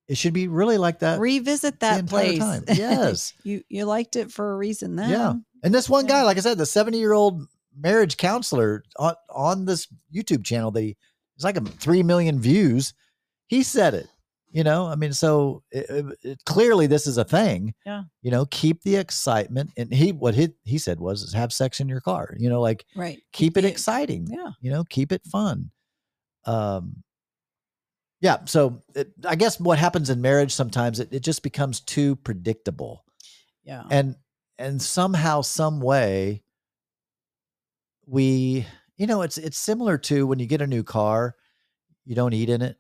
[0.09, 2.39] it should be really like that Revisit that place.
[2.39, 2.65] time.
[2.69, 3.32] Yes.
[3.44, 5.11] you you liked it for a reason then.
[5.11, 5.35] Yeah.
[5.62, 6.11] And this one Yeah.
[6.20, 7.47] guy, like I said, the 70 year old
[7.78, 10.97] marriage counselor on, on this YouTube channel, that he,
[11.36, 12.93] it's like a 3 million views.
[13.47, 14.09] He said it,
[14.52, 18.02] you know, I mean, so it, it- it- clearly this is a thing, Yeah.
[18.22, 19.70] you know, keep the excitement.
[19.77, 22.60] And he, what he, he said was, is have sex in your car, you know,
[22.60, 23.20] like Right.
[23.32, 24.51] keep it the- exciting, Yeah.
[24.60, 25.70] you know, keep it fun.
[26.47, 27.02] Um,
[28.20, 28.39] yeah.
[28.47, 33.05] So it, I guess what happens in marriage sometimes it, it just becomes too predictable
[33.64, 33.85] Yeah.
[33.90, 34.16] and
[34.59, 36.43] and somehow some way
[38.06, 38.66] we
[38.97, 41.35] you know it's it's similar to when you get a new car
[42.05, 42.77] you don't eat in it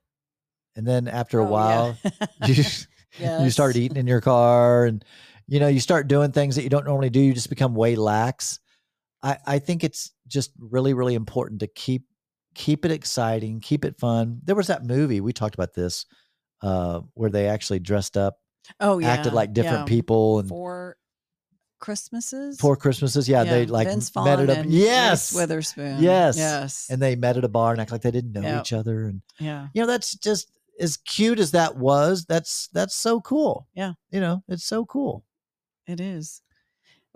[0.76, 1.50] and then after a Oh, yeah.
[1.50, 1.98] while
[2.46, 2.64] you
[3.44, 5.04] you start eating in your car and
[5.46, 7.96] you know you start doing things that you don't normally do you just become way
[7.96, 8.60] lax
[9.22, 12.04] i i think it's just really really important to keep
[12.54, 16.06] keep it exciting keep it fun there was that movie we talked about this
[16.62, 18.36] uh where they actually dressed up
[18.78, 19.08] Oh yeah.
[19.08, 19.84] acted like different yeah.
[19.96, 20.96] people and four
[21.80, 22.60] Christmases.
[22.60, 23.26] four Christmases.
[23.26, 26.02] Yeah, they like Vince met Vaughn at a yes, Reese Witherspoon.
[26.02, 26.36] Yes.
[26.36, 26.86] Yes.
[26.90, 28.60] and they met at a bar and act like they didn't know Yep.
[28.60, 29.04] each other.
[29.04, 29.68] And yeah.
[29.72, 30.50] you know, that's just
[30.80, 32.24] as cute as that was.
[32.26, 33.66] That's that's so cool.
[33.74, 33.92] Yeah.
[34.10, 35.24] you know, it's so cool.
[35.86, 36.42] It is.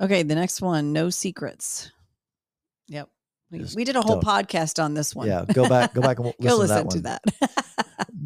[0.01, 1.91] Okay, the next one, no secrets.
[2.89, 3.09] Yep.
[3.51, 5.29] We, we did a whole podcast on this one.
[5.29, 7.23] Yeah, go back, go back and listen, Go listen to to that.
[7.41, 7.51] that.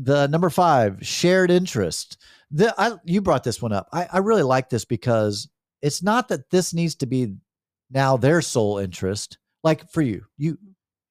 [0.00, 2.16] The number five, shared interest.
[2.50, 3.88] The I you brought this one up.
[3.92, 5.48] I I really like this because
[5.82, 7.34] it's not that this needs to be
[7.90, 9.36] now their sole interest.
[9.64, 10.56] Like for you, you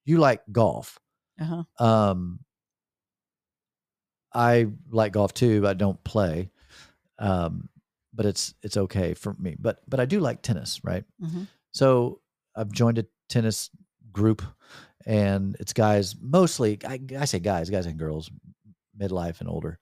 [0.04, 0.98] you like golf.
[1.40, 1.84] uh-huh.
[1.84, 2.40] Um,
[4.32, 5.62] I like golf too.
[5.62, 6.50] But I don't play,
[7.18, 7.68] um,
[8.14, 9.56] but it's it's okay for me.
[9.58, 11.04] But but I do like tennis, right?
[11.22, 11.46] Mhm.
[11.72, 12.20] So
[12.56, 13.70] I've joined a tennis
[14.12, 14.42] group,
[15.06, 16.78] and it's guys mostly.
[16.86, 18.30] I, I say guys, guys and girls,
[18.98, 19.78] midlife and older.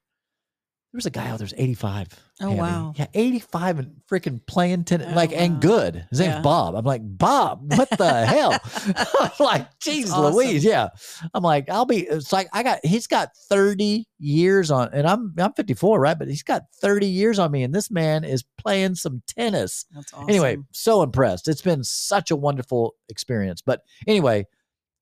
[0.96, 2.08] There was a guy out there's 85.
[2.40, 2.56] Oh, Pammy.
[2.56, 2.92] wow.
[2.96, 6.06] Yeah, 85 and freaking playing tennis, Oh, like and good.
[6.08, 6.40] His name's Yeah.
[6.40, 6.74] Bob.
[6.74, 8.58] I'm like, Bob, what the hell?
[9.22, 10.32] I'm like, Jesus awesome.
[10.34, 10.64] Louise.
[10.64, 10.88] Yeah.
[11.34, 15.34] I'm like, I'll be it's like I got he's got 30 years on and I'm
[15.36, 16.18] I'm 54, right?
[16.18, 19.84] But he's got 30 years on me, and this man is playing some tennis.
[19.94, 20.30] That's awesome.
[20.30, 21.46] Anyway, so impressed.
[21.46, 23.60] It's been such a wonderful experience.
[23.60, 24.46] But anyway,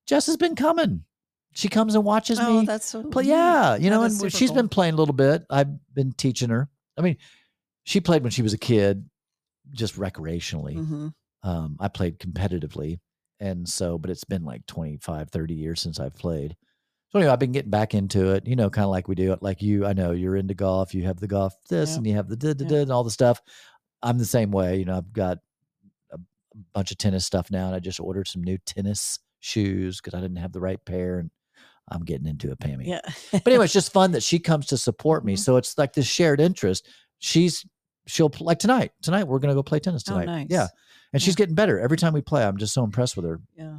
[0.07, 1.05] Jess has been coming.
[1.55, 3.23] She comes and watches oh, me that's so play.
[3.23, 4.57] Yeah, you know, and she's cool.
[4.57, 5.45] been playing a little bit.
[5.49, 6.69] I've been teaching her.
[6.97, 7.17] I mean,
[7.83, 9.09] she played when she was a kid,
[9.71, 10.75] just recreationally.
[10.75, 11.13] Mhm.
[11.43, 12.99] Um, I played competitively.
[13.39, 16.55] And so, but it's been like 25, 30 years since I've played.
[17.11, 19.31] So anyway, I've been getting back into it, you know, kind of like we do
[19.31, 19.41] it.
[19.41, 20.93] Like you, I know you're into golf.
[20.93, 21.97] You have the golf this Yep.
[21.97, 23.41] and you have the da, da, da, and all the stuff.
[24.01, 24.77] I'm the same way.
[24.77, 25.39] You know, I've got
[26.11, 26.17] a
[26.73, 30.21] bunch of tennis stuff now, and I just ordered some new tennis shoes because I
[30.21, 31.19] didn't have the right pair.
[31.19, 31.29] And
[31.89, 33.01] I'm getting into it, Pammy Yeah.
[33.31, 35.33] but anyway, it's just fun that she comes to support me.
[35.35, 35.39] Mhm.
[35.39, 36.87] So it's like this shared interest.
[37.19, 37.65] She's
[38.07, 38.91] she'll like tonight.
[39.01, 40.25] Tonight we're gonna go play tennis Oh, tonight.
[40.25, 40.47] nice.
[40.49, 40.67] Yeah,
[41.13, 42.43] and she's getting better every time we play.
[42.43, 43.39] I'm just so impressed with her.
[43.57, 43.77] yeah.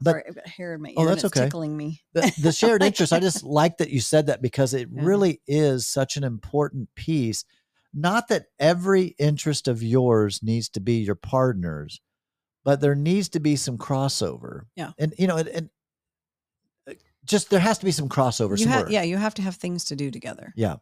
[0.00, 0.94] But- Sorry, I've got hair in my ear.
[0.98, 1.44] Oh, that's it's okay.
[1.46, 2.02] tickling me.
[2.12, 3.12] The, the shared interest.
[3.12, 5.02] I just like that you said that because it Yeah.
[5.04, 7.44] really is such an important piece.
[7.94, 12.00] Not that every interest of yours needs to be your partner's,
[12.64, 14.62] but there needs to be some crossover.
[14.74, 14.90] Yeah.
[14.98, 15.70] and you know, and, and
[17.24, 18.80] just there has to be some crossover You somewhere.
[18.80, 20.52] have, yeah, you have to have things to do together.
[20.56, 20.76] yeah,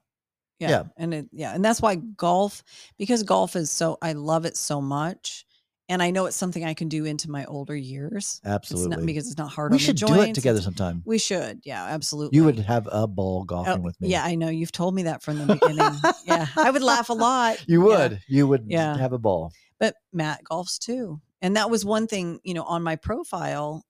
[0.59, 0.71] Yeah.
[0.71, 0.83] Yeah.
[0.97, 1.55] And it, yeah.
[1.55, 2.63] And that's why golf,
[2.99, 5.45] because golf is so, I love it so much.
[5.89, 8.41] And I know it's something I can do into my older years.
[8.45, 8.93] absolutely.
[8.93, 11.03] It's not because it's not hard we on should the do it together sometime.
[11.05, 11.63] We should.
[11.65, 12.37] Yeah, absolutely.
[12.37, 14.09] You would have a ball golfing Oh, with me.
[14.11, 14.49] Yeah, I know.
[14.51, 15.93] You've told me that from the beginning.
[16.25, 16.47] yeah.
[16.57, 17.59] I would laugh a lot.
[17.67, 17.99] You Yeah.
[17.99, 18.21] would.
[18.29, 18.97] You would Yeah.
[18.99, 19.53] have a ball.
[19.81, 21.21] But Matt golfs too.
[21.43, 23.83] And that was one thing, you know, on my profile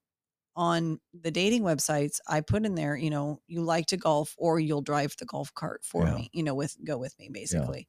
[0.60, 4.60] on the dating websites, I put in there, you know, you like to golf or
[4.60, 6.14] you'll drive the golf cart for Yeah.
[6.16, 7.88] me, you know, with go with me basically.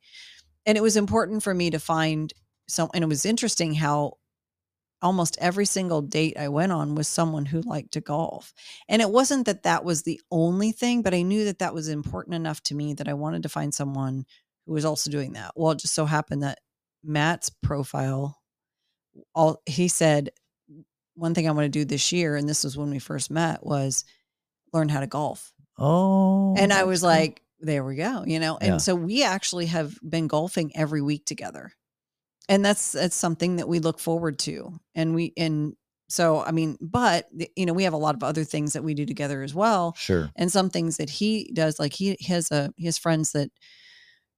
[0.66, 2.32] And it was important for me to find
[2.70, 4.14] some and it was interesting how
[5.02, 8.54] almost every single date I went on was someone who liked to golf.
[8.88, 11.90] And it wasn't that that was the only thing, but I knew that that was
[11.90, 14.26] important enough to me that I wanted to find someone
[14.66, 15.52] who was also doing that.
[15.58, 16.60] Well, it just so happened that
[17.04, 18.38] Matt's profile
[19.36, 20.30] all he said
[21.16, 23.66] one thing I want to do this year and this was when we first met
[23.66, 24.06] was
[24.74, 25.54] learn how to golf.
[25.78, 26.56] Oh.
[26.58, 28.24] and I was like, there we go.
[28.26, 28.78] You know, and Yeah.
[28.78, 31.72] so we actually have been golfing every week together,
[32.50, 34.80] and that's that's something that we look forward to.
[34.96, 35.74] And we and
[36.10, 38.94] so I mean, but you know, we have a lot of other things that we
[38.94, 40.30] do together as well, Sure.
[40.36, 41.80] and some things that he does.
[41.80, 43.50] Like he has a he has friends that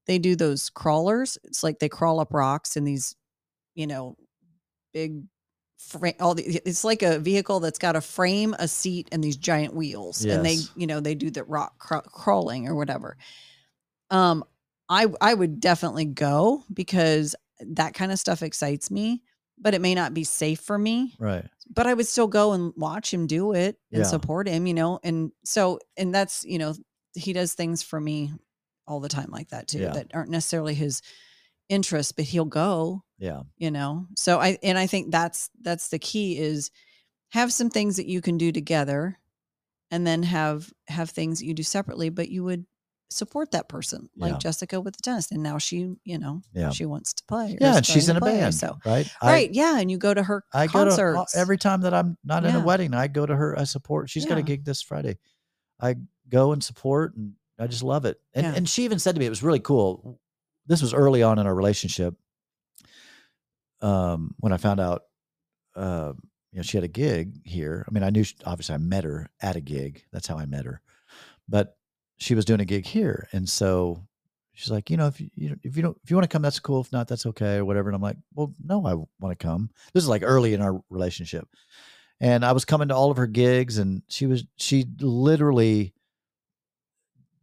[0.05, 1.37] they do those crawlers.
[1.45, 3.15] It's like they crawl up rocks in these,
[3.75, 4.15] you know,
[4.93, 5.23] big.
[5.89, 9.38] Frame, all the, it's like a vehicle that's got a frame, a seat, and these
[9.38, 13.18] giant wheels, and they you know, they do the rock craw- crawling or whatever.
[14.10, 14.43] Um,
[14.89, 19.22] I I would definitely go because that kind of stuff excites me,
[19.57, 21.15] but it may not be safe for me.
[21.19, 21.45] Right.
[21.69, 24.07] But I would still go and watch him do it and Yeah.
[24.07, 24.99] support him, you know.
[25.03, 26.76] And so, and that's you know,
[27.15, 28.31] he does things for me
[28.88, 29.91] all the time like that too Yeah.
[29.93, 31.01] that aren't necessarily his
[31.69, 33.43] interests, but he'll go Yeah.
[33.57, 36.69] you know so i and i think that's that's the key is
[37.29, 39.17] have some things that you can do together
[39.91, 42.65] and then have have things that you do separately but you would
[43.09, 44.37] support that person like Yeah.
[44.39, 46.71] jessica with the tennis and now she you know Yeah.
[46.71, 49.07] she wants to play Yeah, and she's in a play, band, so right?
[49.23, 51.93] right yeah and you go to her I, I go to concerts every time that
[51.93, 52.93] I'm not in a wedding.
[52.93, 53.57] I go to her.
[53.57, 54.09] I support.
[54.09, 55.17] She's got a gig this Friday.
[55.79, 55.95] I
[56.29, 58.19] go and support, and I just love it.
[58.33, 58.53] And Yeah.
[58.55, 60.19] and she even said to me, it was really cool.
[60.65, 62.15] This was early on in our relationship.
[63.84, 65.03] Um, when I found out,
[65.76, 66.14] uh,
[66.51, 67.85] you know, she had a gig here.
[67.88, 70.05] I mean, I knew she, obviously I met her at a gig.
[70.11, 70.81] That's how I met her,
[71.49, 71.77] but
[72.18, 74.01] she was doing a gig here, and so
[74.53, 76.60] she's like, you know, if you, if you don't if you want to come, that's
[76.60, 76.81] cool.
[76.81, 77.89] If not, that's okay or whatever.
[77.89, 79.69] And I'm like, well, no, I want to come.
[79.93, 81.47] This is like early in our relationship,
[82.19, 85.93] and I was coming to all of her gigs, and she was she literally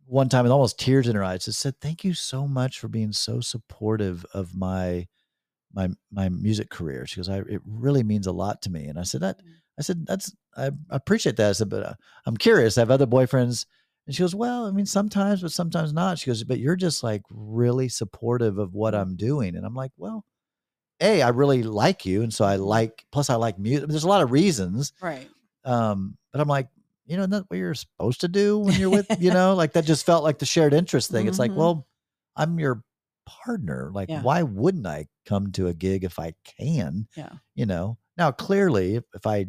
[0.07, 2.89] one time with almost tears in her eyes just said, "Thank you so much for
[2.89, 5.09] being so supportive of my."
[5.73, 7.07] My my music career.
[7.07, 8.87] She goes, I it really means a lot to me.
[8.87, 9.41] And I said that
[9.79, 11.51] I said that's I, appreciate that.
[11.51, 11.95] I said, but uh,
[12.27, 12.77] I'm curious.
[12.77, 13.67] I have other boyfriends,
[14.07, 16.19] and she goes, well, I mean, sometimes, but sometimes not.
[16.19, 19.93] She goes, but you're just like really supportive of what I'm doing, and I'm like,
[19.97, 20.25] well,
[21.01, 23.05] a I really like you, and so I like.
[23.13, 23.89] Plus, I like music.
[23.89, 25.29] There's a lot of reasons, right
[25.65, 26.69] um, but I'm like.
[27.07, 29.85] You know, that's what you're supposed to do when you're with, you know, like that
[29.85, 31.27] just felt like the shared interest thing.
[31.27, 31.57] It's like, Mhm.
[31.57, 31.89] well,
[32.37, 32.85] I'm your
[33.27, 33.91] partner.
[33.93, 34.23] Like, Yeah.
[34.23, 37.07] why wouldn't I come to a gig if I can?
[37.16, 37.32] Yeah.
[37.55, 39.47] You know, now clearly, if, if I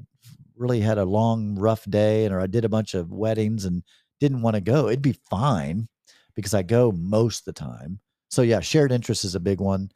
[0.55, 3.83] really had a long, rough day and or I did a bunch of weddings and
[4.19, 5.87] didn't want to go, it'd be fine
[6.35, 7.99] because I go most of the time.
[8.29, 9.89] So, yeah, shared interest is a big one.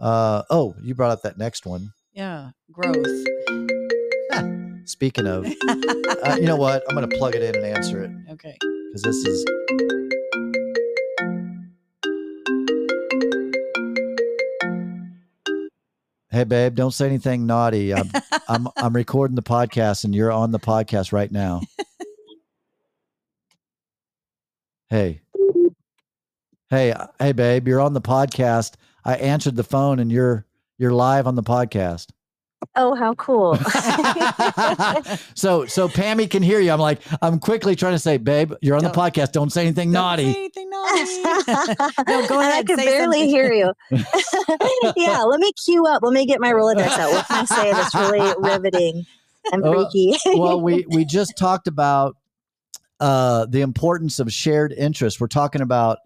[0.00, 1.92] Uh, oh, you brought up that next one.
[2.12, 3.06] yeah growth
[4.86, 6.84] Speaking of, uh, you know what?
[6.88, 10.05] I'm going to plug it in and answer it okay because this is.
[16.36, 17.94] Hey, babe, don't say anything naughty.
[17.94, 18.10] I'm,
[18.46, 21.62] I'm, I'm recording the podcast and you're on the podcast right now.
[24.90, 25.22] Hey.
[26.68, 28.74] Hey, uh, hey, babe, you're on the podcast.
[29.02, 30.44] I answered the phone and you're
[30.76, 32.08] you're live on the podcast.
[32.74, 33.54] Oh, how cool.
[35.34, 36.70] so so Pammy can hear you.
[36.72, 39.32] I'm like, I'm quickly trying to say, babe, you're on the Don't- podcast.
[39.32, 40.32] Don't say anything Don't naughty.
[40.32, 41.16] say anything naughty.
[42.06, 43.28] no go And I ahead could say barely something.
[43.28, 43.72] hear you.
[44.96, 46.02] yeah, let me cue up.
[46.02, 47.12] Let me get my Rolodex out.
[47.12, 49.06] What can I say that's really riveting
[49.52, 50.16] and freaky?
[50.34, 52.16] well, we we just talked about
[53.00, 55.20] uh, the importance of shared interest.
[55.20, 55.98] We're talking about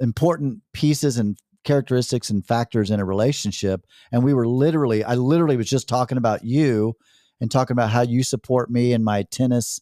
[0.00, 5.56] important pieces and characteristics and factors in a relationship, and we were literally, I literally
[5.56, 6.94] was just talking about you
[7.40, 9.80] and talking about how you support me in my tennis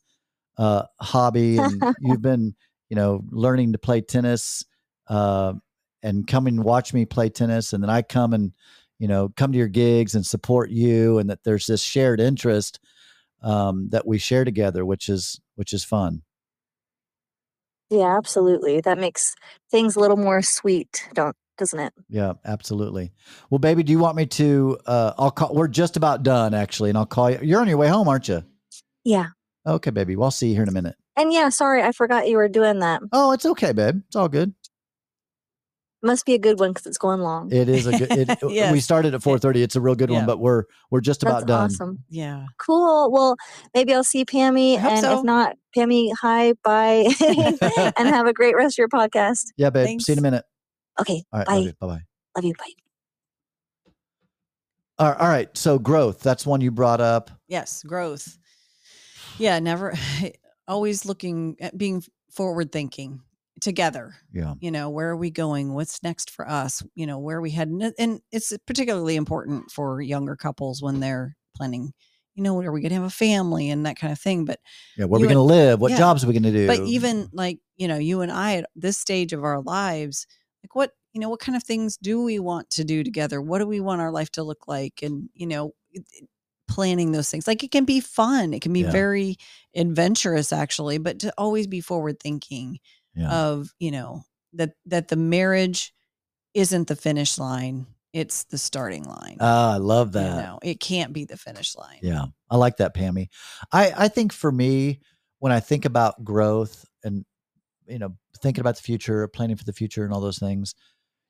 [0.59, 2.55] uh, hobby, and you've been,
[2.89, 4.65] you know, learning to play tennis.
[5.09, 5.55] Uh,
[6.03, 8.53] and come and watch me play tennis and then I come and
[8.99, 12.81] you know come to your gigs and support you and that there's this shared interest
[13.43, 16.23] um, that we share together, which is which is fun.
[17.91, 18.81] yeah, absolutely.
[18.81, 19.35] That makes
[19.71, 21.93] things a little more sweet, don't doesn't it?
[22.09, 23.13] Yeah, absolutely.
[23.51, 24.77] Well, baby, do you want me to?
[24.85, 25.55] Uh, I'll call.
[25.55, 27.39] We're just about done, actually, and I'll call you.
[27.41, 28.43] You're on your way home, aren't you?
[29.05, 29.27] Yeah.
[29.67, 30.17] Okay, baby.
[30.17, 30.97] Well, I'll see you here in a minute.
[31.17, 33.03] And yeah, sorry, I forgot you were doing that.
[33.13, 34.03] Oh, it's okay, babe.
[34.09, 34.55] It's all good.
[36.03, 37.53] Must be a good one because it's going long.
[37.53, 38.11] It is a good.
[38.11, 38.39] It,
[38.73, 39.57] We started at 4:30.
[39.57, 40.17] It's a real good Yeah.
[40.19, 41.65] one, but we're we're just That's about done.
[41.67, 41.99] awesome.
[42.09, 43.11] yeah Cool.
[43.13, 43.37] Well,
[43.75, 45.19] maybe I'll see Pammy, and so.
[45.19, 47.07] if not, Pammy, hi, bye,
[47.99, 49.49] and have a great rest of your podcast.
[49.59, 50.01] Yeah, babe.
[50.01, 50.45] See you in a minute.
[51.01, 51.47] Okay, All right.
[51.47, 51.55] Bye.
[51.57, 51.73] Love you.
[51.81, 52.03] Bye bye.
[52.37, 52.55] love you.
[52.59, 52.73] Bye.
[54.99, 55.57] All right, all right.
[55.57, 56.21] So growth.
[56.21, 57.31] That's one you brought up.
[57.49, 58.37] yes growth
[59.39, 59.95] yeah never
[60.69, 63.21] always looking at being forward thinking
[63.61, 64.55] together Yeah.
[64.61, 67.51] you know where are we going what's next for us you know where are we
[67.51, 71.91] heading eh, and it's particularly important for younger couples when they're planning you
[72.35, 74.45] you know, are we going to have a family and that kind of thing?
[74.47, 74.61] But
[74.97, 75.81] Yeah, where are we going to live?
[75.81, 75.99] What yeah.
[75.99, 76.67] jobs are we going to do?
[76.69, 80.27] but even like you know you and i at this stage of our lives
[80.63, 83.59] like what you know what kind of things do we want to do together what
[83.59, 85.73] do we want our life to look like and you know
[86.69, 88.91] planning those things like it can be fun it can be Yeah.
[88.93, 89.37] very
[89.75, 92.79] adventurous actually but to always be forward thinking
[93.15, 93.31] yeah.
[93.49, 94.23] of you know
[94.53, 95.93] that that the marriage
[96.55, 100.37] isn't the finish line it's the starting line Ah, I love you that.
[100.37, 103.29] know it can't be the finish line Yeah, I like that, Pammy.
[103.73, 105.01] I I think for me,
[105.41, 107.25] when I think about growth and
[107.87, 110.75] you know thinking about the future, planning for the future, and all those things,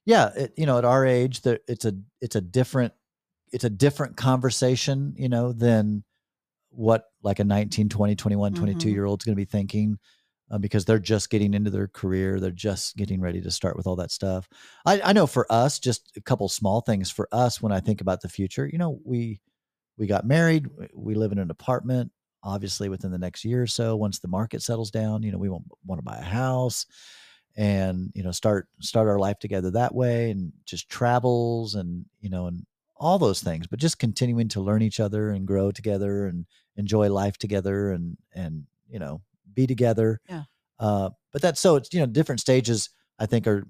[0.07, 2.95] yeah, it, you know, at our age, that it's a it's a different
[3.53, 6.05] it's a different conversation, you know, than
[6.71, 8.95] what like a 19, 20, 21, 22 Mhm.
[8.95, 9.99] year old's going to be thinking.
[10.53, 13.87] Uh, because they're just getting into their career, they're just getting ready to start with
[13.87, 14.49] all that stuff.
[14.85, 18.01] I, I know for us, just a couple small things for us when I think
[18.01, 18.67] about the future.
[18.67, 19.41] You know, we
[19.99, 22.13] we got married we live in an apartment
[22.43, 25.49] obviously within the next year or so once the market settles down you know we
[25.49, 26.87] want, want to buy a house
[27.57, 32.31] and you know start start our life together that way and just travels and you
[32.31, 32.65] know and
[32.97, 36.47] all those things but just continuing to learn each other and grow together and
[36.77, 39.21] enjoy life together and and you know
[39.55, 40.45] be together Yeah.
[40.79, 43.67] uh but that's so it's you know different stages i think are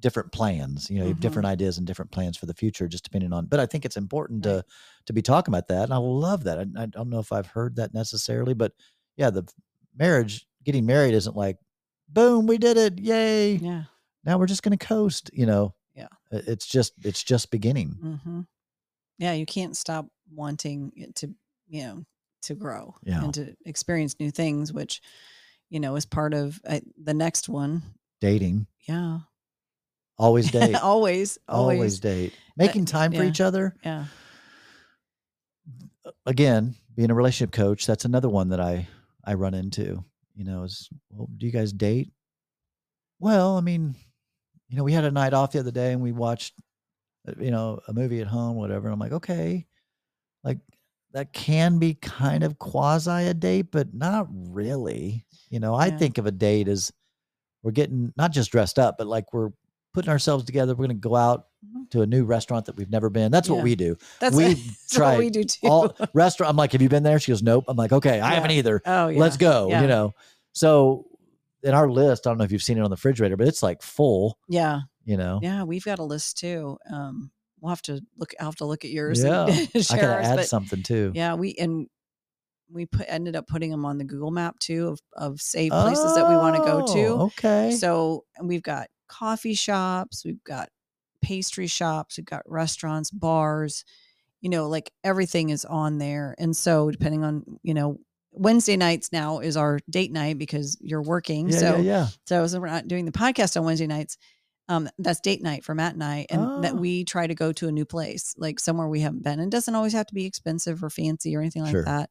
[0.00, 1.20] different plans you know you have Mhm.
[1.20, 3.96] different ideas and different plans for the future just depending on but i think it's
[3.96, 4.54] important Right.
[4.56, 4.64] to
[5.06, 7.46] to be talking about that and i love that I, I don't know if i've
[7.48, 8.72] heard that necessarily but
[9.16, 9.44] yeah the
[9.96, 11.58] marriage getting married isn't like
[12.08, 13.84] boom we did it yay yeah
[14.24, 16.08] now we're just going to coast you know Yeah.
[16.30, 18.40] It's just it's just beginning hmm
[19.18, 21.34] Yeah, you can't stop wanting it to,
[21.68, 22.04] you know,
[22.42, 23.24] to grow Yeah.
[23.24, 25.02] and to experience new things, which,
[25.68, 27.82] you know, is part of uh, the next one.
[28.20, 29.20] dating Yeah,
[30.20, 30.74] always date.
[30.76, 32.32] Always, always, always, date.
[32.56, 33.30] Making time for yeah.
[33.30, 33.74] each other?
[33.84, 34.04] Yeah,
[36.26, 38.86] again being a relationship coach that's another one that i
[39.24, 40.02] i run into
[40.34, 42.10] you know is well do you guys date?
[43.18, 43.94] Well i mean
[44.68, 46.54] you know we had a night off the other day and we watched
[47.28, 49.66] uh, you know a movie at home whatever and i'm like okay.
[50.42, 50.58] Like
[51.12, 55.26] that can be kind of quasi a date but not really.
[55.50, 55.98] You know i Yeah.
[55.98, 56.92] think of a date as
[57.62, 59.50] we're getting not just dressed up but like we're
[59.92, 61.90] putting ourselves together we're going to go out Mhm.
[61.90, 63.56] to a new restaurant that we've never been that's Yeah.
[63.56, 65.66] what we do that's, We what, that's tried what we do too.
[65.68, 66.48] all restaurant.
[66.50, 67.18] I'm like, have you been there?
[67.20, 67.64] She goes, nope.
[67.68, 68.80] I'm like, okay, I haven't either.
[68.86, 69.20] oh, yeah.
[69.20, 69.68] Let's go.
[69.68, 69.82] Yeah.
[69.82, 70.14] You know,
[70.52, 71.06] so
[71.62, 73.62] in our list, I don't know if you've seen it on the refrigerator, but it's
[73.62, 74.38] like full.
[74.48, 76.78] Yeah, You know, yeah, we've got a list too.
[76.90, 77.30] Um,
[77.60, 78.32] we'll have to look.
[78.40, 79.22] I'll have to look at yours.
[79.22, 79.44] Yeah.
[79.46, 81.12] and I gotta ours, add something too.
[81.14, 81.88] Yeah, we and
[82.72, 86.14] we put ended up putting them on the Google map too of of safe places
[86.14, 87.06] that we want to go to.
[87.08, 87.72] Oh, Okay.
[87.72, 90.68] So and we've got coffee shops, we've got
[91.22, 93.84] pastry shops, we've got restaurants, bars,
[94.40, 96.34] you know, like everything is on there.
[96.38, 97.98] And so depending on, you know,
[98.32, 101.48] Wednesday nights now is our date night because you're working.
[101.50, 102.06] yeah, so yeah, yeah.
[102.26, 104.16] so so we're not doing the podcast on Wednesday nights.
[104.68, 106.76] Um, that's date night for Matt and I, and that Oh.
[106.76, 109.40] we try to go to a new place, like somewhere we haven't been.
[109.40, 111.84] And it doesn't always have to be expensive or fancy or anything like Sure.
[111.84, 112.08] that.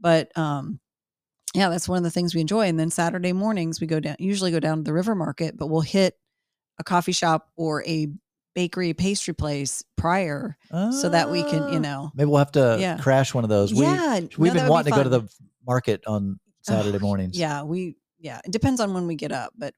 [0.00, 0.80] But um,
[1.54, 2.66] yeah, that's one of the things we enjoy.
[2.66, 5.66] And then Saturday mornings we go down, usually go down to the river market, but
[5.66, 6.14] we'll hit
[6.78, 8.08] a coffee shop or a
[8.54, 11.78] bakery pastry place prior so that we can, you Ah.
[11.78, 12.98] know, maybe we'll have to Yeah.
[12.98, 13.72] crash one of those.
[13.72, 15.28] We, yeah, we've no, been wanting be to go to the
[15.66, 17.38] market on Saturday mornings.
[17.38, 19.74] Yeah, we yeah, it depends on when we get up, but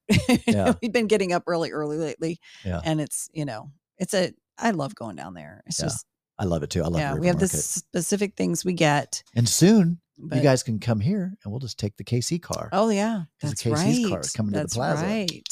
[0.46, 0.72] Yeah.
[0.82, 2.40] we've been getting up really early lately.
[2.64, 2.80] Yeah.
[2.82, 5.62] And it's, you know, it's a I love going down there.
[5.66, 5.86] It's Yeah.
[5.86, 6.06] just
[6.38, 6.82] I love it too.
[6.82, 9.22] I love yeah, we have the specific things we get.
[9.36, 12.70] and soon But, you guys can come here and we'll just take the KC car,
[12.72, 13.24] Oh yeah.
[13.42, 14.24] That's the KC's car right.
[14.24, 15.04] is coming to the plaza.
[15.04, 15.42] right.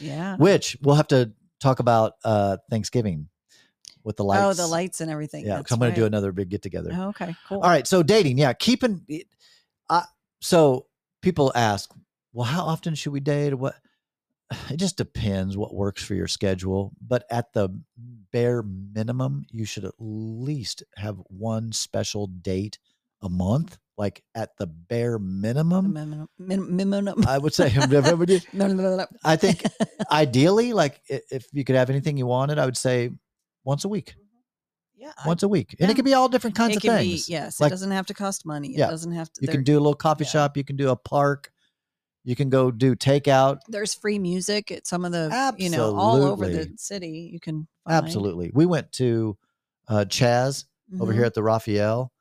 [0.00, 0.36] Yeah.
[0.36, 3.28] which we'll have to talk about uh Thanksgiving
[4.04, 4.42] with the lights.
[4.60, 5.44] Oh, the lights and everything.
[5.46, 6.90] Yeah, because I'm going to do another big get together.
[6.92, 7.60] Oh, okay, cool.
[7.60, 9.04] All right, so dating, yeah, keeping.
[9.90, 10.02] Uh,
[10.40, 10.86] so
[11.20, 11.90] people ask,
[12.32, 13.54] well, how often should we date?
[13.54, 13.74] What?
[14.70, 17.68] It just depends what works for your schedule, but at the
[18.32, 22.78] bare minimum, you should at least have one special date
[23.20, 23.76] a month.
[23.98, 26.28] Like at the bare minimum, Minimum.
[26.76, 27.26] Minimum.
[27.26, 27.66] I would say.
[29.24, 29.64] I think
[30.12, 33.10] ideally, like if you could have anything you wanted, I would say
[33.64, 34.14] once a week,
[34.96, 35.12] yeah.
[35.26, 35.90] Once a week, and yeah.
[35.92, 37.26] it could be all different kinds it of can things.
[37.26, 37.60] be yes.
[37.60, 38.68] Like- it doesn't have to cost money.
[38.68, 38.90] It Yeah.
[38.90, 39.42] doesn't have to.
[39.42, 40.30] You can do a little coffee yeah.
[40.30, 40.56] shop.
[40.56, 41.50] You can do a park.
[42.24, 43.60] You can go do takeout.
[43.68, 47.66] there's free music at some of the you know all over the city you can
[47.84, 48.04] find.
[48.04, 48.50] Absolutely.
[48.54, 49.36] We went to
[49.88, 50.66] uh, Chaz
[51.00, 52.12] over here Mhm, at the Raphael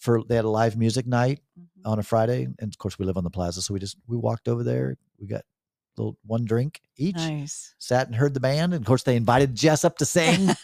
[0.00, 1.88] for they had a live music night mhm.
[1.88, 4.16] on a Friday, and of course we live on the plaza, so we just we
[4.16, 4.96] walked over there.
[5.20, 5.42] We got
[5.96, 9.54] little one drink each, nice sat and heard the band, and of course they invited
[9.54, 10.46] Jess up to sing.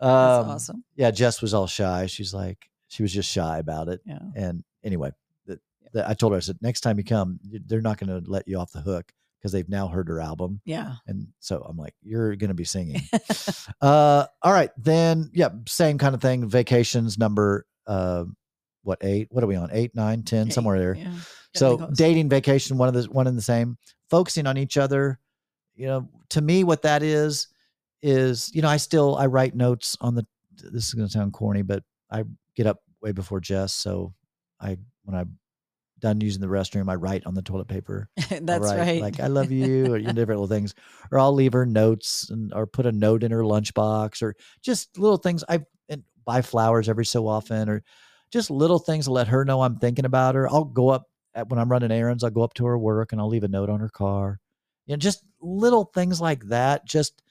[0.00, 2.06] that's Um, awesome Yeah, Jess was all shy.
[2.06, 4.00] She's like, she was just shy about it.
[4.04, 4.18] Yeah.
[4.36, 5.10] And anyway,
[5.46, 5.60] the,
[5.92, 8.46] the, I told her, I said, next time you come, they're not going to let
[8.46, 10.60] you off the hook because they've now heard her album.
[10.64, 10.94] Yeah.
[11.06, 13.02] And so I'm like, you're going to be singing.
[13.80, 14.70] uh, all right.
[14.76, 16.48] Then, yeah, same kind of thing.
[16.48, 18.24] Vacations number, uh,
[18.84, 19.28] what, eight?
[19.30, 19.70] What are we on?
[19.72, 20.94] Eight, nine, ten, somewhere there.
[20.94, 21.12] Yeah.
[21.54, 23.76] So dating, vacation, one of the one and the same.
[24.10, 25.18] Focusing on each other.
[25.74, 27.48] You know, to me, what that is
[28.02, 30.26] is you know I still I write notes on the.
[30.56, 32.24] This is going to sound corny, but I
[32.54, 34.14] get up way before Jess, so
[34.60, 35.38] I when I'm
[36.00, 38.08] done using the restroom, I write on the toilet paper.
[38.30, 39.00] That's write, right.
[39.00, 40.74] Like I love you, or you know, different little things,
[41.10, 44.98] or I'll leave her notes and or put a note in her lunchbox, or just
[44.98, 45.42] little things.
[45.48, 47.82] I and buy flowers every so often, or
[48.32, 50.48] just little things to let her know I'm thinking about her.
[50.48, 52.24] I'll go up at, when I'm running errands.
[52.24, 54.40] I'll go up to her work and I'll leave a note on her car.
[54.86, 57.22] You know, just little things like that, just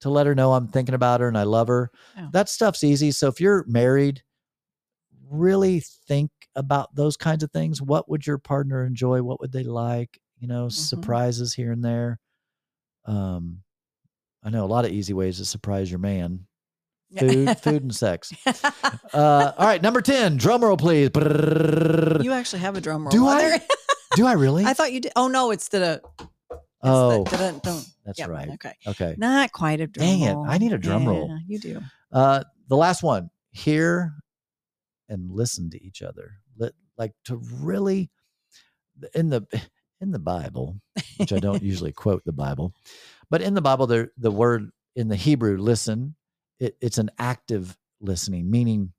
[0.00, 1.90] to let her know I'm thinking about her and I love her.
[2.32, 3.10] That stuff's easy.
[3.10, 4.22] So if you're married,
[5.30, 7.82] really think about those kinds of things.
[7.82, 9.22] What would your partner enjoy?
[9.22, 10.20] What would they like?
[10.38, 12.20] You know, surprises here and there.
[13.06, 13.62] Um,
[14.42, 16.46] I know a lot of easy ways to surprise your man.
[17.18, 18.32] Food, food, and sex.
[18.46, 20.36] Uh, all right, number ten.
[20.36, 21.10] Drum roll, please.
[21.14, 23.10] you actually have a drum roll.
[23.10, 23.60] Do I?
[24.16, 24.64] Do I really?
[24.66, 25.12] I thought you did.
[25.16, 26.00] Oh no, it's the.
[26.20, 26.28] It's
[26.82, 27.82] oh, the, dun, dun.
[28.04, 28.48] that's Yeah, right.
[28.50, 29.14] Okay, Okay.
[29.16, 30.44] not quite a drum Dang it, roll.
[30.46, 31.38] I need a drum roll.
[31.46, 31.80] You do.
[32.12, 33.30] Uh, the last one.
[33.52, 34.12] Hear
[35.08, 36.32] and listen to each other.
[36.58, 38.10] Let, like to really
[39.14, 39.46] in the
[40.00, 40.80] in the Bible,
[41.16, 42.74] which I don't usually quote the Bible,
[43.30, 46.14] but in the Bible, there the word in the Hebrew, listen,
[46.60, 48.92] it, it's an active listening, meaning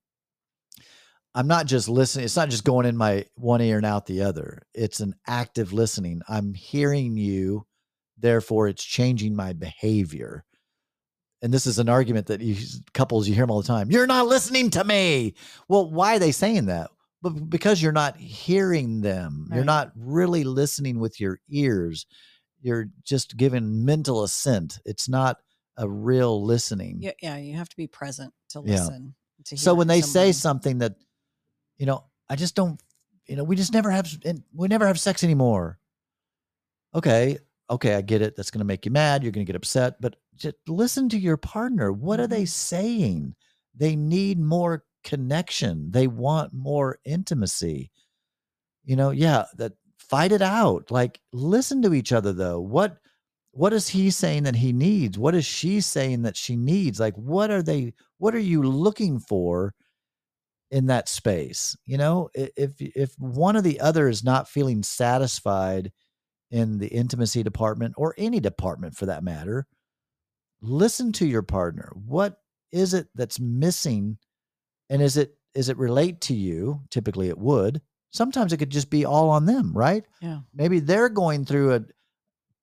[1.33, 2.25] I'm not just listening.
[2.25, 4.61] It's not just going in my one ear and out the other.
[4.73, 6.21] It's an active listening.
[6.29, 7.65] I'm hearing you,
[8.17, 10.45] therefore it's changing my behavior.
[11.41, 12.55] And this is an argument that you
[12.93, 13.91] couples you hear them all the time.
[13.91, 15.35] You're not listening to me.
[15.67, 16.89] Well, why are they saying that?
[17.21, 19.49] But because you're not hearing them.
[19.53, 22.05] You're not really listening with your ears.
[22.61, 24.79] You're just giving mental assent.
[24.85, 25.37] It's not
[25.77, 26.97] a real listening.
[27.01, 27.37] Yeah, yeah.
[27.37, 28.73] You have to be present to Yeah.
[28.81, 29.15] listen.
[29.45, 30.95] To so when they say something that
[31.77, 32.81] you know i just don't
[33.27, 34.09] you know we just never have
[34.53, 35.77] we never have sex anymore
[36.93, 37.37] okay
[37.69, 39.99] okay i get it that's going to make you mad you're going to get upset
[40.01, 42.47] but just listen to your partner what are they Mhm.
[42.49, 43.35] saying?
[43.77, 47.91] they need more connection they want more intimacy
[48.85, 52.97] you know yeah that fight it out like listen to each other though what
[53.55, 55.17] what is he saying that he needs?
[55.17, 56.99] What is she saying that she needs?
[56.99, 59.73] Like what are they what are you looking for
[60.71, 61.75] in that space?
[61.85, 65.91] You know if if one or the other is not feeling satisfied
[66.51, 69.65] in the intimacy department or any department for that matter
[70.61, 71.91] listen to your partner.
[72.05, 72.37] What
[72.71, 74.17] is it that's missing?
[74.89, 76.81] And is it is it relate to you?
[76.89, 77.81] Typically it would.
[78.11, 80.03] Sometimes it could just be all on them right?
[80.21, 80.39] Yeah.
[80.53, 81.81] maybe they're going through a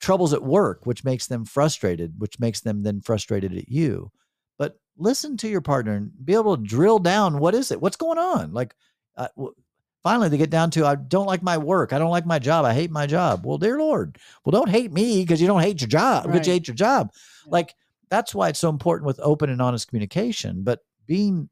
[0.03, 4.11] troubles at work which makes them frustrated which makes them then frustrated at you.
[4.59, 7.81] But listen to your partner and be able to drill down what is it?
[7.81, 8.53] What's going on?
[8.53, 8.75] Like
[9.17, 9.55] uh, w-
[10.03, 11.93] finally they get down to i don't like my work.
[11.93, 12.65] I don't like my job.
[12.65, 13.47] I hate my job.
[13.47, 16.53] Well dear lord well don't hate me because you don't hate your job because you
[16.53, 17.11] hate your job.
[17.47, 17.51] Yeah.
[17.53, 17.75] like
[18.11, 21.49] that's why it's so important with open and honest communication but being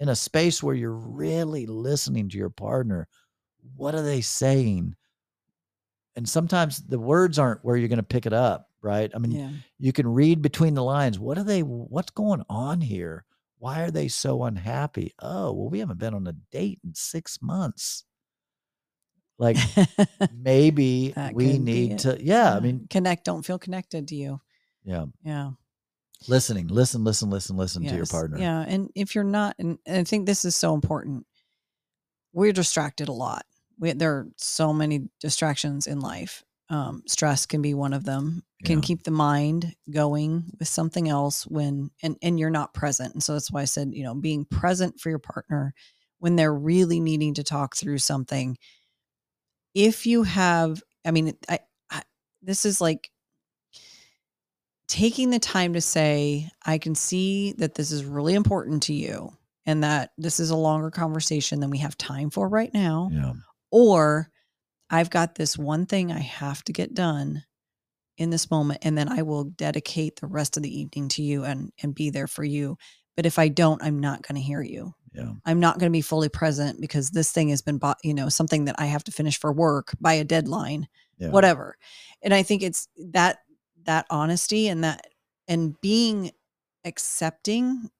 [0.00, 3.08] in a space where you're really listening to your partner
[3.76, 4.94] what are they saying
[6.16, 9.32] and sometimes the words aren't where you're going to pick it up right i mean
[9.32, 9.50] Yeah.
[9.78, 13.24] you can read between the lines what are they what's going on here
[13.58, 17.38] why are they so unhappy oh well we haven't been on a date in six
[17.42, 18.04] months
[19.38, 19.56] like
[20.34, 23.24] maybe we need to yeah i mean connect.
[23.24, 24.40] Don't feel connected to you.
[24.84, 25.50] yeah Yeah.
[26.28, 28.60] listening listen listen listen listen to your partner Yeah.
[28.60, 31.26] And if you're not, and, and I think this is so important,
[32.32, 33.44] we're distracted a lot.
[33.78, 36.44] We, there are so many distractions in life.
[36.70, 38.42] Um, stress can be one of them.
[38.64, 38.84] Can Yeah.
[38.84, 43.12] keep the mind going with something else when and and you're not present.
[43.12, 45.74] And so that's why I said, you know, being present for your partner
[46.18, 48.56] when they're really needing to talk through something.
[49.74, 51.58] If you have, I mean, I,
[51.90, 52.02] I
[52.40, 53.10] this is like
[54.88, 59.36] taking the time to say, I can see that this is really important to you
[59.66, 63.10] and that this is a longer conversation than we have time for right now.
[63.12, 63.32] yeah
[63.74, 64.28] Or
[64.88, 67.42] I've got this one thing I have to get done
[68.16, 71.42] in this moment, and then I will dedicate the rest of the evening to you
[71.44, 72.76] and, and be there for you.
[73.16, 74.94] But if I don't, I'm not going to hear you.
[75.12, 78.14] yeah I'm not going to be fully present because this thing has been bought, you
[78.14, 80.86] know, something that I have to finish for work by a deadline
[81.18, 81.76] yeah whatever
[82.22, 83.38] and i think it's that
[83.84, 85.06] that honesty and that
[85.48, 86.30] and being
[86.84, 87.90] accepting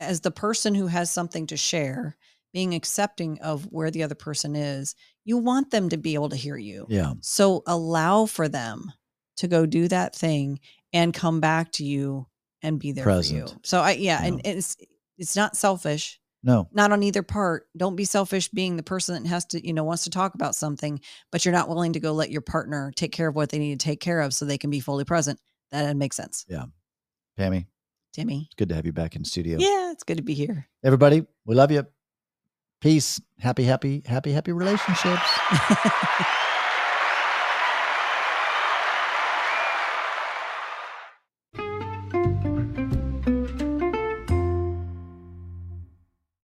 [0.00, 2.16] as the person who has something to share
[2.52, 4.94] being accepting of where the other person is.
[5.24, 6.86] You want them to be able to hear you.
[6.88, 7.14] Yeah.
[7.20, 8.92] So allow for them
[9.38, 10.60] to go do that thing
[10.92, 12.26] and come back to you
[12.62, 13.40] and be there for you.
[13.42, 13.66] Present.
[13.66, 14.76] So I yeah, and it's
[15.18, 16.68] it's not selfish, No.
[16.72, 17.66] not on either part.
[17.76, 20.54] Don't be selfish being the person that has to, you know, wants to talk about
[20.54, 21.00] something,
[21.32, 23.78] but you're not willing to go let your partner take care of what they need
[23.78, 25.38] to take care of so they can be fully present.
[25.72, 26.44] That makes sense.
[26.48, 26.64] Yeah.
[27.38, 27.66] Pammy,
[28.14, 28.44] Timmy.
[28.46, 29.58] it's good to have you back in studio.
[29.60, 30.66] Yeah, it's good to be here.
[30.82, 31.86] Everybody, we love you.
[32.80, 33.20] Peace.
[33.38, 35.38] Happy, happy, happy, happy relationships.